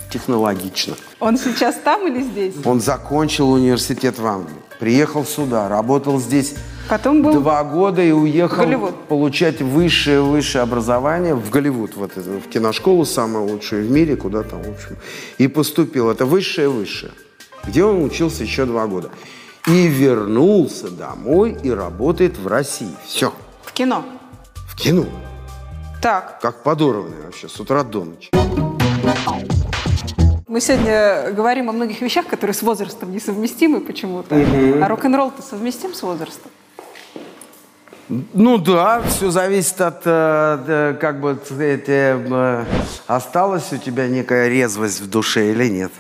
технологично. 0.10 0.95
Он 1.20 1.38
сейчас 1.38 1.76
там 1.76 2.07
или 2.07 2.22
здесь? 2.22 2.55
Он 2.66 2.82
закончил 2.82 3.51
университет 3.51 4.20
в 4.20 4.26
Англии, 4.26 4.55
приехал 4.80 5.26
сюда, 5.26 5.68
работал 5.70 6.20
здесь 6.20 6.55
Потом 6.89 7.22
был 7.22 7.34
два 7.34 7.64
года 7.64 8.01
и 8.01 8.12
уехал 8.12 8.64
Голливуд. 8.64 8.95
получать 9.07 9.62
высшее 9.62 10.22
высшее 10.22 10.64
образование 10.64 11.36
в 11.36 11.51
Голливуд, 11.51 11.95
вот 11.95 12.18
это, 12.18 12.28
в 12.28 12.49
киношколу 12.49 13.05
самую 13.05 13.45
лучшую 13.45 13.86
в 13.86 13.91
мире, 13.91 14.16
куда 14.16 14.41
там, 14.41 14.64
в 14.64 14.70
общем, 14.70 14.97
и 15.38 15.47
поступил. 15.47 16.10
Это 16.10 16.26
высшее 16.26 16.68
высшее, 16.68 17.12
где 17.64 17.84
он 17.84 18.03
учился 18.03 18.41
еще 18.41 18.66
два 18.66 18.88
года. 18.88 19.12
И 19.68 19.88
вернулся 19.88 20.89
домой 20.89 21.55
и 21.62 21.70
работает 21.70 22.39
в 22.39 22.47
России. 22.47 22.89
Все, 23.05 23.32
в 23.64 23.72
кино. 23.72 24.03
в 24.68 24.76
кино. 24.76 25.05
Так, 26.01 26.39
Как 26.41 26.64
подорванный 26.64 27.22
вообще, 27.24 27.47
с 27.49 27.60
утра 27.60 27.84
до 27.84 28.03
ночи. 28.05 28.30
Мы 30.50 30.62
сегодня 30.62 31.32
говорим 31.32 31.70
о 31.70 31.74
многих 31.74 32.02
вещах, 32.02 32.26
которые 32.26 32.56
с 32.56 32.64
возрастом 32.64 33.12
несовместимы 33.12 33.82
почему-то. 33.82 34.36
А 34.36 34.88
рок-н-ролл-то 34.88 35.43
совместим 35.43 35.93
с 35.93 36.02
возрастом? 36.02 36.52
Ну 38.34 38.58
да, 38.58 39.04
все 39.04 39.30
зависит 39.30 39.80
от, 39.80 40.02
э, 40.06 40.97
как 41.00 41.22
бы, 41.22 41.39
сказать, 41.45 41.88
э, 41.88 42.20
э, 42.28 42.66
осталась 43.06 43.72
у 43.72 43.78
тебя 43.78 44.08
некая 44.08 44.50
резвость 44.50 45.02
в 45.02 45.08
душе 45.08 45.52
или 45.52 45.68
нет. 45.70 45.91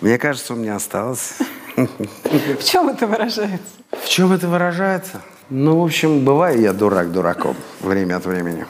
Мне 0.00 0.18
кажется, 0.18 0.54
у 0.54 0.56
меня 0.56 0.74
осталось. 0.74 1.34
В 1.76 2.64
чем 2.64 2.88
это 2.88 3.06
выражается? 3.06 3.72
В 3.92 4.08
чем 4.08 4.32
это 4.32 4.48
выражается? 4.48 5.20
Ну, 5.50 5.80
в 5.80 5.84
общем, 5.84 6.24
бываю 6.24 6.60
я 6.60 6.72
дурак 6.72 7.10
дураком 7.10 7.56
время 7.80 8.16
от 8.18 8.24
времени. 8.24 8.64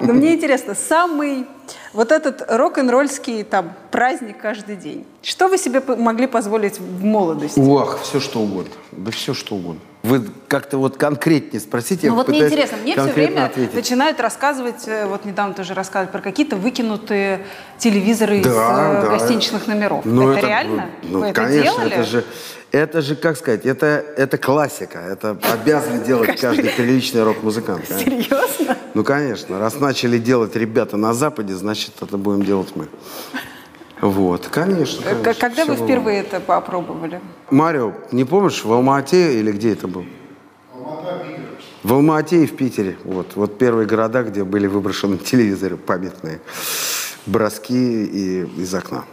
Но 0.00 0.12
мне 0.14 0.34
интересно, 0.34 0.74
самый 0.74 1.44
вот 1.92 2.12
этот 2.12 2.42
рок-н-ролльский 2.48 3.44
там 3.44 3.74
праздник 3.90 4.38
каждый 4.40 4.76
день. 4.76 5.04
Что 5.22 5.48
вы 5.48 5.58
себе 5.58 5.82
могли 5.98 6.26
позволить 6.26 6.80
в 6.80 7.04
молодости? 7.04 7.60
Ох, 7.60 8.00
все 8.00 8.20
что 8.20 8.40
угодно. 8.40 8.72
Да 8.92 9.10
все 9.10 9.34
что 9.34 9.56
угодно. 9.56 9.80
Вы 10.06 10.24
как-то 10.46 10.78
вот 10.78 10.96
конкретнее 10.96 11.60
спросите. 11.60 12.08
Ну 12.08 12.14
вот 12.14 12.28
мне 12.28 12.44
интересно, 12.44 12.76
мне 12.76 12.92
все 12.94 13.12
время 13.12 13.46
ответить. 13.46 13.74
начинают 13.74 14.20
рассказывать, 14.20 14.86
э, 14.86 15.06
вот 15.06 15.24
недавно 15.24 15.52
тоже 15.54 15.74
рассказывали 15.74 16.12
про 16.12 16.20
какие-то 16.20 16.54
выкинутые 16.56 17.44
телевизоры 17.78 18.38
из 18.38 18.44
Да, 18.44 19.00
э, 19.00 19.02
да. 19.02 19.08
гостиничных 19.08 19.66
номеров. 19.66 20.04
Ну, 20.04 20.30
это, 20.30 20.46
реально? 20.46 20.86
Ну, 21.02 21.20
Вы 21.20 21.26
это 21.26 21.40
конечно, 21.42 21.72
делали? 21.72 21.92
это 21.92 22.04
же, 22.04 22.24
это 22.70 23.02
же, 23.02 23.16
как 23.16 23.36
сказать, 23.36 23.66
это, 23.66 23.86
это 24.16 24.38
классика. 24.38 24.98
Это 24.98 25.36
обязан 25.52 26.02
делать 26.06 26.38
каждый 26.40 26.70
приличный 26.70 27.24
рок-музыкант. 27.24 27.86
Серьезно? 27.88 28.76
Ну, 28.94 29.02
конечно. 29.02 29.58
Раз 29.58 29.80
начали 29.80 30.18
делать 30.18 30.54
ребята 30.54 30.96
на 30.96 31.14
Западе, 31.14 31.54
значит, 31.54 31.94
это 32.00 32.16
будем 32.16 32.44
делать 32.44 32.68
мы. 32.76 32.86
Вот, 34.00 34.48
конечно. 34.48 35.02
Э, 35.08 35.14
конечно, 35.22 35.34
Когда 35.34 35.64
вы 35.64 35.74
было. 35.74 35.86
впервые 35.86 36.20
это 36.20 36.40
попробовали? 36.40 37.20
Марио, 37.50 37.92
не 38.12 38.24
помнишь, 38.24 38.64
в 38.64 38.72
Алма-Ате 38.72 39.38
или 39.40 39.52
где 39.52 39.72
это 39.72 39.88
был? 39.88 40.04
В 41.82 41.92
Алма-Ате 41.94 42.42
и 42.42 42.46
в 42.46 42.56
Питере. 42.56 42.96
Вот, 43.04 43.36
вот 43.36 43.58
первые 43.58 43.86
города, 43.86 44.22
где 44.22 44.44
были 44.44 44.66
выброшены 44.66 45.16
телевизоры 45.30 45.76
памятные. 45.76 46.40
Броски 47.26 48.04
и 48.04 48.42
из 48.60 48.74
окна. 48.74 49.04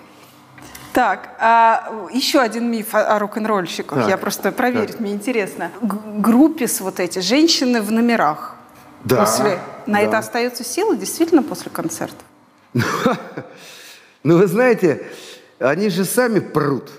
Так, 0.92 1.30
а 1.40 2.08
еще 2.14 2.40
один 2.40 2.70
миф 2.70 2.94
о, 2.94 3.16
о 3.16 3.20
рок-н-ролльщиках. 3.20 4.00
Так, 4.00 4.10
Я 4.10 4.18
просто 4.18 4.52
проверить, 4.52 5.00
мне 5.00 5.14
интересно. 5.14 5.72
Г- 5.82 5.98
группис 6.18 6.82
вот 6.82 7.00
эти, 7.00 7.18
женщины 7.20 7.82
в 7.82 7.92
номерах. 7.92 8.56
Да, 9.04 9.22
После, 9.22 9.60
на 9.88 9.94
да. 9.98 10.02
это 10.02 10.18
остается 10.20 10.64
сила 10.64 10.96
действительно 10.96 11.42
после 11.42 11.72
концерта? 11.72 12.24
Ну, 14.24 14.38
вы 14.38 14.48
знаете, 14.48 15.06
они 15.60 15.90
же 15.90 16.06
сами 16.06 16.40
прут. 16.40 16.90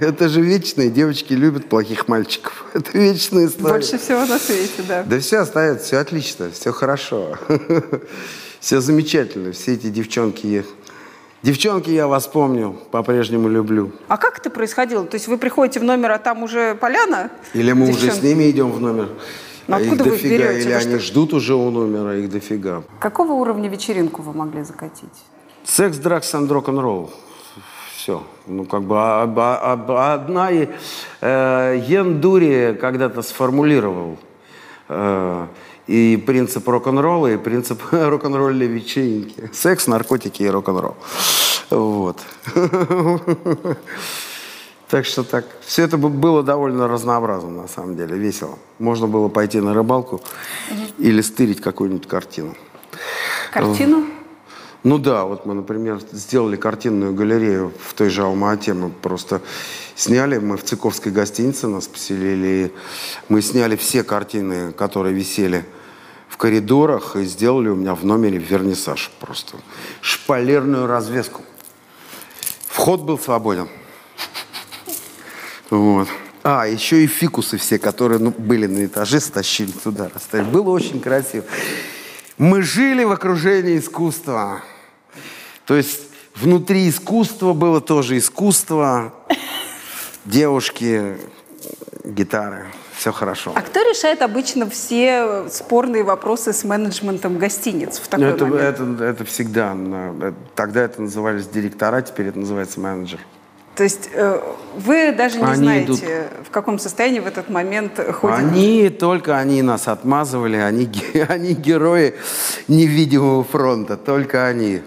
Это 0.00 0.28
же 0.28 0.40
вечные. 0.40 0.90
Девочки 0.90 1.32
любят 1.34 1.68
плохих 1.68 2.08
мальчиков. 2.08 2.64
Это 2.74 2.96
вечная 2.98 3.46
история. 3.46 3.72
Больше 3.72 3.98
всего 3.98 4.24
на 4.26 4.38
свете, 4.38 4.82
да. 4.88 5.02
Да 5.02 5.18
все 5.18 5.38
остается, 5.38 5.86
все 5.86 5.98
отлично, 5.98 6.50
все 6.50 6.72
хорошо. 6.72 7.38
Все 8.60 8.80
замечательно. 8.80 9.52
Все 9.52 9.74
эти 9.74 9.88
девчонки... 9.88 10.64
Девчонки, 11.42 11.90
я 11.90 12.06
вас 12.08 12.26
помню, 12.26 12.74
по-прежнему 12.90 13.50
люблю. 13.50 13.92
А 14.08 14.16
как 14.16 14.38
это 14.38 14.48
происходило? 14.48 15.04
То 15.04 15.16
есть 15.16 15.28
вы 15.28 15.36
приходите 15.36 15.78
в 15.78 15.82
номер, 15.82 16.12
а 16.12 16.18
там 16.18 16.42
уже 16.42 16.74
поляна? 16.74 17.30
Или 17.52 17.72
мы 17.72 17.90
уже 17.90 18.00
Девчонки. 18.00 18.20
с 18.20 18.22
ними 18.22 18.50
идем 18.50 18.72
в 18.72 18.80
номер. 18.80 19.10
Ну, 19.66 19.76
а 19.76 19.80
их 19.80 19.88
откуда 19.92 20.04
вы 20.04 20.10
дофига. 20.12 20.30
берете? 20.46 20.60
Или 20.62 20.72
они 20.72 20.94
что? 20.94 21.00
ждут 21.00 21.34
уже 21.34 21.54
у 21.54 21.70
номера, 21.70 22.16
их 22.16 22.30
дофига. 22.30 22.82
Какого 22.98 23.32
уровня 23.32 23.68
вечеринку 23.68 24.22
вы 24.22 24.32
могли 24.32 24.62
закатить? 24.62 25.10
Секс, 25.64 25.96
дракс, 25.98 26.34
and 26.34 26.48
рок-н-ролл. 26.52 27.10
Все. 27.96 28.22
Ну, 28.46 28.64
как 28.66 28.82
бы 28.82 28.96
а- 28.98 29.22
а- 29.24 29.84
а- 29.88 30.14
одна 30.14 30.50
и, 30.50 30.68
э, 31.22 31.82
Йен 31.88 32.20
Дури 32.20 32.76
когда-то 32.80 33.22
сформулировал 33.22 34.18
э, 34.88 35.46
и 35.86 36.22
принцип 36.26 36.68
рок-н-ролла, 36.68 37.28
и 37.32 37.36
принцип 37.38 37.80
рок-н-ролльной 37.92 38.66
вечеринки. 38.66 39.50
Секс, 39.54 39.86
наркотики 39.86 40.42
и 40.42 40.48
рок-н-ролл. 40.50 40.96
Вот. 41.70 42.18
Так 44.90 45.06
что 45.06 45.24
так. 45.24 45.44
Все 45.62 45.82
это 45.84 45.96
бы- 45.96 46.10
было 46.10 46.42
довольно 46.44 46.86
разнообразно, 46.86 47.50
на 47.62 47.68
самом 47.68 47.96
деле, 47.96 48.16
весело. 48.16 48.58
Можно 48.78 49.08
было 49.08 49.28
пойти 49.28 49.60
на 49.60 49.74
рыбалку 49.74 50.20
или 50.98 51.20
стырить 51.22 51.60
какую-нибудь 51.60 52.06
картину. 52.06 52.54
Картину? 53.50 54.04
Ну 54.84 54.98
да, 54.98 55.24
вот 55.24 55.46
мы, 55.46 55.54
например, 55.54 55.98
сделали 56.12 56.56
картинную 56.56 57.14
галерею 57.14 57.72
в 57.82 57.94
той 57.94 58.10
же 58.10 58.22
Алма-Ате. 58.22 58.74
Мы 58.74 58.90
просто 58.90 59.40
сняли, 59.96 60.36
мы 60.36 60.58
в 60.58 60.62
Цыковской 60.62 61.10
гостинице 61.10 61.68
нас 61.68 61.88
поселили. 61.88 62.70
Мы 63.30 63.40
сняли 63.40 63.76
все 63.76 64.04
картины, 64.04 64.72
которые 64.72 65.14
висели 65.14 65.64
в 66.28 66.36
коридорах, 66.36 67.16
и 67.16 67.24
сделали 67.24 67.70
у 67.70 67.76
меня 67.76 67.94
в 67.94 68.04
номере 68.04 68.36
вернисаж 68.36 69.10
просто. 69.20 69.56
Шпалерную 70.02 70.86
развеску. 70.86 71.40
Вход 72.68 73.00
был 73.00 73.18
свободен. 73.18 73.68
Вот. 75.70 76.08
А, 76.42 76.66
еще 76.66 77.02
и 77.02 77.06
фикусы 77.06 77.56
все, 77.56 77.78
которые 77.78 78.18
ну, 78.18 78.34
были 78.36 78.66
на 78.66 78.84
этаже, 78.84 79.20
стащили 79.20 79.70
туда, 79.70 80.10
расставили. 80.12 80.50
Было 80.50 80.68
очень 80.68 81.00
красиво. 81.00 81.46
Мы 82.36 82.60
жили 82.60 83.02
в 83.04 83.12
окружении 83.12 83.78
искусства. 83.78 84.60
То 85.66 85.74
есть 85.76 86.00
внутри 86.34 86.88
искусства 86.88 87.52
было 87.52 87.80
тоже 87.80 88.18
искусство. 88.18 89.12
Девушки, 90.24 91.16
гитары. 92.04 92.66
Все 92.96 93.12
хорошо. 93.12 93.52
А 93.54 93.60
кто 93.60 93.80
решает 93.80 94.22
обычно 94.22 94.70
все 94.70 95.46
спорные 95.50 96.04
вопросы 96.04 96.52
с 96.52 96.64
менеджментом 96.64 97.38
гостиниц 97.38 97.98
в 97.98 98.08
такой 98.08 98.26
Ну, 98.26 98.32
это, 98.34 98.46
момент? 98.46 98.80
это, 98.80 99.04
это 99.04 99.24
всегда. 99.24 99.74
э, 99.76 100.32
Тогда 100.54 100.82
это 100.82 101.02
назывались 101.02 101.46
директора, 101.48 102.00
теперь 102.02 102.28
это 102.28 102.38
называется 102.38 102.80
менеджер. 102.80 103.18
То 103.74 103.82
есть 103.82 104.08
э, 104.14 104.40
вы 104.76 105.12
даже 105.12 105.38
не 105.38 105.44
Они 105.44 105.56
знаете, 105.56 105.84
идут. 105.86 106.00
в 106.46 106.50
каком 106.50 106.78
состоянии 106.78 107.18
в 107.18 107.26
этот 107.26 107.50
момент 107.50 107.98
ходит 108.14 108.38
Они, 108.38 108.88
только 108.88 109.36
они 109.36 109.60
нас 109.62 109.88
отмазывали, 109.88 110.56
они, 110.56 110.88
они 111.28 111.52
герои 111.54 112.14
невидимого 112.68 113.42
фронта, 113.44 113.96
только 113.96 114.46
они. 114.46 114.80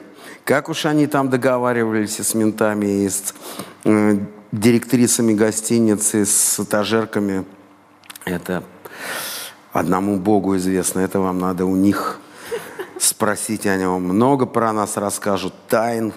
Как 0.48 0.70
уж 0.70 0.86
они 0.86 1.08
там 1.08 1.30
договаривались 1.30 2.22
и 2.22 2.24
с 2.24 2.34
ментами, 2.34 3.04
и 3.04 3.10
с 3.10 3.34
э, 3.84 4.16
директрисами 4.54 5.34
гостиницы, 5.34 6.26
с 6.26 6.58
этажерками, 6.58 7.44
это 8.24 8.64
одному 9.74 10.16
Богу 10.16 10.56
известно, 10.56 11.02
это 11.02 11.20
вам 11.20 11.40
надо 11.40 11.66
у 11.66 11.76
них 11.76 12.22
спросить 12.98 13.66
о 13.68 13.76
нем. 13.76 14.02
Много 14.04 14.46
про 14.46 14.72
нас 14.72 14.96
расскажут, 14.96 15.54
тайн, 15.68 16.14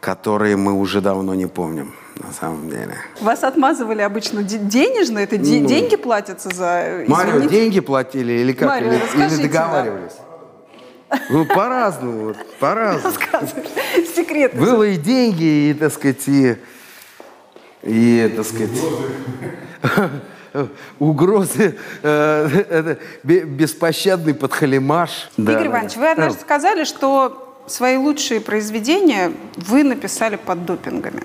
которые 0.00 0.56
мы 0.56 0.72
уже 0.72 1.00
давно 1.00 1.36
не 1.36 1.46
помним, 1.46 1.94
на 2.16 2.32
самом 2.32 2.68
деле. 2.70 2.96
Вас 3.20 3.44
отмазывали 3.44 4.02
обычно 4.02 4.42
де- 4.42 4.58
денежно? 4.58 5.20
Это 5.20 5.36
де- 5.36 5.60
Ну. 5.60 5.68
деньги 5.68 5.94
платятся 5.94 6.48
за... 6.52 7.04
Марио, 7.06 7.36
извините? 7.36 7.48
деньги 7.60 7.78
платили 7.80 8.32
или 8.32 8.52
как? 8.54 8.66
Марио, 8.66 8.92
или, 8.92 9.34
или 9.34 9.42
договаривались? 9.46 10.14
Ну, 11.30 11.46
по-разному, 11.46 12.34
по-разному. 12.60 13.14
Секрет. 14.14 14.54
Было 14.54 14.82
и 14.84 14.96
деньги, 14.96 15.70
и, 15.70 15.74
так 15.74 15.92
сказать, 15.92 16.26
и 16.28 16.56
И, 17.82 18.32
так 18.36 18.44
сказать, 18.44 18.70
угрозы, 20.98 21.76
э, 22.02 22.48
это 22.70 22.98
бе- 23.22 23.44
беспощадный 23.44 24.34
подхалимаш. 24.34 25.30
Игорь 25.36 25.66
Иванович, 25.68 25.96
вы 25.96 26.10
однажды 26.10 26.40
сказали, 26.40 26.84
что 26.84 27.62
свои 27.66 27.96
лучшие 27.96 28.40
произведения 28.40 29.32
вы 29.56 29.84
написали 29.84 30.36
под 30.36 30.64
допингами. 30.64 31.22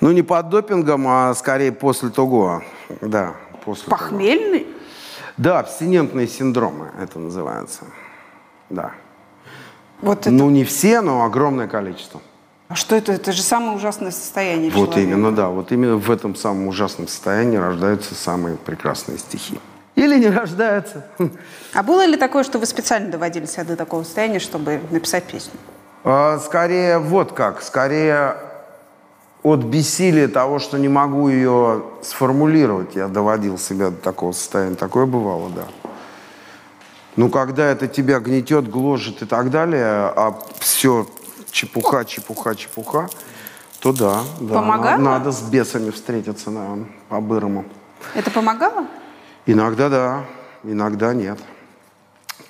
Ну, 0.00 0.12
не 0.12 0.22
под 0.22 0.48
допингом, 0.50 1.06
а 1.08 1.34
скорее 1.34 1.72
после 1.72 2.10
того. 2.10 2.62
Да, 3.00 3.34
после 3.64 3.84
того. 3.84 3.96
Похмельный? 3.98 4.66
Да, 5.36 5.58
абстинентные 5.60 6.26
синдромы 6.28 6.90
это 7.02 7.18
называется. 7.18 7.84
Да. 8.68 8.92
Вот 10.02 10.20
это. 10.20 10.30
Ну, 10.30 10.50
не 10.50 10.64
все, 10.64 11.00
но 11.00 11.24
огромное 11.24 11.68
количество. 11.68 12.20
А 12.68 12.76
что 12.76 12.94
это? 12.94 13.12
Это 13.12 13.32
же 13.32 13.42
самое 13.42 13.76
ужасное 13.76 14.12
состояние 14.12 14.70
Вот 14.70 14.90
человека. 14.90 15.00
именно, 15.00 15.32
да. 15.32 15.48
Вот 15.48 15.72
именно 15.72 15.96
в 15.96 16.10
этом 16.10 16.36
самом 16.36 16.68
ужасном 16.68 17.08
состоянии 17.08 17.56
рождаются 17.56 18.14
самые 18.14 18.56
прекрасные 18.56 19.18
стихи. 19.18 19.60
Или 19.96 20.18
не 20.18 20.28
рождаются. 20.30 21.06
А 21.74 21.82
было 21.82 22.04
ли 22.06 22.16
такое, 22.16 22.42
что 22.44 22.58
вы 22.58 22.66
специально 22.66 23.10
доводили 23.10 23.46
себя 23.46 23.64
до 23.64 23.76
такого 23.76 24.02
состояния, 24.04 24.38
чтобы 24.38 24.80
написать 24.90 25.24
песню? 25.24 25.52
А, 26.04 26.38
Скорее, 26.38 26.98
вот 26.98 27.32
как. 27.32 27.60
Скорее 27.62 28.36
от 29.42 29.60
бессилия 29.60 30.28
того, 30.28 30.58
что 30.58 30.78
не 30.78 30.88
могу 30.88 31.28
ее 31.28 31.82
сформулировать, 32.02 32.94
я 32.94 33.08
доводил 33.08 33.58
себя 33.58 33.90
до 33.90 33.96
такого 33.96 34.32
состояния. 34.32 34.76
Такое 34.76 35.06
бывало, 35.06 35.50
да. 35.50 35.64
Ну, 37.20 37.28
когда 37.28 37.66
это 37.66 37.86
тебя 37.86 38.18
гнетет, 38.18 38.70
гложет 38.70 39.20
и 39.20 39.26
так 39.26 39.50
далее, 39.50 39.84
а 39.84 40.38
все 40.58 41.06
чепуха, 41.50 42.06
чепуха, 42.06 42.54
чепуха, 42.56 43.10
то 43.80 43.92
да. 43.92 44.22
да 44.40 44.54
Помогало? 44.54 44.96
Надо, 44.96 45.02
надо 45.02 45.32
с 45.32 45.42
бесами 45.42 45.90
встретиться, 45.90 46.50
наверное, 46.50 46.86
по-бырому. 47.10 47.66
Это 48.14 48.30
помогало? 48.30 48.86
Иногда 49.44 49.90
да, 49.90 50.24
иногда 50.64 51.12
нет. 51.12 51.38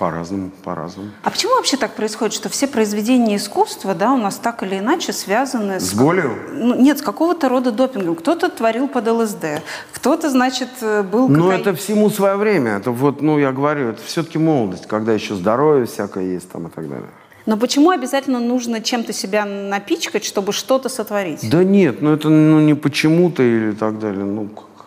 По-разному, 0.01 0.51
по-разному. 0.65 1.11
А 1.23 1.31
почему 1.31 1.57
вообще 1.57 1.77
так 1.77 1.95
происходит, 1.95 2.33
что 2.33 2.49
все 2.49 2.67
произведения 2.67 3.37
искусства, 3.37 3.95
да, 3.95 4.15
у 4.15 4.17
нас 4.17 4.37
так 4.37 4.63
или 4.63 4.79
иначе 4.79 5.13
связаны 5.13 5.79
с... 5.79 5.91
С 5.91 5.93
болью? 5.93 6.39
Ну, 6.55 6.75
нет, 6.75 7.01
с 7.01 7.03
какого-то 7.03 7.51
рода 7.51 7.71
допингом. 7.71 8.15
Кто-то 8.15 8.49
творил 8.49 8.89
под 8.89 9.07
ЛСД, 9.07 9.63
кто-то, 9.93 10.31
значит, 10.31 10.71
э, 10.81 11.03
был... 11.03 11.29
Ну, 11.29 11.51
кокаин- 11.51 11.61
это 11.61 11.75
всему 11.75 12.09
свое 12.09 12.37
время. 12.37 12.79
Это 12.79 12.93
вот, 12.93 13.21
ну, 13.21 13.39
я 13.39 13.53
говорю, 13.53 13.91
это 13.91 14.01
все-таки 14.03 14.39
молодость, 14.39 14.87
когда 14.87 15.13
еще 15.13 15.35
здоровье 15.35 15.85
всякое 15.85 16.25
есть 16.25 16.51
там 16.51 16.69
и 16.69 16.71
так 16.71 16.89
далее. 16.89 17.11
Но 17.45 17.59
почему 17.59 17.91
обязательно 17.91 18.41
нужно 18.41 18.81
чем-то 18.81 19.13
себя 19.13 19.45
напичкать, 19.45 20.25
чтобы 20.25 20.55
что-то 20.55 20.89
сотворить? 20.89 21.51
Да 21.51 21.63
нет, 21.63 22.01
ну 22.01 22.15
это 22.15 22.31
ну, 22.31 22.59
не 22.61 22.73
почему-то 22.73 23.43
или 23.43 23.73
так 23.73 23.99
далее. 23.99 24.25
Ну, 24.25 24.49
как. 24.49 24.87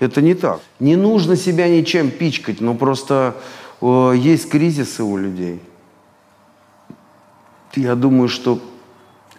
Это 0.00 0.22
не 0.22 0.34
так. 0.34 0.60
Не 0.80 0.96
нужно 0.96 1.36
себя 1.36 1.68
ничем 1.68 2.10
пичкать, 2.10 2.60
но 2.60 2.74
просто 2.74 3.36
э, 3.36 3.59
есть 3.80 4.48
кризисы 4.48 5.02
у 5.02 5.16
людей. 5.16 5.60
Я 7.74 7.94
думаю, 7.94 8.28
что 8.28 8.60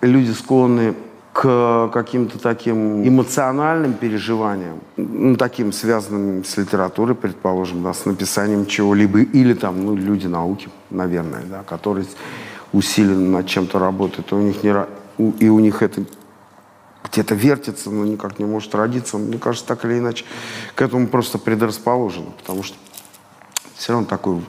люди 0.02 0.32
склонны 0.32 0.96
к 1.34 1.90
каким-то 1.94 2.40
таким 2.40 3.08
эмоциональным 3.08 3.94
переживаниям, 3.94 4.80
ну, 4.98 5.36
таким 5.38 5.72
связанным 5.72 6.44
с 6.44 6.58
литературой, 6.58 7.16
предположим, 7.16 7.84
да, 7.84 7.94
с 7.94 8.06
написанием 8.06 8.66
чего-либо, 8.66 9.20
или 9.20 9.54
там, 9.54 9.86
ну, 9.86 9.96
люди 9.96 10.28
науки, 10.28 10.70
наверное, 10.90 11.44
да, 11.44 11.64
которые 11.64 12.06
усиленно 12.74 13.38
над 13.38 13.48
чем-то 13.48 13.80
работают, 13.80 14.32
и 14.32 14.36
у 14.36 14.42
них, 14.42 14.64
не, 14.64 14.76
и 15.40 15.50
у 15.50 15.60
них 15.60 15.82
это 15.82 16.04
где-то 17.10 17.36
вертится, 17.36 17.90
но 17.90 18.06
никак 18.06 18.40
не 18.40 18.46
может 18.46 18.76
родиться. 18.76 19.18
Мне 19.18 19.38
кажется, 19.38 19.68
так 19.68 19.86
или 19.86 20.00
иначе 20.00 20.26
к 20.76 20.82
этому 20.82 21.08
просто 21.08 21.38
предрасположено, 21.38 22.32
потому 22.38 22.64
что 22.64 22.78
все 23.82 23.94
равно 23.94 24.08
такой 24.08 24.42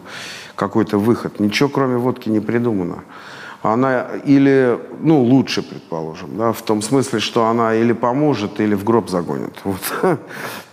какой-то 0.56 0.98
выход. 0.98 1.40
Ничего, 1.40 1.70
кроме 1.70 1.96
водки, 1.96 2.28
не 2.28 2.40
придумано. 2.40 3.02
Она 3.62 4.08
или, 4.26 4.78
ну, 5.00 5.22
лучше, 5.22 5.62
предположим, 5.62 6.36
да, 6.36 6.52
в 6.52 6.60
том 6.62 6.82
смысле, 6.82 7.18
что 7.20 7.46
она 7.46 7.74
или 7.74 7.92
поможет, 7.94 8.60
или 8.60 8.74
в 8.74 8.84
гроб 8.84 9.08
загонит. 9.08 9.54
Вот. 9.64 10.18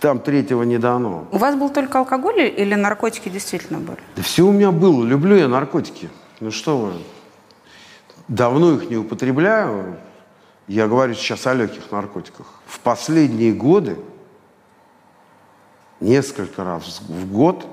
Там 0.00 0.18
третьего 0.18 0.62
не 0.64 0.76
дано. 0.76 1.26
У 1.32 1.38
вас 1.38 1.54
был 1.54 1.70
только 1.70 2.00
алкоголь 2.00 2.40
или 2.40 2.74
наркотики 2.74 3.30
действительно 3.30 3.78
были? 3.78 4.00
Да 4.16 4.22
все 4.22 4.42
у 4.42 4.52
меня 4.52 4.72
было. 4.72 5.04
Люблю 5.04 5.36
я 5.36 5.48
наркотики. 5.48 6.10
Ну 6.40 6.50
что 6.50 6.76
вы. 6.76 6.92
Давно 8.28 8.74
их 8.74 8.90
не 8.90 8.96
употребляю. 8.96 9.96
Я 10.66 10.86
говорю 10.86 11.14
сейчас 11.14 11.46
о 11.46 11.54
легких 11.54 11.90
наркотиках. 11.90 12.46
В 12.66 12.80
последние 12.80 13.52
годы 13.52 13.96
несколько 16.00 16.64
раз 16.64 17.00
в 17.08 17.32
год 17.32 17.66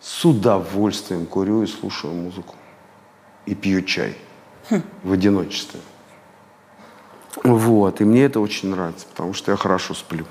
с 0.00 0.24
удовольствием 0.24 1.26
курю 1.26 1.62
и 1.62 1.66
слушаю 1.66 2.12
музыку. 2.14 2.54
И 3.46 3.54
пью 3.54 3.82
чай 3.82 4.16
в 5.02 5.12
одиночестве. 5.12 5.80
Вот. 7.44 8.00
И 8.00 8.04
мне 8.04 8.24
это 8.24 8.40
очень 8.40 8.70
нравится, 8.70 9.06
потому 9.08 9.34
что 9.34 9.50
я 9.52 9.56
хорошо 9.56 9.94
сплю. 9.94 10.24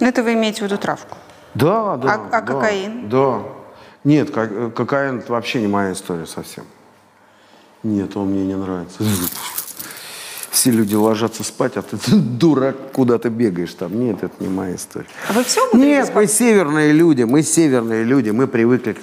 Ну, 0.00 0.06
это 0.06 0.22
вы 0.22 0.34
имеете 0.34 0.60
в 0.60 0.62
виду 0.62 0.76
травку? 0.76 1.16
Да, 1.54 1.96
да. 1.96 2.14
А- 2.14 2.28
а 2.38 2.40
да, 2.40 2.42
кокаин? 2.42 3.08
Да. 3.08 3.42
Нет, 4.02 4.30
ко- 4.30 4.70
кокаин 4.70 5.20
это 5.20 5.32
вообще 5.32 5.60
не 5.60 5.66
моя 5.68 5.92
история 5.92 6.26
совсем. 6.26 6.64
Нет, 7.82 8.16
он 8.16 8.28
мне 8.28 8.44
не 8.44 8.54
нравится. 8.56 9.02
Все 10.64 10.70
люди 10.70 10.94
ложатся 10.94 11.44
спать, 11.44 11.76
а 11.76 11.82
ты 11.82 11.98
дурак 12.16 12.92
куда-то 12.92 13.28
бегаешь 13.28 13.74
там. 13.74 14.00
Нет, 14.00 14.22
это 14.22 14.32
не 14.40 14.48
моя 14.48 14.76
история. 14.76 15.06
А 15.28 15.34
вы 15.34 15.44
все 15.44 15.60
Нет, 15.74 16.10
мы 16.14 16.26
северные 16.26 16.90
люди, 16.90 17.22
мы 17.24 17.42
северные 17.42 18.02
люди, 18.02 18.30
мы 18.30 18.46
привыкли 18.46 18.96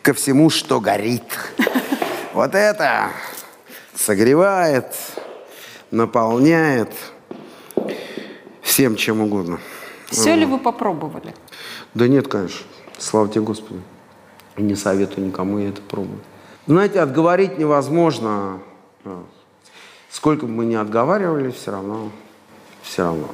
ко 0.00 0.14
всему, 0.14 0.48
что 0.48 0.80
горит. 0.80 1.24
Вот 2.34 2.54
это 2.54 3.08
согревает, 3.96 4.94
наполняет 5.90 6.92
всем 8.62 8.94
чем 8.94 9.20
угодно. 9.20 9.58
Все 10.12 10.36
ли 10.36 10.46
вы 10.46 10.60
попробовали? 10.60 11.34
Да 11.94 12.06
нет, 12.06 12.28
конечно. 12.28 12.64
Слава 12.96 13.28
тебе, 13.28 13.40
Господи. 13.40 13.80
Не 14.56 14.76
советую 14.76 15.26
никому 15.26 15.58
я 15.58 15.70
это 15.70 15.82
пробовать. 15.82 16.22
Знаете, 16.68 17.00
отговорить 17.00 17.58
невозможно. 17.58 18.60
Сколько 20.10 20.46
бы 20.46 20.52
мы 20.52 20.64
ни 20.64 20.74
отговаривали, 20.74 21.50
все 21.50 21.70
равно, 21.70 22.10
все 22.82 23.02
равно. 23.02 23.28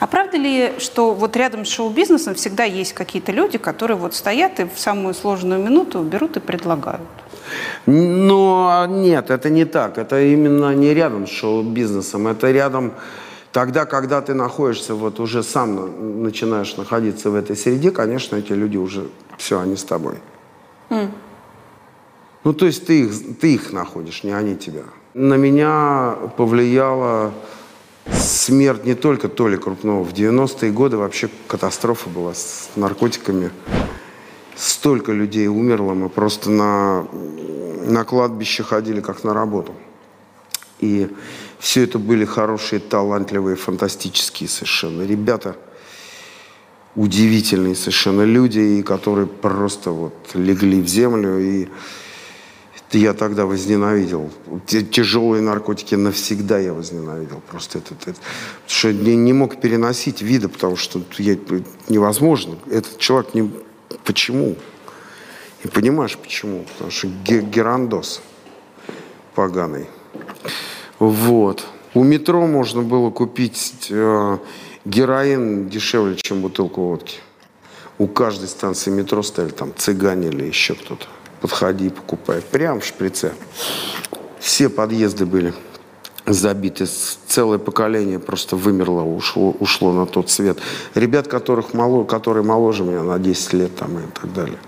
А 0.00 0.06
правда 0.06 0.38
ли, 0.38 0.72
что 0.78 1.12
вот 1.12 1.36
рядом 1.36 1.64
с 1.64 1.68
шоу-бизнесом 1.68 2.34
всегда 2.34 2.64
есть 2.64 2.94
какие-то 2.94 3.32
люди, 3.32 3.58
которые 3.58 3.98
вот 3.98 4.14
стоят 4.14 4.58
и 4.58 4.64
в 4.64 4.78
самую 4.78 5.12
сложную 5.14 5.62
минуту 5.62 6.02
берут 6.02 6.36
и 6.36 6.40
предлагают? 6.40 7.02
Но 7.86 8.86
нет, 8.88 9.30
это 9.30 9.50
не 9.50 9.64
так. 9.66 9.98
Это 9.98 10.22
именно 10.22 10.74
не 10.74 10.94
рядом 10.94 11.26
с 11.26 11.30
шоу-бизнесом. 11.30 12.28
Это 12.28 12.50
рядом 12.50 12.92
тогда, 13.52 13.84
когда 13.84 14.22
ты 14.22 14.32
находишься, 14.34 14.94
вот 14.94 15.20
уже 15.20 15.42
сам 15.42 15.74
на- 15.76 15.86
начинаешь 15.86 16.76
находиться 16.76 17.30
в 17.30 17.34
этой 17.34 17.56
среде, 17.56 17.90
конечно, 17.90 18.36
эти 18.36 18.52
люди 18.52 18.78
уже, 18.78 19.08
все, 19.36 19.60
они 19.60 19.76
с 19.76 19.84
тобой. 19.84 20.14
Ну, 22.42 22.54
то 22.54 22.64
есть 22.64 22.86
ты 22.86 23.00
их, 23.02 23.38
ты 23.38 23.54
их 23.54 23.72
находишь, 23.72 24.24
не 24.24 24.32
они 24.32 24.56
тебя. 24.56 24.84
На 25.14 25.34
меня 25.34 26.16
повлияла 26.36 27.34
смерть 28.12 28.84
не 28.84 28.94
только 28.94 29.28
Толи 29.28 29.56
Крупного. 29.56 30.04
В 30.04 30.12
90-е 30.12 30.70
годы 30.70 30.98
вообще 30.98 31.28
катастрофа 31.48 32.08
была 32.08 32.32
с 32.32 32.70
наркотиками. 32.76 33.50
Столько 34.54 35.10
людей 35.10 35.48
умерло, 35.48 35.94
мы 35.94 36.10
просто 36.10 36.50
на, 36.50 37.08
на 37.82 38.04
кладбище 38.04 38.62
ходили 38.62 39.00
как 39.00 39.24
на 39.24 39.34
работу. 39.34 39.74
И 40.78 41.08
все 41.58 41.82
это 41.82 41.98
были 41.98 42.24
хорошие, 42.24 42.78
талантливые, 42.78 43.56
фантастические 43.56 44.48
совершенно 44.48 45.02
ребята. 45.02 45.56
Удивительные 46.94 47.74
совершенно 47.74 48.22
люди, 48.22 48.82
которые 48.82 49.26
просто 49.26 49.90
вот 49.90 50.14
легли 50.34 50.80
в 50.80 50.86
землю. 50.86 51.40
И 51.40 51.68
я 52.98 53.12
тогда 53.14 53.46
возненавидел. 53.46 54.30
Тяжелые 54.66 55.42
наркотики 55.42 55.94
навсегда 55.94 56.58
я 56.58 56.72
возненавидел. 56.72 57.40
Просто 57.50 57.78
это, 57.78 57.94
это- 57.94 58.04
потому 58.14 58.66
что 58.66 58.92
не, 58.92 59.16
не 59.16 59.32
мог 59.32 59.60
переносить 59.60 60.22
вида, 60.22 60.48
потому 60.48 60.76
что 60.76 61.02
я, 61.18 61.36
невозможно. 61.88 62.56
Этот 62.70 62.98
человек 62.98 63.34
не... 63.34 63.50
Почему? 64.04 64.56
И 65.64 65.68
понимаешь, 65.68 66.16
почему? 66.16 66.64
Потому 66.72 66.90
что 66.90 67.08
ге- 67.24 67.42
герандос 67.42 68.22
поганый. 69.34 69.86
Вот. 70.98 71.66
У 71.94 72.02
метро 72.04 72.46
можно 72.46 72.82
было 72.82 73.10
купить 73.10 73.86
э, 73.90 74.38
героин 74.84 75.68
дешевле, 75.68 76.16
чем 76.16 76.40
бутылку 76.40 76.82
водки. 76.82 77.18
У 77.98 78.06
каждой 78.06 78.48
станции 78.48 78.90
метро 78.90 79.22
стояли 79.22 79.50
там 79.52 79.72
цыгане 79.76 80.28
или 80.28 80.44
еще 80.44 80.74
кто-то. 80.74 81.06
Подходи 81.40 81.86
и 81.86 81.90
покупай. 81.90 82.42
Прям 82.42 82.80
в 82.80 82.84
шприце. 82.84 83.32
Все 84.38 84.68
подъезды 84.68 85.26
были 85.26 85.54
забиты. 86.26 86.86
Целое 86.86 87.58
поколение 87.58 88.18
просто 88.18 88.56
вымерло, 88.56 89.02
ушло, 89.02 89.54
ушло 89.58 89.92
на 89.92 90.06
тот 90.06 90.30
свет. 90.30 90.58
Ребят, 90.94 91.28
которых 91.28 91.74
мало, 91.74 92.04
которые 92.04 92.44
моложе 92.44 92.84
меня 92.84 93.02
на 93.02 93.18
10 93.18 93.52
лет 93.54 93.76
там, 93.76 93.98
и 93.98 94.02
так 94.12 94.32
далее. 94.32 94.58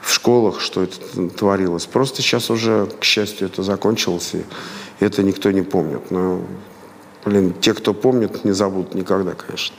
В 0.00 0.12
школах, 0.12 0.60
что 0.60 0.82
это 0.82 1.28
творилось. 1.28 1.86
Просто 1.86 2.22
сейчас 2.22 2.50
уже, 2.50 2.86
к 2.98 3.04
счастью, 3.04 3.48
это 3.48 3.62
закончилось, 3.62 4.34
и 4.34 4.44
это 5.04 5.22
никто 5.22 5.50
не 5.50 5.62
помнит. 5.62 6.10
Но, 6.10 6.40
блин, 7.24 7.54
те, 7.60 7.74
кто 7.74 7.94
помнит, 7.94 8.44
не 8.44 8.52
забудут 8.52 8.94
никогда, 8.94 9.34
конечно. 9.34 9.76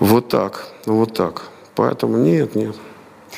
Вот 0.00 0.28
так, 0.28 0.68
вот 0.86 1.14
так. 1.14 1.44
Поэтому 1.74 2.18
нет, 2.18 2.54
нет. 2.54 2.76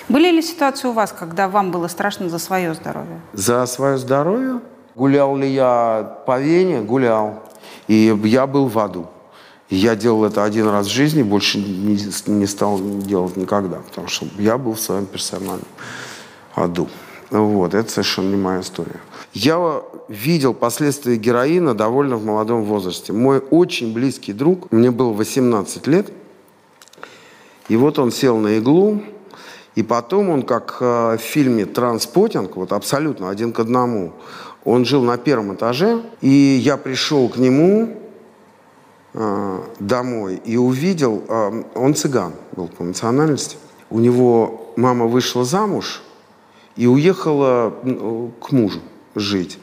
Были 0.08 0.30
ли 0.30 0.42
ситуации 0.42 0.88
у 0.88 0.92
вас, 0.92 1.12
когда 1.12 1.48
вам 1.48 1.70
было 1.70 1.88
страшно 1.88 2.28
за 2.28 2.38
свое 2.38 2.74
здоровье? 2.74 3.20
За 3.32 3.66
свое 3.66 3.98
здоровье? 3.98 4.60
Гулял 4.94 5.36
ли 5.36 5.48
я 5.48 6.18
по 6.26 6.40
Вене? 6.40 6.80
Гулял. 6.80 7.42
И 7.88 8.14
я 8.24 8.46
был 8.46 8.66
в 8.66 8.78
аду. 8.78 9.06
Я 9.70 9.96
делал 9.96 10.24
это 10.24 10.44
один 10.44 10.68
раз 10.68 10.86
в 10.86 10.90
жизни, 10.90 11.22
больше 11.22 11.58
не, 11.58 11.98
не 12.26 12.46
стал 12.46 12.78
делать 12.78 13.36
никогда, 13.38 13.78
потому 13.78 14.06
что 14.06 14.26
я 14.38 14.58
был 14.58 14.74
в 14.74 14.80
своем 14.80 15.06
персональном 15.06 15.62
аду. 16.54 16.88
Вот, 17.30 17.72
это 17.72 17.90
совершенно 17.90 18.28
не 18.28 18.36
моя 18.36 18.60
история. 18.60 19.00
Я 19.32 19.82
видел 20.08 20.52
последствия 20.52 21.16
героина 21.16 21.74
довольно 21.74 22.16
в 22.16 22.24
молодом 22.26 22.64
возрасте. 22.64 23.14
Мой 23.14 23.38
очень 23.38 23.94
близкий 23.94 24.34
друг, 24.34 24.70
мне 24.70 24.90
было 24.90 25.14
18 25.14 25.86
лет, 25.86 26.12
и 27.68 27.76
вот 27.76 27.98
он 27.98 28.12
сел 28.12 28.36
на 28.36 28.58
иглу, 28.58 29.02
и 29.74 29.82
потом 29.82 30.28
он, 30.30 30.42
как 30.42 30.76
э, 30.80 31.16
в 31.16 31.20
фильме 31.20 31.64
«Транспотинг», 31.64 32.56
вот 32.56 32.72
абсолютно 32.72 33.30
один 33.30 33.52
к 33.52 33.60
одному, 33.60 34.12
он 34.64 34.84
жил 34.84 35.02
на 35.02 35.16
первом 35.16 35.54
этаже, 35.54 36.02
и 36.20 36.28
я 36.28 36.76
пришел 36.76 37.28
к 37.28 37.36
нему 37.36 37.96
э, 39.14 39.58
домой 39.78 40.40
и 40.44 40.56
увидел, 40.56 41.24
э, 41.26 41.62
он 41.74 41.94
цыган 41.94 42.34
был 42.52 42.68
по 42.68 42.84
национальности, 42.84 43.56
у 43.90 43.98
него 43.98 44.72
мама 44.76 45.06
вышла 45.06 45.44
замуж 45.44 46.02
и 46.76 46.86
уехала 46.86 47.74
к 48.40 48.52
мужу 48.52 48.80
жить. 49.14 49.58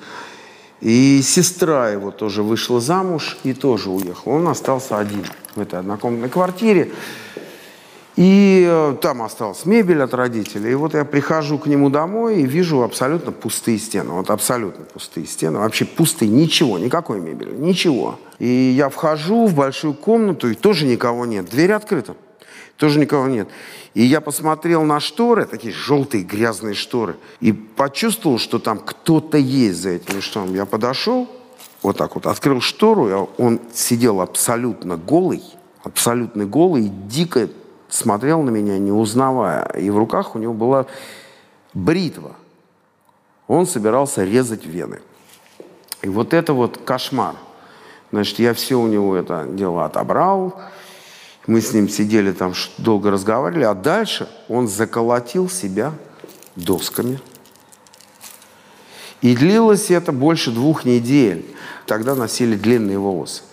И 0.81 1.21
сестра 1.23 1.89
его 1.89 2.11
тоже 2.11 2.41
вышла 2.41 2.79
замуж 2.79 3.37
и 3.43 3.53
тоже 3.53 3.89
уехала. 3.89 4.33
Он 4.33 4.47
остался 4.47 4.97
один 4.97 5.25
в 5.55 5.59
этой 5.59 5.79
однокомнатной 5.79 6.29
квартире. 6.29 6.91
И 8.19 8.67
э, 8.69 8.97
там 9.01 9.21
осталась 9.21 9.65
мебель 9.65 10.01
от 10.01 10.13
родителей. 10.13 10.73
И 10.73 10.75
вот 10.75 10.93
я 10.93 11.05
прихожу 11.05 11.57
к 11.57 11.67
нему 11.67 11.89
домой 11.89 12.41
и 12.41 12.45
вижу 12.45 12.83
абсолютно 12.83 13.31
пустые 13.31 13.79
стены. 13.79 14.11
Вот 14.11 14.29
абсолютно 14.29 14.83
пустые 14.83 15.25
стены. 15.25 15.59
Вообще 15.59 15.85
пустые, 15.85 16.29
ничего, 16.29 16.77
никакой 16.77 17.21
мебели, 17.21 17.55
ничего. 17.55 18.19
И 18.37 18.45
я 18.45 18.89
вхожу 18.89 19.47
в 19.47 19.55
большую 19.55 19.93
комнату, 19.93 20.49
и 20.49 20.53
тоже 20.53 20.85
никого 20.85 21.25
нет. 21.25 21.49
Дверь 21.49 21.71
открыта. 21.71 22.17
Тоже 22.75 22.99
никого 22.99 23.29
нет. 23.29 23.47
И 23.93 24.03
я 24.03 24.19
посмотрел 24.19 24.83
на 24.83 24.99
шторы, 24.99 25.45
такие 25.45 25.73
желтые 25.73 26.25
грязные 26.25 26.73
шторы, 26.73 27.15
и 27.39 27.53
почувствовал, 27.53 28.37
что 28.37 28.59
там 28.59 28.79
кто-то 28.79 29.37
есть 29.37 29.81
за 29.81 29.91
этими 29.91 30.19
шторами. 30.19 30.57
Я 30.57 30.65
подошел, 30.65 31.29
вот 31.81 31.95
так 31.95 32.15
вот, 32.15 32.25
открыл 32.25 32.59
штору, 32.59 33.07
и 33.07 33.27
он 33.41 33.61
сидел 33.73 34.19
абсолютно 34.19 34.97
голый, 34.97 35.41
абсолютно 35.85 36.45
голый, 36.45 36.91
дико 37.07 37.47
смотрел 37.89 38.41
на 38.41 38.49
меня, 38.49 38.77
не 38.77 38.91
узнавая. 38.91 39.65
И 39.77 39.89
в 39.89 39.97
руках 39.97 40.35
у 40.35 40.39
него 40.39 40.53
была 40.53 40.85
бритва. 41.73 42.35
Он 43.47 43.65
собирался 43.65 44.23
резать 44.23 44.65
вены. 44.65 45.01
И 46.01 46.09
вот 46.09 46.33
это 46.33 46.53
вот 46.53 46.77
кошмар. 46.77 47.35
Значит, 48.11 48.39
я 48.39 48.53
все 48.53 48.79
у 48.79 48.87
него 48.87 49.15
это 49.15 49.45
дело 49.49 49.85
отобрал. 49.85 50.59
Мы 51.47 51.61
с 51.61 51.73
ним 51.73 51.89
сидели 51.89 52.31
там, 52.31 52.53
долго 52.77 53.11
разговаривали. 53.11 53.63
А 53.63 53.73
дальше 53.73 54.29
он 54.47 54.67
заколотил 54.67 55.49
себя 55.49 55.93
досками. 56.55 57.19
И 59.21 59.35
длилось 59.35 59.91
это 59.91 60.11
больше 60.11 60.51
двух 60.51 60.85
недель. 60.85 61.45
Тогда 61.85 62.15
носили 62.15 62.55
длинные 62.55 62.99
волосы. 62.99 63.43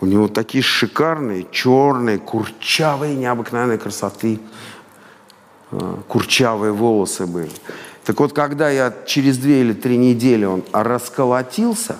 У 0.00 0.06
него 0.06 0.28
такие 0.28 0.62
шикарные, 0.62 1.46
черные, 1.50 2.18
курчавые, 2.18 3.14
необыкновенной 3.14 3.78
красоты 3.78 4.40
э, 5.70 5.96
курчавые 6.08 6.72
волосы 6.72 7.26
были. 7.26 7.50
Так 8.04 8.18
вот, 8.18 8.32
когда 8.32 8.70
я 8.70 8.94
через 9.06 9.36
две 9.36 9.60
или 9.60 9.74
три 9.74 9.98
недели 9.98 10.46
он 10.46 10.64
расколотился, 10.72 11.96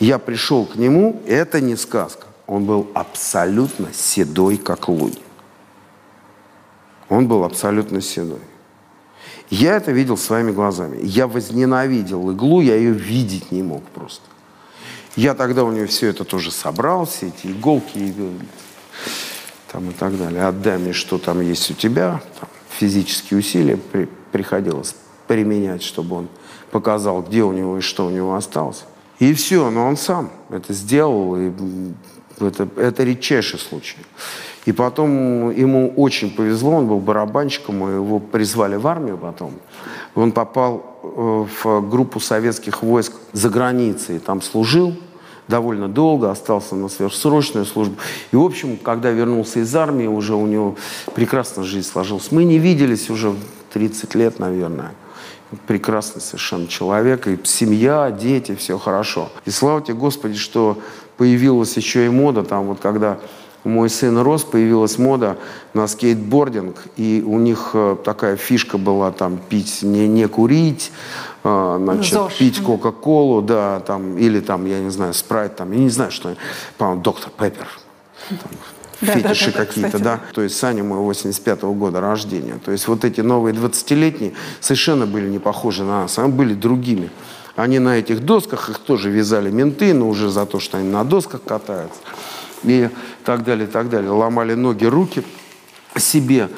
я 0.00 0.18
пришел 0.18 0.64
к 0.64 0.76
нему, 0.76 1.22
это 1.26 1.60
не 1.60 1.76
сказка. 1.76 2.26
Он 2.46 2.64
был 2.64 2.90
абсолютно 2.94 3.92
седой, 3.92 4.56
как 4.56 4.88
лунь. 4.88 5.18
Он 7.10 7.28
был 7.28 7.44
абсолютно 7.44 8.00
седой. 8.00 8.40
Я 9.50 9.76
это 9.76 9.92
видел 9.92 10.16
своими 10.16 10.52
глазами. 10.52 10.98
Я 11.02 11.26
возненавидел 11.26 12.30
иглу, 12.30 12.62
я 12.62 12.76
ее 12.76 12.92
видеть 12.92 13.52
не 13.52 13.62
мог 13.62 13.82
просто. 13.90 14.24
Я 15.18 15.34
тогда 15.34 15.64
у 15.64 15.72
него 15.72 15.88
все 15.88 16.10
это 16.10 16.22
тоже 16.22 16.52
собрал, 16.52 17.04
все 17.04 17.26
эти 17.26 17.48
иголки 17.48 17.98
и, 17.98 18.14
э, 18.16 18.30
там 19.72 19.90
и 19.90 19.92
так 19.92 20.16
далее. 20.16 20.44
Отдай 20.44 20.78
мне, 20.78 20.92
что 20.92 21.18
там 21.18 21.40
есть 21.40 21.68
у 21.72 21.74
тебя. 21.74 22.20
Там, 22.38 22.48
физические 22.70 23.40
усилия 23.40 23.76
при- 23.78 24.08
приходилось 24.30 24.94
применять, 25.26 25.82
чтобы 25.82 26.14
он 26.14 26.28
показал, 26.70 27.20
где 27.20 27.42
у 27.42 27.50
него 27.50 27.78
и 27.78 27.80
что 27.80 28.06
у 28.06 28.10
него 28.10 28.36
осталось. 28.36 28.84
И 29.18 29.34
все, 29.34 29.68
но 29.70 29.88
он 29.88 29.96
сам 29.96 30.30
это 30.50 30.72
сделал, 30.72 31.34
и 31.36 31.50
это, 32.38 32.68
это 32.76 33.02
редчайший 33.02 33.58
случай. 33.58 33.98
И 34.66 34.72
потом 34.72 35.50
ему 35.50 35.92
очень 35.96 36.30
повезло, 36.30 36.76
он 36.76 36.86
был 36.86 37.00
барабанщиком, 37.00 37.92
его 37.92 38.20
призвали 38.20 38.76
в 38.76 38.86
армию 38.86 39.18
потом. 39.18 39.54
Он 40.14 40.30
попал 40.30 41.00
э, 41.02 41.46
в 41.64 41.90
группу 41.90 42.20
советских 42.20 42.84
войск 42.84 43.14
за 43.32 43.50
границей, 43.50 44.20
там 44.20 44.42
служил 44.42 44.94
довольно 45.48 45.88
долго, 45.88 46.30
остался 46.30 46.76
на 46.76 46.88
сверхсрочную 46.88 47.64
службу. 47.64 47.96
И, 48.32 48.36
в 48.36 48.42
общем, 48.42 48.76
когда 48.76 49.10
вернулся 49.10 49.60
из 49.60 49.74
армии, 49.74 50.06
уже 50.06 50.34
у 50.34 50.46
него 50.46 50.76
прекрасно 51.14 51.64
жизнь 51.64 51.88
сложилась. 51.88 52.30
Мы 52.30 52.44
не 52.44 52.58
виделись 52.58 53.10
уже 53.10 53.34
30 53.72 54.14
лет, 54.14 54.38
наверное. 54.38 54.92
Прекрасный 55.66 56.20
совершенно 56.20 56.68
человек, 56.68 57.26
и 57.26 57.38
семья, 57.44 58.10
дети, 58.10 58.54
все 58.54 58.78
хорошо. 58.78 59.30
И 59.46 59.50
слава 59.50 59.80
тебе, 59.80 59.94
Господи, 59.94 60.36
что 60.36 60.78
появилась 61.16 61.74
еще 61.76 62.04
и 62.04 62.10
мода, 62.10 62.44
там 62.44 62.66
вот 62.66 62.80
когда 62.80 63.18
мой 63.68 63.90
сын 63.90 64.18
рос, 64.18 64.44
появилась 64.44 64.98
мода 64.98 65.38
на 65.74 65.86
скейтбординг, 65.86 66.76
и 66.96 67.22
у 67.24 67.38
них 67.38 67.70
э, 67.74 67.96
такая 68.04 68.36
фишка 68.36 68.78
была 68.78 69.12
там 69.12 69.38
пить, 69.48 69.82
не, 69.82 70.08
не 70.08 70.26
курить, 70.26 70.90
э, 71.44 71.78
значит, 71.80 72.14
ЗОЖ. 72.14 72.38
пить 72.38 72.62
Кока-Колу, 72.62 73.42
да, 73.42 73.80
там, 73.80 74.18
или 74.18 74.40
там, 74.40 74.66
я 74.66 74.80
не 74.80 74.90
знаю, 74.90 75.14
спрайт, 75.14 75.56
там, 75.56 75.72
я 75.72 75.78
не 75.78 75.90
знаю, 75.90 76.10
что, 76.10 76.34
по-моему, 76.76 77.02
доктор 77.02 77.30
Пеппер. 77.38 77.68
Там, 78.28 78.38
Да, 79.00 79.12
фетиши 79.12 79.52
да, 79.52 79.58
да, 79.58 79.64
какие-то, 79.64 79.88
кстати, 79.90 80.02
да. 80.02 80.20
То 80.32 80.42
есть 80.42 80.56
Саня 80.56 80.82
мой 80.82 80.98
85-го 80.98 81.72
года 81.72 82.00
рождения. 82.00 82.58
То 82.64 82.72
есть 82.72 82.88
вот 82.88 83.04
эти 83.04 83.20
новые 83.20 83.54
20-летние 83.54 84.32
совершенно 84.60 85.06
были 85.06 85.28
не 85.28 85.38
похожи 85.38 85.84
на 85.84 86.02
нас, 86.02 86.18
они 86.18 86.32
были 86.32 86.54
другими. 86.54 87.10
Они 87.54 87.78
на 87.78 87.98
этих 87.98 88.24
досках, 88.24 88.70
их 88.70 88.78
тоже 88.78 89.10
вязали 89.10 89.50
менты, 89.50 89.92
но 89.92 90.08
уже 90.08 90.30
за 90.30 90.46
то, 90.46 90.60
что 90.60 90.78
они 90.78 90.88
на 90.88 91.04
досках 91.04 91.42
катаются. 91.42 92.00
И 92.64 92.90
так 93.24 93.44
далее, 93.44 93.66
так 93.66 93.88
далее. 93.88 94.10
Ломали 94.10 94.54
ноги, 94.54 94.84
руки 94.84 95.22
себе, 95.96 96.48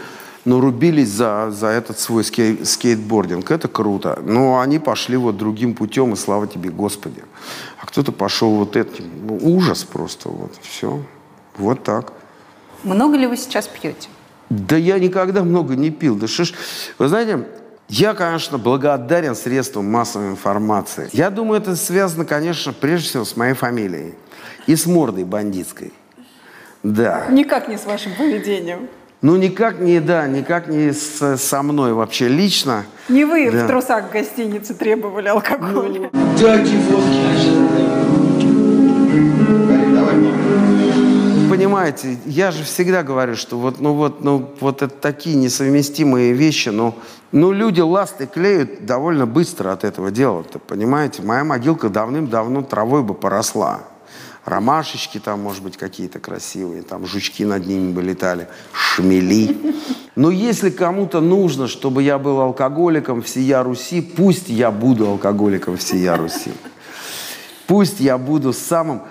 но 0.44 0.60
рубились 0.60 1.08
за, 1.10 1.50
за 1.50 1.68
этот 1.68 1.98
свой 1.98 2.24
скей- 2.24 2.64
скейтбординг. 2.64 3.50
Это 3.50 3.68
круто. 3.68 4.18
Но 4.24 4.60
они 4.60 4.78
пошли 4.78 5.16
вот 5.16 5.36
другим 5.36 5.74
путем, 5.74 6.12
и 6.12 6.16
слава 6.16 6.46
тебе, 6.46 6.70
Господи. 6.70 7.22
А 7.80 7.86
кто-то 7.86 8.12
пошел 8.12 8.56
вот 8.56 8.76
этим. 8.76 9.04
Ну, 9.26 9.38
ужас 9.42 9.84
просто. 9.84 10.28
Вот, 10.28 10.52
все. 10.62 11.02
Вот 11.56 11.82
так. 11.84 12.12
Много 12.82 13.16
ли 13.16 13.26
вы 13.26 13.36
сейчас 13.36 13.68
пьете? 13.68 14.08
Да 14.48 14.76
я 14.76 14.98
никогда 14.98 15.44
много 15.44 15.76
не 15.76 15.90
пил. 15.90 16.16
Да 16.16 16.26
что 16.26 16.44
ж... 16.44 16.54
Вы 16.98 17.08
знаете, 17.08 17.46
я, 17.88 18.14
конечно, 18.14 18.56
благодарен 18.56 19.34
средствам 19.34 19.90
массовой 19.90 20.28
информации. 20.28 21.08
Я 21.12 21.30
думаю, 21.30 21.60
это 21.60 21.76
связано, 21.76 22.24
конечно, 22.24 22.72
прежде 22.72 23.08
всего 23.08 23.24
с 23.24 23.36
моей 23.36 23.54
фамилией. 23.54 24.14
И 24.70 24.76
с 24.76 24.86
мордой 24.86 25.24
бандитской. 25.24 25.92
Да. 26.84 27.26
Никак 27.28 27.66
не 27.66 27.76
с 27.76 27.86
вашим 27.86 28.12
поведением. 28.14 28.86
Ну, 29.20 29.34
никак 29.34 29.80
не, 29.80 29.98
да, 29.98 30.28
никак 30.28 30.68
не 30.68 30.92
с- 30.92 31.36
со 31.38 31.62
мной 31.64 31.92
вообще 31.92 32.28
лично. 32.28 32.84
Не 33.08 33.24
вы 33.24 33.50
Да. 33.50 33.64
в 33.64 33.66
трусах 33.66 34.04
в 34.04 34.12
гостинице 34.12 34.74
требовали 34.74 35.26
алкоголя. 35.26 36.08
понимаете, 41.50 42.16
я 42.26 42.52
же 42.52 42.62
всегда 42.62 43.02
говорю, 43.02 43.34
что 43.34 43.58
вот, 43.58 43.80
ну 43.80 43.94
вот, 43.94 44.22
ну 44.22 44.50
вот 44.60 44.82
это 44.82 44.94
такие 44.94 45.34
несовместимые 45.36 46.32
вещи, 46.32 46.68
но 46.68 46.94
ну 47.32 47.52
люди 47.52 47.80
ласты 47.80 48.26
клеют 48.26 48.86
довольно 48.86 49.26
быстро 49.26 49.72
от 49.72 49.82
этого 49.84 50.10
дела, 50.10 50.42
понимаете? 50.68 51.22
Моя 51.22 51.42
могилка 51.44 51.88
давным-давно 51.88 52.62
травой 52.62 53.02
бы 53.02 53.14
поросла. 53.14 53.80
Ромашечки 54.44 55.18
там, 55.18 55.40
может 55.40 55.62
быть, 55.62 55.76
какие-то 55.76 56.18
красивые, 56.18 56.82
там 56.82 57.06
жучки 57.06 57.44
над 57.44 57.66
ними 57.66 57.92
бы 57.92 58.02
летали, 58.02 58.48
шмели. 58.72 59.56
Но 60.16 60.30
если 60.30 60.70
кому-то 60.70 61.20
нужно, 61.20 61.68
чтобы 61.68 62.02
я 62.02 62.18
был 62.18 62.40
алкоголиком 62.40 63.22
всея 63.22 63.62
Руси, 63.62 64.00
пусть 64.00 64.48
я 64.48 64.70
буду 64.70 65.06
алкоголиком 65.06 65.76
всея 65.76 66.16
Руси. 66.16 66.52
Пусть 67.66 68.00
я 68.00 68.18
буду 68.18 68.52
самым 68.52 69.02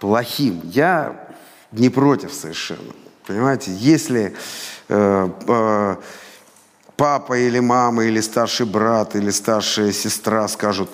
плохим. 0.00 0.60
Я 0.64 1.28
не 1.70 1.90
против 1.90 2.32
совершенно. 2.32 2.92
Понимаете, 3.26 3.72
если 3.74 4.34
э, 4.88 5.28
э, 5.46 5.96
папа 6.96 7.38
или 7.38 7.60
мама, 7.60 8.04
или 8.04 8.20
старший 8.20 8.66
брат, 8.66 9.14
или 9.14 9.30
старшая 9.30 9.92
сестра 9.92 10.48
скажут 10.48 10.90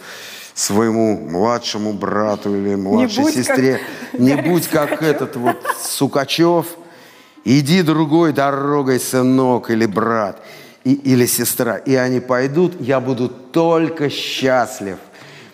своему 0.55 1.17
младшему 1.29 1.93
брату 1.93 2.55
или 2.55 2.75
младшей 2.77 3.25
как 3.25 3.35
сестре, 3.35 3.81
не 4.19 4.35
Гарик 4.35 4.47
будь 4.47 4.69
как 4.69 5.03
этот 5.03 5.37
вот 5.37 5.57
Сукачев, 5.83 6.67
иди 7.45 7.83
другой 7.83 8.33
дорогой, 8.33 9.01
сынок 9.01 9.71
или 9.71 9.87
брат, 9.87 10.41
и- 10.85 10.93
или 10.95 11.27
сестра, 11.27 11.77
и 11.77 11.95
они 11.95 12.21
пойдут, 12.21 12.81
я 12.81 13.01
буду 13.01 13.29
только 13.29 14.09
счастлив. 14.11 14.99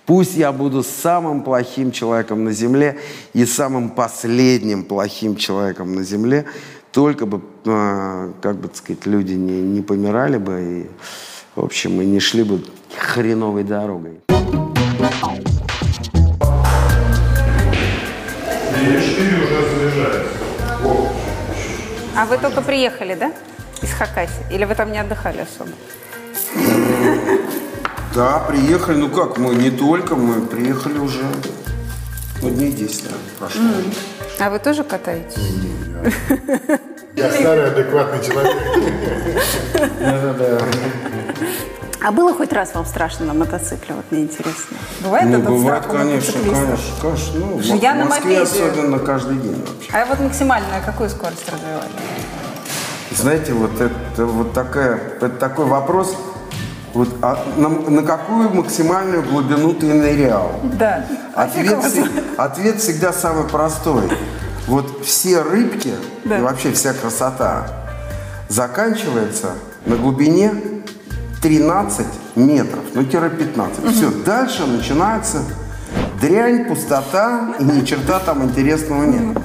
Пусть 0.06 0.34
я 0.36 0.50
буду 0.52 0.82
самым 0.82 1.42
плохим 1.44 1.92
человеком 1.92 2.44
на 2.44 2.52
земле 2.52 2.98
и 3.32 3.46
самым 3.46 3.90
последним 3.90 4.82
плохим 4.84 5.36
человеком 5.36 5.94
на 5.94 6.02
земле, 6.02 6.44
только 6.92 7.26
бы, 7.26 7.40
э, 7.64 8.32
как 8.42 8.56
бы 8.56 8.68
так 8.68 8.76
сказать, 8.76 9.06
люди 9.06 9.34
не, 9.34 9.60
не 9.62 9.80
помирали 9.82 10.36
бы 10.38 10.60
и, 10.60 10.86
в 11.54 11.64
общем, 11.64 12.00
и 12.00 12.06
не 12.06 12.18
шли 12.18 12.42
бы 12.42 12.60
хреновой 12.98 13.62
дорогой. 13.62 14.20
А 22.16 22.26
вы 22.26 22.38
только 22.38 22.60
приехали, 22.62 23.14
да? 23.14 23.32
Из 23.82 23.92
Хакасии? 23.92 24.44
Или 24.50 24.64
вы 24.64 24.74
там 24.74 24.92
не 24.92 24.98
отдыхали 24.98 25.40
особо? 25.40 25.72
Да, 28.12 28.40
приехали, 28.40 28.96
ну 28.96 29.08
как, 29.08 29.38
мы 29.38 29.54
не 29.54 29.70
только, 29.70 30.16
мы 30.16 30.44
приехали 30.44 30.98
уже, 30.98 31.22
ну, 32.42 32.50
дней 32.50 32.72
10, 32.72 33.04
наверное, 33.04 33.24
прошло. 33.38 33.62
А 34.40 34.50
вы 34.50 34.58
тоже 34.58 34.82
катаетесь? 34.82 35.38
Я 37.14 37.30
старый 37.30 37.70
адекватный 37.70 38.26
человек. 38.26 38.56
А 42.02 42.12
было 42.12 42.32
хоть 42.34 42.52
раз 42.52 42.72
вам 42.74 42.86
страшно 42.86 43.26
на 43.26 43.34
мотоцикле? 43.34 43.94
Вот 43.94 44.04
мне 44.10 44.22
интересно. 44.22 44.76
Бывает 45.00 45.26
Ну, 45.28 45.38
этот 45.38 45.44
бывает, 45.50 45.82
страх 45.84 45.96
конечно, 46.00 46.32
конечно, 46.32 46.76
конечно. 47.02 47.40
Ну, 47.40 47.62
что 47.62 47.72
в 47.74 47.82
я 47.82 47.94
на 47.94 48.04
Москве 48.06 48.40
мопеде. 48.40 48.62
особенно 48.64 48.98
каждый 48.98 49.36
день 49.36 49.64
вообще. 49.66 49.90
А 49.92 50.06
вот 50.06 50.18
максимальную 50.20 50.82
какую 50.84 51.10
скорость 51.10 51.44
развивали? 51.50 51.90
Знаете, 53.10 53.52
вот 53.52 53.78
это 53.80 54.24
вот 54.24 54.52
такая, 54.54 54.96
это 55.16 55.28
такой 55.28 55.66
вопрос, 55.66 56.16
вот, 56.94 57.08
а 57.22 57.44
на, 57.56 57.68
на 57.68 58.02
какую 58.02 58.48
максимальную 58.54 59.22
глубину 59.22 59.74
ты 59.74 59.92
нырял? 59.92 60.58
Да. 60.62 61.04
Ответ, 61.34 61.78
всег- 61.84 62.34
ответ 62.38 62.80
всегда 62.80 63.12
самый 63.12 63.44
простой. 63.46 64.04
Вот 64.66 65.04
все 65.04 65.42
рыбки 65.42 65.92
Да. 66.24 66.38
и 66.38 66.40
вообще 66.40 66.72
вся 66.72 66.94
красота 66.94 67.66
заканчивается 68.48 69.52
на 69.86 69.96
глубине 69.96 70.52
13 71.40 72.06
метров, 72.36 72.84
ну 72.94 73.04
тире 73.04 73.30
15. 73.30 73.94
Все, 73.94 74.10
дальше 74.10 74.66
начинается 74.66 75.42
дрянь, 76.20 76.66
пустота 76.66 77.54
и 77.58 77.64
ни 77.64 77.84
черта 77.84 78.18
там 78.20 78.44
интересного 78.44 79.04
нет. 79.04 79.38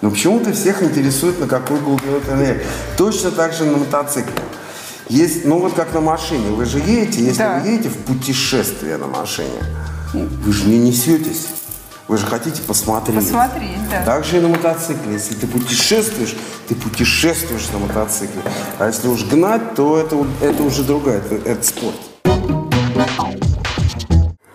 Но 0.00 0.10
почему-то 0.10 0.52
всех 0.52 0.82
интересует, 0.82 1.40
на 1.40 1.46
какую 1.46 1.80
глубину 1.80 2.20
ты 2.20 2.34
ныряешь. 2.34 2.62
Точно 2.96 3.30
так 3.30 3.52
же 3.52 3.64
на 3.64 3.78
мотоцикле. 3.78 4.32
Есть, 5.08 5.44
ну 5.44 5.58
вот 5.58 5.74
как 5.74 5.92
на 5.92 6.00
машине. 6.00 6.50
Вы 6.50 6.64
же 6.64 6.78
едете, 6.78 7.22
если 7.24 7.38
Да. 7.38 7.60
вы 7.62 7.68
едете 7.68 7.90
в 7.90 7.96
путешествие 7.98 8.96
на 8.96 9.06
машине, 9.06 9.60
вы 10.12 10.52
же 10.52 10.66
не 10.66 10.78
несетесь. 10.78 11.48
Вы 12.06 12.18
же 12.18 12.26
хотите 12.26 12.60
посмотреть. 12.62 13.16
Посмотреть, 13.18 13.78
да. 13.90 14.04
Так 14.04 14.24
же 14.24 14.36
и 14.36 14.40
на 14.40 14.48
мотоцикле. 14.48 15.14
Если 15.14 15.34
ты 15.34 15.46
путешествуешь, 15.46 16.36
ты 16.68 16.74
путешествуешь 16.74 17.68
на 17.70 17.78
мотоцикле. 17.78 18.42
А 18.78 18.86
если 18.88 19.08
уж 19.08 19.24
гнать, 19.24 19.74
то 19.74 19.98
это, 19.98 20.24
это 20.42 20.62
уже 20.62 20.82
другая, 20.84 21.18
это, 21.18 21.36
это 21.48 21.62
спорт. 21.62 21.96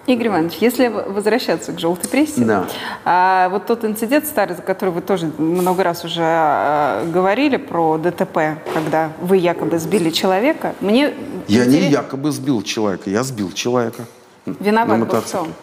Игорь 0.05 0.27
Иванович, 0.27 0.53
если 0.59 0.87
возвращаться 0.87 1.71
к 1.71 1.79
желтой 1.79 2.09
прессе, 2.09 2.41
Да. 2.43 2.65
а, 3.05 3.47
вот 3.49 3.67
тот 3.67 3.85
инцидент 3.85 4.25
старый, 4.25 4.55
за 4.55 4.63
который 4.63 4.89
вы 4.89 5.01
тоже 5.01 5.31
много 5.37 5.83
раз 5.83 6.03
уже 6.03 6.23
а, 6.23 7.05
говорили 7.05 7.57
про 7.57 7.97
ДТП, 7.99 8.57
когда 8.73 9.11
вы 9.21 9.37
якобы 9.37 9.77
сбили 9.77 10.09
человека, 10.09 10.73
мне 10.81 11.13
Я 11.47 11.65
не 11.65 11.77
интерес- 11.77 11.91
якобы 11.91 12.31
сбил 12.31 12.63
человека, 12.63 13.07
я 13.11 13.21
сбил 13.23 13.51
человека. 13.51 14.05
на 14.47 14.55
виноват 14.59 14.99
был 15.07 15.21
чем? 15.31 15.53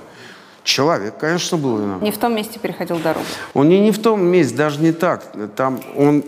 Человек, 0.66 1.16
конечно, 1.16 1.56
был 1.56 1.78
виноват. 1.78 2.02
Не 2.02 2.10
в 2.10 2.18
том 2.18 2.34
месте 2.34 2.58
переходил 2.58 2.98
дорогу. 2.98 3.24
Он 3.54 3.68
не, 3.68 3.78
не 3.78 3.92
в 3.92 4.02
том 4.02 4.20
месте, 4.20 4.56
даже 4.56 4.80
не 4.80 4.90
так. 4.90 5.22
Там 5.54 5.80
он 5.96 6.24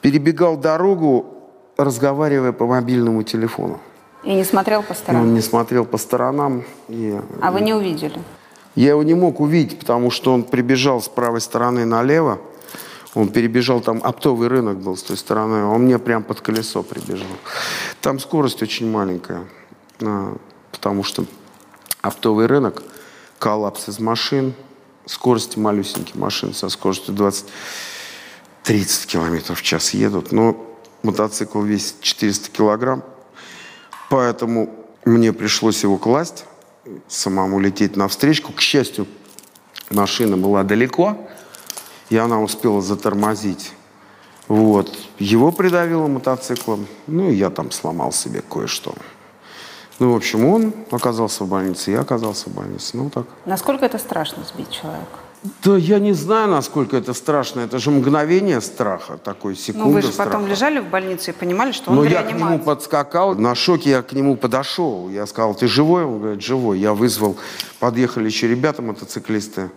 перебегал 0.00 0.56
дорогу, 0.56 1.26
разговаривая 1.76 2.50
по 2.50 2.66
мобильному 2.66 3.22
телефону. 3.22 3.78
И 4.24 4.34
не 4.34 4.42
смотрел 4.42 4.82
по 4.82 4.90
Он 4.90 4.96
сторонам. 4.96 5.32
не 5.32 5.40
смотрел 5.40 5.84
по 5.84 5.96
сторонам. 5.96 6.64
И 6.88 7.16
А 7.40 7.52
вы 7.52 7.60
не 7.60 7.72
увидели? 7.72 8.20
Я 8.74 8.90
его 8.90 9.04
не 9.04 9.14
мог 9.14 9.38
увидеть, 9.38 9.78
потому 9.78 10.10
что 10.10 10.32
он 10.32 10.42
прибежал 10.42 11.00
с 11.00 11.08
правой 11.08 11.40
стороны 11.40 11.84
налево. 11.84 12.40
Он 13.14 13.28
перебежал, 13.28 13.80
там 13.80 14.00
оптовый 14.02 14.48
рынок 14.48 14.78
был 14.78 14.96
с 14.96 15.04
той 15.04 15.16
стороны. 15.16 15.64
Он 15.66 15.82
мне 15.82 16.00
прям 16.00 16.24
под 16.24 16.40
колесо 16.40 16.82
прибежал. 16.82 17.28
Там 18.00 18.18
скорость 18.18 18.60
очень 18.60 18.90
маленькая, 18.90 19.44
а, 20.00 20.36
потому 20.72 21.04
что 21.04 21.24
оптовый 22.00 22.46
рынок, 22.46 22.82
коллапс 23.38 23.88
из 23.88 23.98
машин, 23.98 24.54
скорость 25.06 25.56
малюсеньких 25.56 26.14
машин 26.14 26.54
со 26.54 26.68
скоростью 26.68 27.14
20-30 28.64 29.06
километров 29.06 29.58
в 29.58 29.62
час 29.62 29.94
едут. 29.94 30.32
Но 30.32 30.56
мотоцикл 31.02 31.62
весит 31.62 32.00
400 32.00 32.50
килограмм, 32.50 33.02
поэтому 34.10 34.74
мне 35.04 35.32
пришлось 35.32 35.82
его 35.82 35.96
класть, 35.96 36.44
самому 37.08 37.58
лететь 37.60 37.96
навстречу. 37.96 38.52
К 38.52 38.60
счастью, 38.60 39.06
машина 39.90 40.36
была 40.36 40.62
далеко, 40.64 41.16
и 42.10 42.16
она 42.16 42.40
успела 42.40 42.82
затормозить. 42.82 43.72
Вот. 44.48 44.96
Его 45.18 45.52
придавило 45.52 46.06
мотоциклом, 46.06 46.86
ну 47.06 47.30
и 47.30 47.34
я 47.34 47.50
там 47.50 47.70
сломал 47.70 48.12
себе 48.12 48.42
кое-что. 48.42 48.94
Ну, 49.98 50.12
в 50.12 50.16
общем, 50.16 50.44
он 50.44 50.72
оказался 50.90 51.44
в 51.44 51.48
больнице, 51.48 51.90
я 51.90 52.00
оказался 52.00 52.50
в 52.50 52.54
больнице. 52.54 52.96
Ну, 52.96 53.10
так. 53.10 53.26
Насколько 53.46 53.86
это 53.86 53.98
страшно 53.98 54.44
сбить 54.44 54.70
человека? 54.70 55.18
Да 55.64 55.76
я 55.76 55.98
не 55.98 56.12
знаю, 56.12 56.48
насколько 56.48 56.96
это 56.96 57.14
страшно. 57.14 57.60
Это 57.60 57.78
же 57.78 57.90
мгновение 57.90 58.60
страха, 58.60 59.18
такой 59.18 59.54
секунда 59.54 59.88
Ну, 59.88 59.92
вы 59.92 60.02
же 60.02 60.12
страха. 60.12 60.30
потом 60.30 60.46
лежали 60.48 60.80
в 60.80 60.86
больнице 60.86 61.30
и 61.30 61.34
понимали, 61.34 61.72
что 61.72 61.90
он 61.90 61.96
Но 61.96 62.02
в 62.02 62.08
я 62.08 62.22
к 62.22 62.32
нему 62.32 62.58
подскакал, 62.58 63.34
на 63.34 63.54
шоке 63.54 63.90
я 63.90 64.02
к 64.02 64.12
нему 64.12 64.36
подошел. 64.36 65.08
Я 65.10 65.26
сказал, 65.26 65.54
ты 65.54 65.68
живой? 65.68 66.04
Он 66.04 66.18
говорит, 66.20 66.42
живой. 66.42 66.78
Я 66.78 66.92
вызвал, 66.92 67.36
подъехали 67.78 68.26
еще 68.26 68.48
ребята, 68.48 68.82
мотоциклисты. 68.82 69.70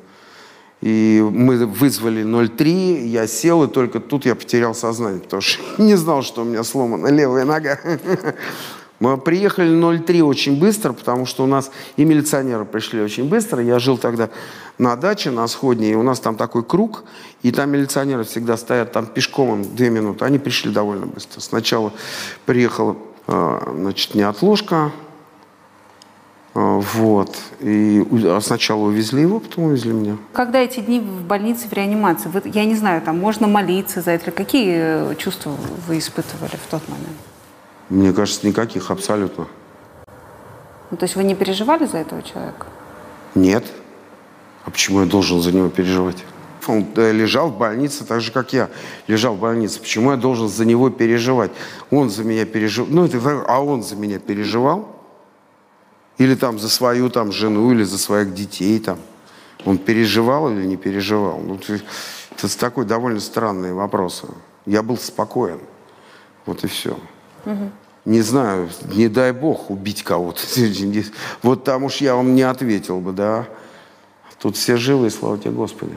И 0.81 1.23
мы 1.31 1.67
вызвали 1.67 2.23
03, 2.47 3.07
я 3.07 3.27
сел, 3.27 3.63
и 3.63 3.67
только 3.67 3.99
тут 3.99 4.25
я 4.25 4.33
потерял 4.33 4.73
сознание, 4.73 5.21
потому 5.21 5.41
что 5.41 5.61
не 5.77 5.95
знал, 5.95 6.23
что 6.23 6.41
у 6.41 6.43
меня 6.43 6.63
сломана 6.63 7.07
левая 7.07 7.45
нога. 7.45 7.77
Мы 9.01 9.17
приехали 9.17 9.97
03 9.97 10.21
очень 10.21 10.59
быстро, 10.59 10.93
потому 10.93 11.25
что 11.25 11.43
у 11.43 11.47
нас 11.47 11.71
и 11.97 12.05
милиционеры 12.05 12.65
пришли 12.65 13.01
очень 13.01 13.27
быстро. 13.27 13.61
Я 13.63 13.79
жил 13.79 13.97
тогда 13.97 14.29
на 14.77 14.95
даче, 14.95 15.31
на 15.31 15.47
сходне, 15.47 15.91
и 15.91 15.95
у 15.95 16.03
нас 16.03 16.19
там 16.19 16.35
такой 16.35 16.63
круг, 16.63 17.03
и 17.41 17.51
там 17.51 17.71
милиционеры 17.71 18.23
всегда 18.23 18.57
стоят 18.57 18.91
там 18.91 19.07
пешком 19.07 19.55
им 19.63 19.75
две 19.75 19.89
минуты. 19.89 20.23
Они 20.23 20.37
пришли 20.37 20.71
довольно 20.71 21.07
быстро. 21.07 21.41
Сначала 21.41 21.91
приехала, 22.45 22.95
э, 23.25 23.73
значит, 23.75 24.13
неотложка, 24.13 24.91
э, 26.53 26.59
вот, 26.93 27.35
и 27.59 28.05
а 28.25 28.39
сначала 28.39 28.81
увезли 28.81 29.23
его, 29.23 29.39
потом 29.39 29.63
увезли 29.63 29.93
меня. 29.93 30.17
Когда 30.31 30.59
эти 30.59 30.79
дни 30.79 30.99
в 30.99 31.23
больнице, 31.23 31.67
в 31.67 31.73
реанимации, 31.73 32.29
вы- 32.29 32.43
я 32.53 32.65
не 32.65 32.75
знаю, 32.75 33.01
там 33.01 33.17
можно 33.17 33.47
молиться 33.47 34.01
за 34.01 34.11
это, 34.11 34.29
какие 34.29 34.75
э, 35.11 35.15
чувства 35.15 35.53
вы 35.87 35.97
испытывали 35.97 36.55
в 36.55 36.69
тот 36.69 36.87
момент? 36.87 37.17
Мне 37.91 38.13
кажется, 38.13 38.47
никаких 38.47 38.89
абсолютно. 38.89 39.47
Ну, 40.91 40.97
то 40.97 41.03
есть 41.03 41.17
вы 41.17 41.25
не 41.25 41.35
переживали 41.35 41.85
за 41.85 41.97
этого 41.97 42.23
человека? 42.23 42.67
Нет. 43.35 43.65
А 44.63 44.71
почему 44.71 45.01
я 45.01 45.05
должен 45.05 45.41
за 45.41 45.51
него 45.51 45.67
переживать? 45.67 46.23
Он 46.67 46.87
э, 46.95 47.11
лежал 47.11 47.49
в 47.49 47.57
больнице, 47.57 48.05
так 48.05 48.21
же, 48.21 48.31
как 48.31 48.53
я 48.53 48.69
лежал 49.07 49.35
в 49.35 49.39
больнице. 49.39 49.81
Почему 49.81 50.11
я 50.11 50.17
должен 50.17 50.47
за 50.47 50.63
него 50.63 50.89
переживать? 50.89 51.51
Он 51.89 52.09
за 52.09 52.23
меня 52.23 52.45
переживал. 52.45 52.89
Ну, 52.89 53.03
это, 53.03 53.19
а 53.45 53.59
он 53.59 53.83
за 53.83 53.97
меня 53.97 54.19
переживал? 54.19 54.95
Или 56.17 56.35
там 56.35 56.59
за 56.59 56.69
свою 56.69 57.09
там, 57.09 57.33
жену, 57.33 57.73
или 57.73 57.83
за 57.83 57.97
своих 57.97 58.33
детей 58.33 58.79
там. 58.79 58.99
Он 59.65 59.77
переживал 59.77 60.49
или 60.49 60.65
не 60.65 60.77
переживал? 60.77 61.39
Ну, 61.39 61.55
это, 61.55 61.81
это 62.37 62.57
такой 62.57 62.85
довольно 62.85 63.19
странный 63.19 63.73
вопрос. 63.73 64.23
Я 64.65 64.81
был 64.81 64.97
спокоен. 64.97 65.59
Вот 66.45 66.63
и 66.63 66.67
все. 66.67 66.97
Не 68.05 68.21
знаю, 68.21 68.69
не 68.95 69.07
дай 69.09 69.31
бог 69.31 69.69
убить 69.69 70.03
кого-то. 70.03 70.41
Вот 71.43 71.63
там 71.63 71.83
уж 71.83 71.97
я 71.97 72.15
вам 72.15 72.33
не 72.33 72.41
ответил 72.41 72.99
бы, 72.99 73.11
да. 73.11 73.45
Тут 74.39 74.57
все 74.57 74.77
живы, 74.77 75.07
и 75.07 75.09
слава 75.11 75.37
тебе, 75.37 75.51
Господи. 75.51 75.95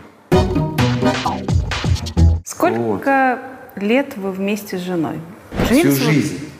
Сколько 2.44 3.38
лет 3.76 4.16
вы 4.18 4.32
вместе 4.32 4.76
с 4.76 4.82
женой? 4.82 5.18
Всю 5.64 5.74
Женились 5.74 5.98
вы- 5.98 6.12
жизнь. 6.12 6.50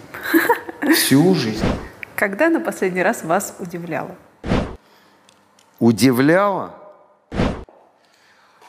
Всю 0.94 1.34
жизнь. 1.34 1.64
Когда 2.16 2.48
на 2.48 2.60
последний 2.60 3.02
раз 3.02 3.22
вас 3.22 3.56
удивляло? 3.58 4.16
Удивляла? 5.78 6.74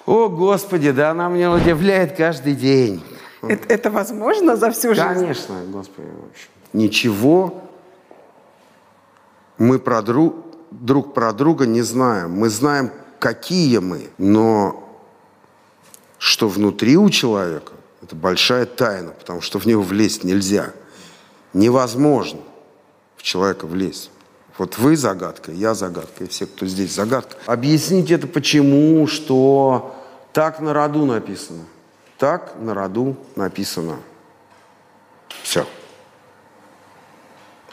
О, 0.06 0.28
Господи, 0.28 0.92
да 0.92 1.12
она 1.12 1.30
меня 1.30 1.52
удивляет 1.52 2.18
каждый 2.18 2.54
день. 2.54 3.02
Это, 3.42 3.74
это 3.74 3.92
возможно 3.92 4.58
за 4.58 4.72
всю 4.72 4.94
жизнь? 4.94 5.08
Конечно, 5.08 5.56
Господи. 5.68 6.08
в 6.08 6.30
общем. 6.30 6.50
Ничего 6.76 7.62
мы 9.58 9.80
про 9.80 10.02
друг, 10.02 10.36
друг 10.72 11.14
про 11.14 11.32
друга 11.32 11.66
не 11.66 11.82
знаем. 11.82 12.32
Мы 12.34 12.50
знаем, 12.50 12.92
какие 13.18 13.78
мы, 13.78 14.10
но 14.18 15.00
что 16.18 16.50
внутри 16.50 16.98
у 16.98 17.10
человека, 17.10 17.72
это 18.04 18.18
большая 18.18 18.66
тайна, 18.66 19.12
потому 19.12 19.40
что 19.40 19.58
в 19.58 19.66
него 19.66 19.82
влезть 19.82 20.26
нельзя. 20.26 20.74
Невозможно 21.54 22.42
в 23.16 23.24
человека 23.24 23.68
влезть. 23.68 24.12
Вот 24.58 24.78
вы 24.78 24.98
загадка, 24.98 25.54
я 25.54 25.76
загадка, 25.76 26.26
и 26.26 26.28
все, 26.28 26.46
кто 26.46 26.66
здесь 26.66 26.94
загадка. 26.94 27.38
Объяснить 27.46 28.12
это 28.12 28.28
почему, 28.28 29.08
что 29.08 29.96
так 30.34 30.60
на 30.60 30.74
роду 30.74 31.06
написано. 31.06 31.64
Так 32.18 32.56
на 32.60 32.74
роду 32.74 33.16
написано. 33.38 34.00
Все. 35.42 35.66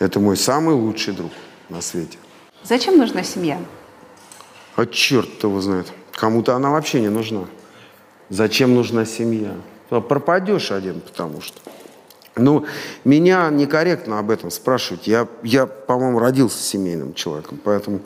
Это 0.03 0.19
мой 0.19 0.37
самый 0.37 0.75
лучший 0.75 1.15
друг 1.15 1.31
на 1.69 1.81
свете. 1.81 2.19
Зачем 2.65 2.99
нужна 2.99 3.23
семья? 3.23 3.61
А 4.75 4.85
черт 4.85 5.45
его 5.45 5.61
знает. 5.61 5.93
Кому-то 6.11 6.57
она 6.57 6.71
вообще 6.71 7.01
не 7.01 7.09
нужна. 7.09 7.45
Зачем 8.29 8.75
нужна 8.75 9.05
семья? 9.05 9.53
А 9.91 10.01
Пропадешь 10.01 10.73
один, 10.73 11.03
потому 11.03 11.41
что. 11.41 11.61
Ну, 12.35 12.67
меня 13.05 13.49
некорректно 13.51 14.19
об 14.19 14.33
этом 14.33 14.51
спрашивать. 14.51 15.07
Я, 15.07 15.29
я 15.45 15.67
по-моему, 15.67 16.19
родился 16.19 16.61
семейным 16.61 17.15
человеком, 17.15 17.61
поэтому 17.63 18.01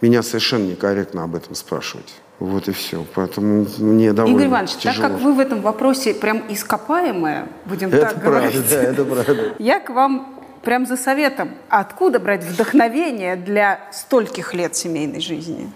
меня 0.00 0.22
совершенно 0.22 0.68
некорректно 0.68 1.24
об 1.24 1.34
этом 1.34 1.56
спрашивать. 1.56 2.14
Вот 2.38 2.68
и 2.68 2.72
все. 2.72 3.04
Поэтому 3.16 3.66
мне 3.78 4.12
довольно 4.12 4.36
Игорь 4.36 4.46
Иванович, 4.46 4.74
так 4.74 4.94
тяжело. 4.94 5.08
как 5.08 5.18
вы 5.18 5.32
в 5.32 5.40
этом 5.40 5.62
вопросе 5.62 6.14
прям 6.14 6.44
ископаемые, 6.48 7.48
будем 7.64 7.88
Это 7.88 8.02
так 8.02 8.20
правда, 8.22 8.40
говорить, 8.40 8.70
да, 8.70 8.82
это 8.82 9.04
правда. 9.04 9.54
я 9.58 9.80
к 9.80 9.90
вам 9.90 10.39
прям 10.62 10.86
за 10.86 10.96
советом. 10.96 11.50
Откуда 11.68 12.18
брать 12.20 12.44
вдохновение 12.44 13.36
для 13.36 13.80
стольких 13.92 14.54
лет 14.54 14.74
семейной 14.76 15.20
жизни? 15.20 15.70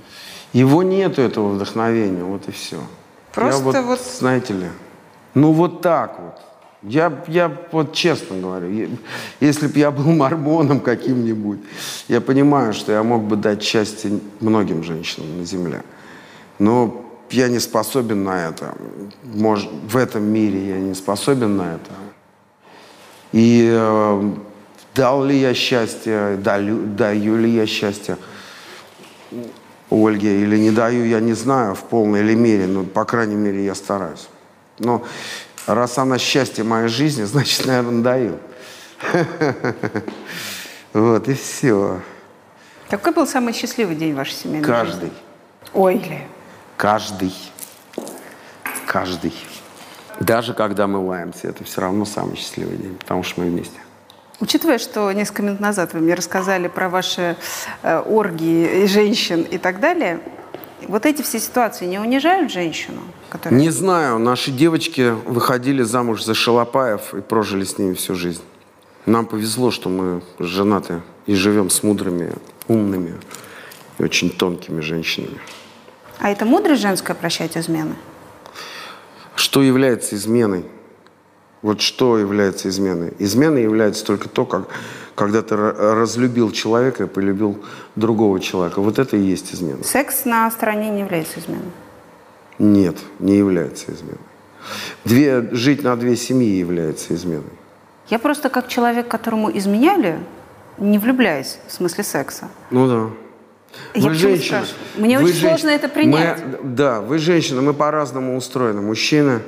Его 0.52 0.82
нету, 0.82 1.22
этого 1.22 1.48
вдохновения, 1.50 2.22
вот 2.22 2.48
и 2.48 2.52
все. 2.52 2.78
Просто 3.32 3.58
я 3.58 3.64
вот, 3.64 3.98
вот- 3.98 4.00
знаете 4.00 4.52
ли, 4.54 4.66
ну 5.34 5.52
вот 5.52 5.80
так 5.82 6.18
вот. 6.20 6.40
Я, 6.82 7.10
я 7.28 7.50
вот 7.72 7.94
честно 7.94 8.38
говорю, 8.38 8.70
я- 8.70 8.88
если 9.40 9.66
бы 9.68 9.78
я 9.78 9.90
был 9.90 10.04
мормоном 10.12 10.80
каким-нибудь, 10.80 11.58
я 12.08 12.20
понимаю, 12.20 12.72
что 12.74 12.92
я 12.92 13.02
мог 13.02 13.22
бы 13.22 13.36
дать 13.36 13.62
счастье 13.62 14.20
многим 14.40 14.84
женщинам 14.84 15.38
на 15.38 15.44
земле. 15.44 15.82
Но 16.58 17.04
я 17.30 17.48
не 17.48 17.58
способен 17.58 18.22
на 18.22 18.48
это. 18.48 18.74
Может, 19.24 19.68
в 19.88 19.96
этом 19.96 20.22
мире 20.24 20.68
я 20.68 20.78
не 20.78 20.94
способен 20.94 21.56
на 21.56 21.74
это. 21.74 21.90
И 23.32 23.68
э, 23.72 24.32
дал 24.94 25.24
ли 25.24 25.38
я 25.38 25.54
счастье, 25.54 26.36
даю, 26.36 26.86
даю 26.86 27.36
ли 27.36 27.50
я 27.50 27.66
счастье 27.66 28.16
Ольге 29.90 30.42
или 30.42 30.56
не 30.56 30.70
даю, 30.70 31.04
я 31.04 31.20
не 31.20 31.34
знаю 31.34 31.74
в 31.74 31.82
полной 31.84 32.20
или 32.20 32.34
мере, 32.34 32.66
но, 32.66 32.84
по 32.84 33.04
крайней 33.04 33.34
мере, 33.34 33.64
я 33.64 33.74
стараюсь. 33.74 34.28
Но 34.78 35.04
раз 35.66 35.98
она 35.98 36.18
счастье 36.18 36.64
моей 36.64 36.88
жизни, 36.88 37.22
значит, 37.24 37.66
наверное, 37.66 38.02
даю. 38.02 38.38
Вот, 40.92 41.28
и 41.28 41.34
все. 41.34 42.00
Какой 42.88 43.12
был 43.12 43.26
самый 43.26 43.52
счастливый 43.52 43.96
день 43.96 44.14
вашей 44.14 44.34
семейной 44.34 44.62
жизни? 44.62 44.72
Каждый. 44.72 45.12
Ой, 45.72 45.96
Ля. 45.96 46.20
Каждый. 46.76 47.34
Каждый. 48.86 49.34
Даже 50.20 50.54
когда 50.54 50.86
мы 50.86 51.04
лаемся, 51.04 51.48
это 51.48 51.64
все 51.64 51.80
равно 51.80 52.04
самый 52.04 52.36
счастливый 52.36 52.76
день, 52.76 52.94
потому 52.96 53.24
что 53.24 53.40
мы 53.40 53.48
вместе. 53.48 53.80
Учитывая, 54.40 54.78
что 54.78 55.10
несколько 55.12 55.42
минут 55.42 55.60
назад 55.60 55.94
вы 55.94 56.00
мне 56.00 56.14
рассказали 56.14 56.68
про 56.68 56.88
ваши 56.88 57.36
э, 57.82 58.00
оргии 58.00 58.86
женщин 58.86 59.42
и 59.42 59.58
так 59.58 59.80
далее, 59.80 60.20
вот 60.88 61.06
эти 61.06 61.22
все 61.22 61.38
ситуации 61.38 61.86
не 61.86 61.98
унижают 61.98 62.52
женщину? 62.52 63.00
Которая... 63.30 63.58
Не 63.58 63.70
знаю, 63.70 64.18
наши 64.18 64.50
девочки 64.50 65.14
выходили 65.26 65.82
замуж 65.82 66.24
за 66.24 66.34
Шалопаев 66.34 67.14
и 67.14 67.20
прожили 67.20 67.64
с 67.64 67.78
ними 67.78 67.94
всю 67.94 68.14
жизнь. 68.14 68.42
Нам 69.06 69.26
повезло, 69.26 69.70
что 69.70 69.88
мы 69.88 70.22
женаты 70.38 71.02
и 71.26 71.34
живем 71.34 71.70
с 71.70 71.82
мудрыми, 71.82 72.32
умными 72.68 73.14
и 73.98 74.02
очень 74.02 74.30
тонкими 74.30 74.80
женщинами. 74.80 75.38
А 76.18 76.30
это 76.30 76.44
мудрость 76.44 76.82
женская 76.82 77.14
прощать 77.14 77.56
измены? 77.56 77.94
Что 79.36 79.62
является 79.62 80.16
изменой? 80.16 80.64
Вот 81.64 81.80
что 81.80 82.18
является 82.18 82.68
изменой? 82.68 83.14
Изменой 83.18 83.62
является 83.62 84.04
только 84.04 84.28
то, 84.28 84.44
как, 84.44 84.68
когда 85.14 85.40
ты 85.40 85.54
ра- 85.54 85.94
разлюбил 85.94 86.50
человека 86.52 87.04
и 87.04 87.06
полюбил 87.06 87.64
другого 87.96 88.38
человека. 88.38 88.82
Вот 88.82 88.98
это 88.98 89.16
и 89.16 89.20
есть 89.20 89.54
измена. 89.54 89.82
Секс 89.82 90.26
на 90.26 90.50
стороне 90.50 90.90
не 90.90 91.00
является 91.00 91.40
изменой. 91.40 91.72
Нет, 92.58 92.96
не 93.18 93.38
является 93.38 93.92
изменой. 93.92 94.18
Две, 95.06 95.48
жить 95.52 95.82
на 95.82 95.96
две 95.96 96.16
семьи 96.16 96.58
является 96.58 97.14
изменой. 97.14 97.56
Я 98.10 98.18
просто 98.18 98.50
как 98.50 98.68
человек, 98.68 99.08
которому 99.08 99.50
изменяли, 99.56 100.18
не 100.76 100.98
влюбляюсь 100.98 101.56
в 101.66 101.72
смысле 101.72 102.04
секса. 102.04 102.50
Ну 102.70 102.86
да. 102.88 103.10
Я 103.94 104.10
почему 104.10 104.36
спрашиваю? 104.36 104.66
Мне 104.96 105.18
Вы 105.18 105.24
очень 105.30 105.40
сложно 105.40 105.70
это 105.70 105.88
принять. 105.88 106.40
Мы- 106.44 106.58
да, 106.76 107.00
вы 107.00 107.16
женщина, 107.16 107.62
мы 107.62 107.72
по-разному 107.72 108.36
устроены. 108.36 108.82
Мужчины, 108.82 109.40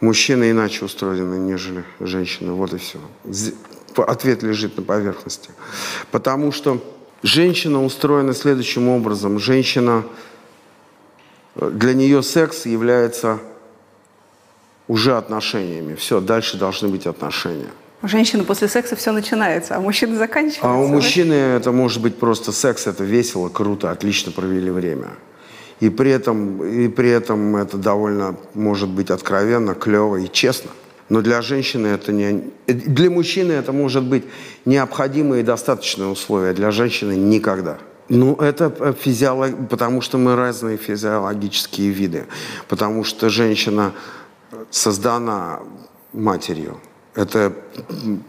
мужчины 0.00 0.50
иначе 0.50 0.84
устроены, 0.84 1.36
нежели 1.36 1.84
женщины. 2.00 2.52
Вот 2.52 2.74
и 2.74 2.78
все. 2.78 2.98
Ответ 3.96 4.42
лежит 4.42 4.76
на 4.76 4.82
поверхности. 4.82 5.50
Потому 6.10 6.52
что 6.52 6.82
женщина 7.22 7.82
устроена 7.82 8.34
следующим 8.34 8.88
образом. 8.88 9.38
Женщина, 9.38 10.04
э, 11.54 11.70
для 11.70 11.94
нее 11.94 12.22
секс 12.22 12.66
является 12.66 13.38
уже 14.88 15.16
отношениями. 15.16 15.94
Все, 15.94 16.20
дальше 16.20 16.58
должны 16.58 16.88
быть 16.88 17.06
отношения. 17.06 17.70
У 18.02 18.08
женщины 18.08 18.44
после 18.44 18.68
секса 18.68 18.94
все 18.94 19.10
начинается, 19.10 19.76
а 19.76 19.78
у 19.78 19.82
мужчины 19.82 20.16
заканчивается. 20.16 20.68
А 20.68 20.74
у 20.74 20.86
мужчины 20.86 21.32
это 21.32 21.72
может 21.72 22.02
быть 22.02 22.18
просто 22.18 22.52
секс, 22.52 22.86
это 22.86 23.04
весело, 23.04 23.48
круто, 23.48 23.90
отлично 23.90 24.32
провели 24.32 24.70
время. 24.70 25.08
И 25.80 25.90
при 25.90 26.10
этом, 26.10 26.64
и 26.64 26.88
при 26.88 27.10
этом 27.10 27.56
это 27.56 27.76
довольно 27.76 28.36
может 28.54 28.88
быть 28.88 29.10
откровенно, 29.10 29.74
клево 29.74 30.16
и 30.16 30.30
честно. 30.30 30.70
Но 31.08 31.20
для 31.22 31.42
женщины 31.42 31.88
это 31.88 32.12
не... 32.12 32.50
э, 32.66 32.72
Для 32.72 33.10
мужчины 33.10 33.52
это 33.52 33.72
может 33.72 34.04
быть 34.04 34.24
необходимое 34.64 35.40
и 35.40 35.42
достаточное 35.42 36.08
условие, 36.08 36.52
для 36.52 36.70
женщины 36.70 37.12
никогда. 37.12 37.78
Ну, 38.08 38.34
это 38.36 38.94
физиолог... 38.98 39.68
потому 39.68 40.00
что 40.00 40.18
мы 40.18 40.34
разные 40.34 40.76
физиологические 40.76 41.90
виды. 41.90 42.26
Потому 42.68 43.04
что 43.04 43.28
женщина 43.28 43.92
создана 44.70 45.60
матерью. 46.12 46.80
Это 47.14 47.52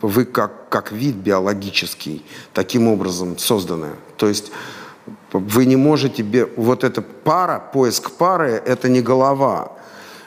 вы 0.02 0.26
как, 0.26 0.70
как 0.70 0.92
вид 0.92 1.16
биологический 1.16 2.24
таким 2.54 2.88
образом 2.88 3.38
созданы. 3.38 3.90
То 4.18 4.28
есть 4.28 4.52
вы 5.34 5.66
не 5.66 5.76
можете... 5.76 6.24
Вот 6.56 6.84
эта 6.84 7.02
пара, 7.02 7.60
поиск 7.60 8.12
пары, 8.12 8.62
это 8.66 8.90
не 8.90 9.02
голова. 9.02 9.72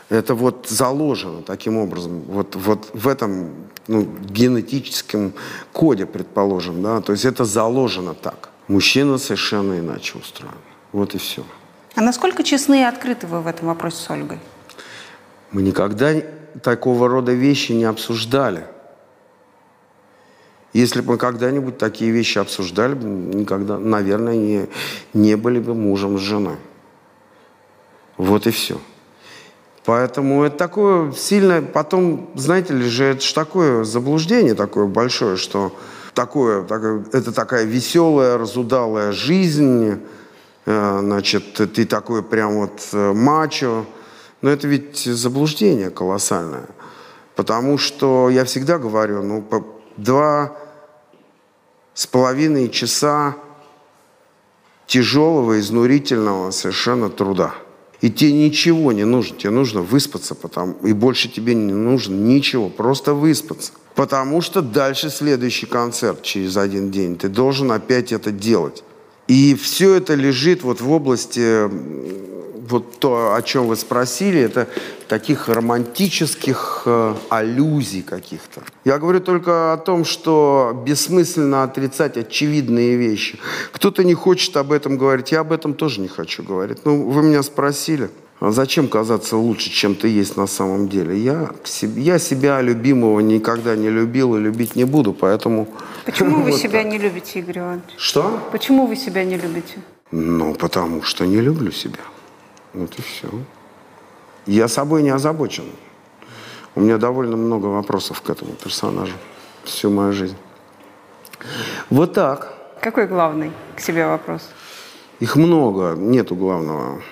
Это 0.09 0.35
вот 0.35 0.67
заложено 0.69 1.43
таким 1.43 1.77
образом. 1.77 2.23
Вот, 2.27 2.57
вот 2.57 2.91
в 2.93 3.07
этом 3.07 3.51
ну, 3.87 4.03
генетическом 4.03 5.33
коде, 5.73 6.07
предположим. 6.07 6.83
Да? 6.83 7.01
То 7.01 7.13
есть 7.13 7.25
это 7.25 7.45
заложено 7.45 8.15
так. 8.15 8.51
Мужчина 8.69 9.19
совершенно 9.19 9.79
иначе 9.79 10.19
устроен. 10.19 10.55
Вот 10.93 11.15
и 11.15 11.19
все. 11.19 11.45
А 11.95 12.03
насколько 12.03 12.43
честны 12.43 12.81
и 12.81 12.85
открыты 12.85 13.27
вы 13.27 13.41
в 13.41 13.47
этом 13.47 13.69
вопросе 13.69 13.97
с 13.97 14.11
Ольгой? 14.11 14.39
Мы 15.53 15.63
никогда 15.63 16.13
такого 16.63 17.09
рода 17.09 17.33
вещи 17.33 17.73
не 17.73 17.85
обсуждали. 17.85 18.65
Если 20.73 21.01
бы 21.01 21.13
мы 21.13 21.19
когда-нибудь 21.19 21.79
такие 21.79 22.13
вещи 22.13 22.39
обсуждали, 22.39 22.95
никогда, 22.95 23.79
наверное, 23.79 24.37
не, 24.37 24.69
не 25.15 25.37
были 25.37 25.59
бы 25.59 25.75
мужем 25.75 26.19
с 26.19 26.21
женой. 26.21 26.57
Вот 28.17 28.47
и 28.47 28.51
все. 28.51 28.81
Поэтому 29.85 30.45
это 30.45 30.57
такое 30.57 31.13
сильное... 31.13 31.63
Потом, 31.63 32.31
знаете 32.37 32.75
ли 32.75 32.85
же, 32.85 33.05
это 33.05 33.23
же 33.23 33.35
такое 33.35 33.83
заблуждение 33.83 34.55
такое 34.55 34.87
большое, 34.87 35.37
что 35.37 35.75
такое, 36.15 36.63
такое 36.65 37.05
это 37.13 37.33
такая 37.33 37.65
веселая, 37.65 38.39
разудалая 38.39 39.11
жизнь, 39.11 39.99
э, 40.67 40.99
значит, 41.01 41.55
ты 41.55 41.85
такой 41.87 42.23
прям 42.23 42.57
вот 42.57 42.81
э, 42.93 43.13
мачо. 43.13 43.87
Но 44.43 44.51
это 44.51 44.69
ведь 44.69 44.99
заблуждение 44.99 45.91
колоссальное. 45.91 46.67
Потому 47.35 47.79
что 47.79 48.31
я 48.31 48.45
всегда 48.45 48.79
говорю, 48.79 49.23
ну, 49.23 49.45
два 49.97 50.57
с 52.01 52.07
половиной 52.07 52.71
часа 52.71 53.37
тяжелого, 54.87 55.61
изнурительного 55.61 56.51
совершенно 56.51 57.11
труда. 57.11 57.53
И 58.01 58.11
тебе 58.11 58.33
ничего 58.33 58.91
не 58.93 59.05
нужно, 59.05 59.37
тебе 59.37 59.51
нужно 59.51 59.83
выспаться, 59.83 60.35
потому, 60.35 60.77
и 60.83 60.95
больше 60.95 61.29
тебе 61.29 61.55
не 61.55 61.75
нужно 61.75 62.15
ничего, 62.15 62.71
просто 62.71 63.13
выспаться. 63.13 63.73
Потому 63.95 64.41
что 64.41 64.63
дальше 64.63 65.11
следующий 65.11 65.67
концерт 65.67 66.23
через 66.23 66.57
один 66.57 66.91
день, 66.91 67.19
ты 67.19 67.29
должен 67.29 67.71
опять 67.71 68.13
это 68.13 68.31
делать. 68.31 68.83
И 69.31 69.55
все 69.55 69.95
это 69.95 70.17
лежит 70.17 70.65
вот 70.65 70.81
в 70.81 70.91
области, 70.91 71.69
вот 72.69 72.99
то, 72.99 73.33
о 73.37 73.43
чем 73.43 73.69
вы 73.69 73.77
спросили, 73.77 74.41
это 74.41 74.67
таких 75.07 75.49
романтических 75.49 76.83
э, 76.85 77.15
аллюзий 77.29 78.03
каких-то. 78.03 78.63
Я 78.85 78.99
говорю 78.99 79.21
только 79.21 79.73
о 79.73 79.77
том, 79.77 80.05
что 80.05 80.83
бессмысленно 80.85 81.63
отрицать 81.63 82.17
очевидные 82.17 82.97
вещи. 82.97 83.39
Кто-то 83.71 84.03
не 84.03 84.15
хочет 84.15 84.57
об 84.57 84.73
этом 84.73 84.99
говорить, 84.99 85.31
я 85.31 85.41
об 85.41 85.53
этом 85.53 85.75
тоже 85.75 86.01
не 86.01 86.09
хочу 86.09 86.43
говорить. 86.43 86.79
Ну, 86.85 87.09
вы 87.09 87.23
меня 87.23 87.45
спросили. 87.45 88.11
А 88.41 88.53
зачем 88.53 88.89
казаться 88.89 89.37
лучше, 89.37 89.69
чем 89.69 89.95
ты 89.95 90.09
есть 90.09 90.39
на 90.39 90.47
самом 90.47 90.89
деле? 90.89 91.15
Я, 91.19 91.51
я 91.83 92.19
себя 92.19 92.63
любимого 92.63 93.21
никогда 93.21 93.77
не 93.77 93.91
любил 93.91 94.35
и 94.35 94.41
любить 94.41 94.77
не 94.77 94.85
буду, 94.85 95.13
поэтому... 95.13 95.69
Почему 96.07 96.37
вы 96.37 96.51
вот 96.51 96.61
себя 96.61 96.83
так. 96.83 96.91
не 96.91 96.99
любите, 96.99 97.41
Игорь 97.41 97.59
Иванович? 97.59 97.85
Что? 97.99 98.49
Почему 98.51 98.87
вы 98.87 98.97
себя 98.97 99.25
не 99.25 99.37
любите? 99.37 99.79
Ну, 100.11 100.55
потому 100.55 101.03
что 101.03 101.27
не 101.27 101.43
люблю 101.43 101.71
себя. 101.71 102.01
Вот 102.73 102.99
и 102.99 103.03
все. 103.03 103.29
Я 104.47 104.69
собой 104.69 105.03
не 105.03 105.11
озабочен. 105.11 105.65
У 106.75 106.81
меня 106.81 106.97
довольно 106.97 107.37
много 107.37 107.67
вопросов 107.67 108.23
к 108.23 108.31
этому 108.31 108.53
персонажу 108.53 109.13
всю 109.65 109.91
мою 109.91 110.15
жизнь. 110.15 110.37
Вот 111.91 112.15
так. 112.15 112.55
Какой 112.81 113.07
главный 113.07 113.53
к 113.77 113.81
себе 113.81 114.07
вопрос? 114.07 114.49
Их 115.21 115.37
много, 115.37 115.95
нету 115.95 116.35
главного. 116.35 117.03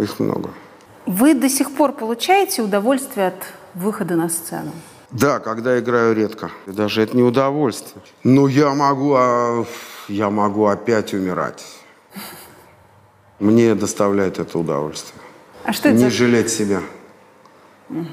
Их 0.00 0.18
много. 0.18 0.50
Вы 1.06 1.34
до 1.34 1.48
сих 1.48 1.74
пор 1.74 1.92
получаете 1.92 2.62
удовольствие 2.62 3.28
от 3.28 3.42
выхода 3.74 4.16
на 4.16 4.28
сцену? 4.28 4.72
Да, 5.10 5.40
когда 5.40 5.78
играю 5.78 6.14
редко. 6.14 6.50
Даже 6.66 7.02
это 7.02 7.16
не 7.16 7.22
удовольствие. 7.22 8.02
Но 8.24 8.48
я 8.48 8.74
могу, 8.74 9.14
а, 9.16 9.64
я 10.08 10.30
могу 10.30 10.66
опять 10.66 11.12
умирать. 11.12 11.64
Мне 13.40 13.74
доставляет 13.74 14.38
это 14.38 14.58
удовольствие. 14.58 15.20
А 15.64 15.72
что 15.72 15.88
это 15.88 15.98
Не 15.98 16.04
за... 16.04 16.10
жалеть 16.10 16.50
себя. 16.50 16.80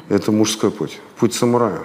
Это 0.09 0.31
мужской 0.31 0.71
путь. 0.71 0.99
Путь 1.17 1.33
самурая. 1.33 1.83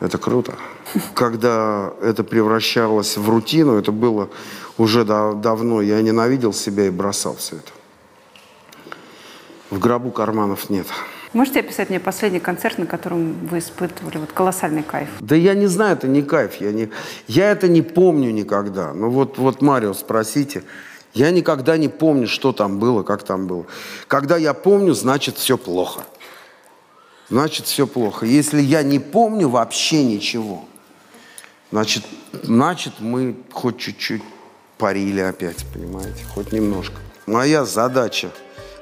Это 0.00 0.16
круто. 0.16 0.54
Когда 1.14 1.92
это 2.00 2.24
превращалось 2.24 3.16
в 3.16 3.28
рутину, 3.28 3.76
это 3.78 3.92
было 3.92 4.30
уже 4.78 5.04
да- 5.04 5.34
давно. 5.34 5.82
Я 5.82 6.00
ненавидел 6.00 6.52
себя 6.52 6.86
и 6.86 6.90
бросал 6.90 7.36
все 7.36 7.56
это. 7.56 7.72
В 9.70 9.78
гробу 9.78 10.10
карманов 10.10 10.68
нет. 10.68 10.86
Можете 11.32 11.60
описать 11.60 11.90
мне 11.90 12.00
последний 12.00 12.40
концерт, 12.40 12.78
на 12.78 12.86
котором 12.86 13.34
вы 13.46 13.60
испытывали 13.60 14.18
вот 14.18 14.32
колоссальный 14.32 14.82
кайф? 14.82 15.08
Да 15.20 15.36
я 15.36 15.54
не 15.54 15.66
знаю, 15.66 15.96
это 15.96 16.08
не 16.08 16.22
кайф. 16.22 16.60
Я, 16.60 16.72
не, 16.72 16.90
я 17.28 17.52
это 17.52 17.68
не 17.68 17.82
помню 17.82 18.32
никогда. 18.32 18.92
Ну 18.92 19.10
вот, 19.10 19.38
вот 19.38 19.62
Марио 19.62 19.94
спросите. 19.94 20.64
Я 21.14 21.30
никогда 21.30 21.76
не 21.76 21.88
помню, 21.88 22.26
что 22.26 22.52
там 22.52 22.80
было, 22.80 23.04
как 23.04 23.22
там 23.22 23.46
было. 23.46 23.66
Когда 24.08 24.36
я 24.36 24.54
помню, 24.54 24.92
значит 24.92 25.36
все 25.36 25.56
плохо. 25.56 26.02
Значит 27.28 27.66
все 27.66 27.86
плохо. 27.86 28.26
Если 28.26 28.60
я 28.60 28.82
не 28.82 28.98
помню 28.98 29.48
вообще 29.48 30.02
ничего, 30.02 30.64
значит, 31.70 32.04
значит 32.42 32.94
мы 32.98 33.36
хоть 33.52 33.78
чуть-чуть 33.78 34.22
парили 34.78 35.20
опять, 35.20 35.64
понимаете, 35.72 36.24
хоть 36.34 36.50
немножко. 36.52 36.96
Моя 37.26 37.64
задача 37.64 38.30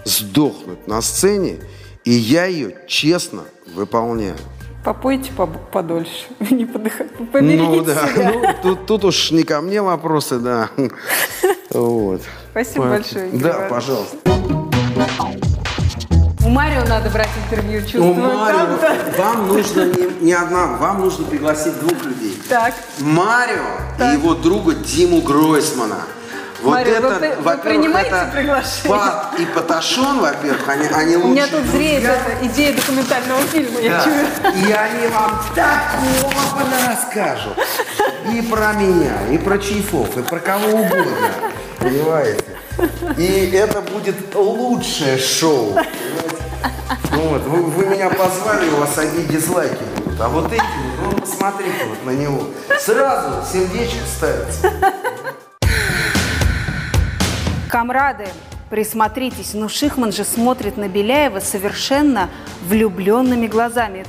сдохнуть 0.05 0.87
на 0.87 1.01
сцене, 1.03 1.57
и 2.05 2.13
я 2.13 2.47
ее 2.47 2.77
честно 2.87 3.45
выполняю. 3.75 4.37
Попойте 4.85 5.33
подольше, 5.73 6.27
не 6.51 6.65
подыхайте, 6.65 7.13
поберегите 7.15 7.63
Ну 7.63 7.85
да, 7.85 8.09
себя. 8.09 8.33
ну, 8.43 8.55
тут, 8.63 8.87
тут 8.87 9.05
уж 9.05 9.31
не 9.33 9.43
ко 9.43 9.61
мне 9.61 9.83
вопросы, 9.83 10.39
да. 10.39 10.71
Вот. 11.71 12.23
Спасибо 12.53 12.89
большое, 12.89 13.29
Игорь 13.29 13.43
Да, 13.43 13.67
пожалуйста. 13.69 14.17
У 16.45 16.49
Марио 16.49 16.87
надо 16.87 17.11
брать 17.11 17.29
интервью, 17.45 17.83
чувствую, 17.83 18.15
Марио, 18.15 18.79
правда? 18.79 19.15
вам 19.19 19.49
нужно 19.49 19.85
не, 19.85 20.25
не 20.25 20.33
одна, 20.33 20.79
вам 20.79 21.03
нужно 21.03 21.27
пригласить 21.27 21.79
двух 21.81 22.03
людей. 22.07 22.41
Так, 22.49 22.73
Марио 23.01 23.67
и 24.01 24.15
его 24.15 24.35
друга 24.35 24.75
Диму 24.75 25.21
Гройсмана. 25.21 26.07
Вот 26.61 26.73
Марио, 26.73 26.95
это, 26.95 27.09
вы 27.09 27.37
вы 27.43 27.57
принимаете 27.59 28.11
это 28.11 28.31
приглашение? 28.33 28.89
Пат 28.89 29.35
и 29.39 29.47
Паташон, 29.47 30.21
во-первых, 30.21 30.69
они, 30.69 30.87
они 30.89 31.17
у 31.17 31.29
меня 31.29 31.47
тут 31.47 31.65
зреет 31.67 32.03
эта 32.05 32.47
идея 32.47 32.75
документального 32.75 33.41
фильма, 33.43 33.81
я 33.81 33.91
Да. 33.91 34.05
чую. 34.05 34.65
И 34.69 34.73
они 34.73 35.07
вам 35.07 35.41
такого 35.55 36.89
расскажут. 36.89 37.59
И 38.33 38.43
про 38.43 38.73
меня, 38.73 39.15
и 39.31 39.39
про 39.39 39.59
чайфов, 39.59 40.17
и 40.17 40.23
про 40.23 40.41
кого 40.41 40.69
угодно. 40.69 41.31
Понимаете? 41.79 42.45
И 43.17 43.51
это 43.55 43.81
будет 43.81 44.35
лучшее 44.35 45.17
шоу. 45.19 45.75
понимаете? 45.75 46.39
Ну 47.13 47.21
вот, 47.29 47.43
вы, 47.45 47.63
вы 47.63 47.87
меня 47.87 48.11
позвали, 48.11 48.69
у 48.71 48.77
вас 48.77 48.99
одни 48.99 49.25
дизлайки 49.25 49.83
будут. 49.97 50.21
А 50.21 50.29
вот 50.29 50.53
эти, 50.53 50.63
ну 51.03 51.13
посмотрите 51.19 51.85
вот 51.89 52.05
на 52.05 52.11
него. 52.17 52.49
Сразу 52.81 53.45
сердечко 53.51 54.05
ставится. 54.07 54.73
Камрады, 57.69 58.29
присмотритесь, 58.71 59.53
но 59.53 59.69
Шихман 59.69 60.11
же 60.11 60.25
смотрит 60.25 60.79
на 60.79 60.89
Беляева 60.89 61.41
совершенно 61.41 62.31
влюбленными 62.63 63.47
глазами. 63.47 64.07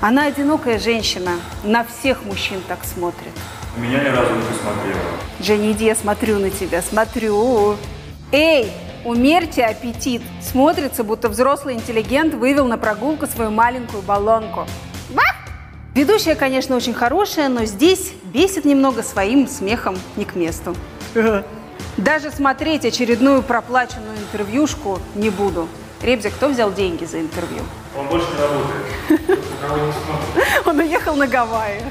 Она 0.00 0.24
одинокая 0.24 0.78
женщина, 0.80 1.32
на 1.62 1.84
всех 1.84 2.24
мужчин 2.24 2.60
так 2.66 2.84
смотрит. 2.84 3.32
Меня 3.76 4.02
ни 4.02 4.08
разу 4.08 4.34
не 4.34 4.42
посмотрела. 4.42 5.00
Женя, 5.40 5.72
иди, 5.72 5.84
я 5.84 5.94
смотрю 5.94 6.38
на 6.38 6.50
тебя, 6.50 6.82
смотрю. 6.82 7.76
Эй, 8.32 8.72
умерьте 9.04 9.64
аппетит. 9.64 10.22
Смотрится, 10.42 11.04
будто 11.04 11.28
взрослый 11.28 11.74
интеллигент 11.74 12.34
вывел 12.34 12.66
на 12.66 12.76
прогулку 12.76 13.26
свою 13.26 13.50
маленькую 13.50 14.02
баллонку. 14.02 14.66
Ва! 15.10 15.22
Ведущая, 15.94 16.34
конечно, 16.34 16.74
очень 16.74 16.94
хорошая, 16.94 17.48
но 17.48 17.64
здесь 17.66 18.12
бесит 18.32 18.64
немного 18.64 19.02
своим 19.02 19.46
смехом 19.46 19.96
не 20.16 20.24
к 20.24 20.34
месту. 20.34 20.74
Даже 21.96 22.30
смотреть 22.30 22.84
очередную 22.84 23.42
проплаченную 23.42 24.16
интервьюшку 24.18 25.00
не 25.14 25.30
буду. 25.30 25.66
Ребзя, 26.02 26.30
кто 26.30 26.48
взял 26.48 26.72
деньги 26.72 27.04
за 27.04 27.20
интервью? 27.20 27.62
Он 27.98 28.06
больше 28.08 28.26
не 28.32 28.42
работает. 28.42 29.86
Он 30.66 30.78
уехал 30.78 31.16
на 31.16 31.26
Гавайи. 31.26 31.82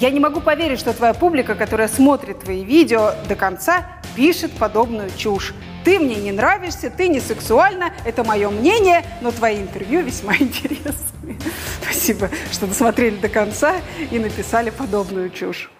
Я 0.00 0.10
не 0.10 0.20
могу 0.20 0.40
поверить, 0.40 0.80
что 0.80 0.94
твоя 0.94 1.12
публика, 1.12 1.54
которая 1.54 1.86
смотрит 1.86 2.40
твои 2.40 2.64
видео 2.64 3.12
до 3.28 3.34
конца, 3.34 3.86
пишет 4.16 4.52
подобную 4.52 5.10
чушь. 5.14 5.52
Ты 5.84 5.98
мне 5.98 6.16
не 6.16 6.32
нравишься, 6.32 6.88
ты 6.88 7.08
не 7.08 7.20
сексуальна, 7.20 7.92
это 8.06 8.24
мое 8.24 8.48
мнение, 8.48 9.04
но 9.20 9.30
твои 9.30 9.60
интервью 9.60 10.02
весьма 10.02 10.34
интересные. 10.40 11.36
Спасибо, 11.82 12.30
что 12.50 12.66
досмотрели 12.66 13.16
до 13.16 13.28
конца 13.28 13.76
и 14.10 14.18
написали 14.18 14.70
подобную 14.70 15.28
чушь. 15.28 15.70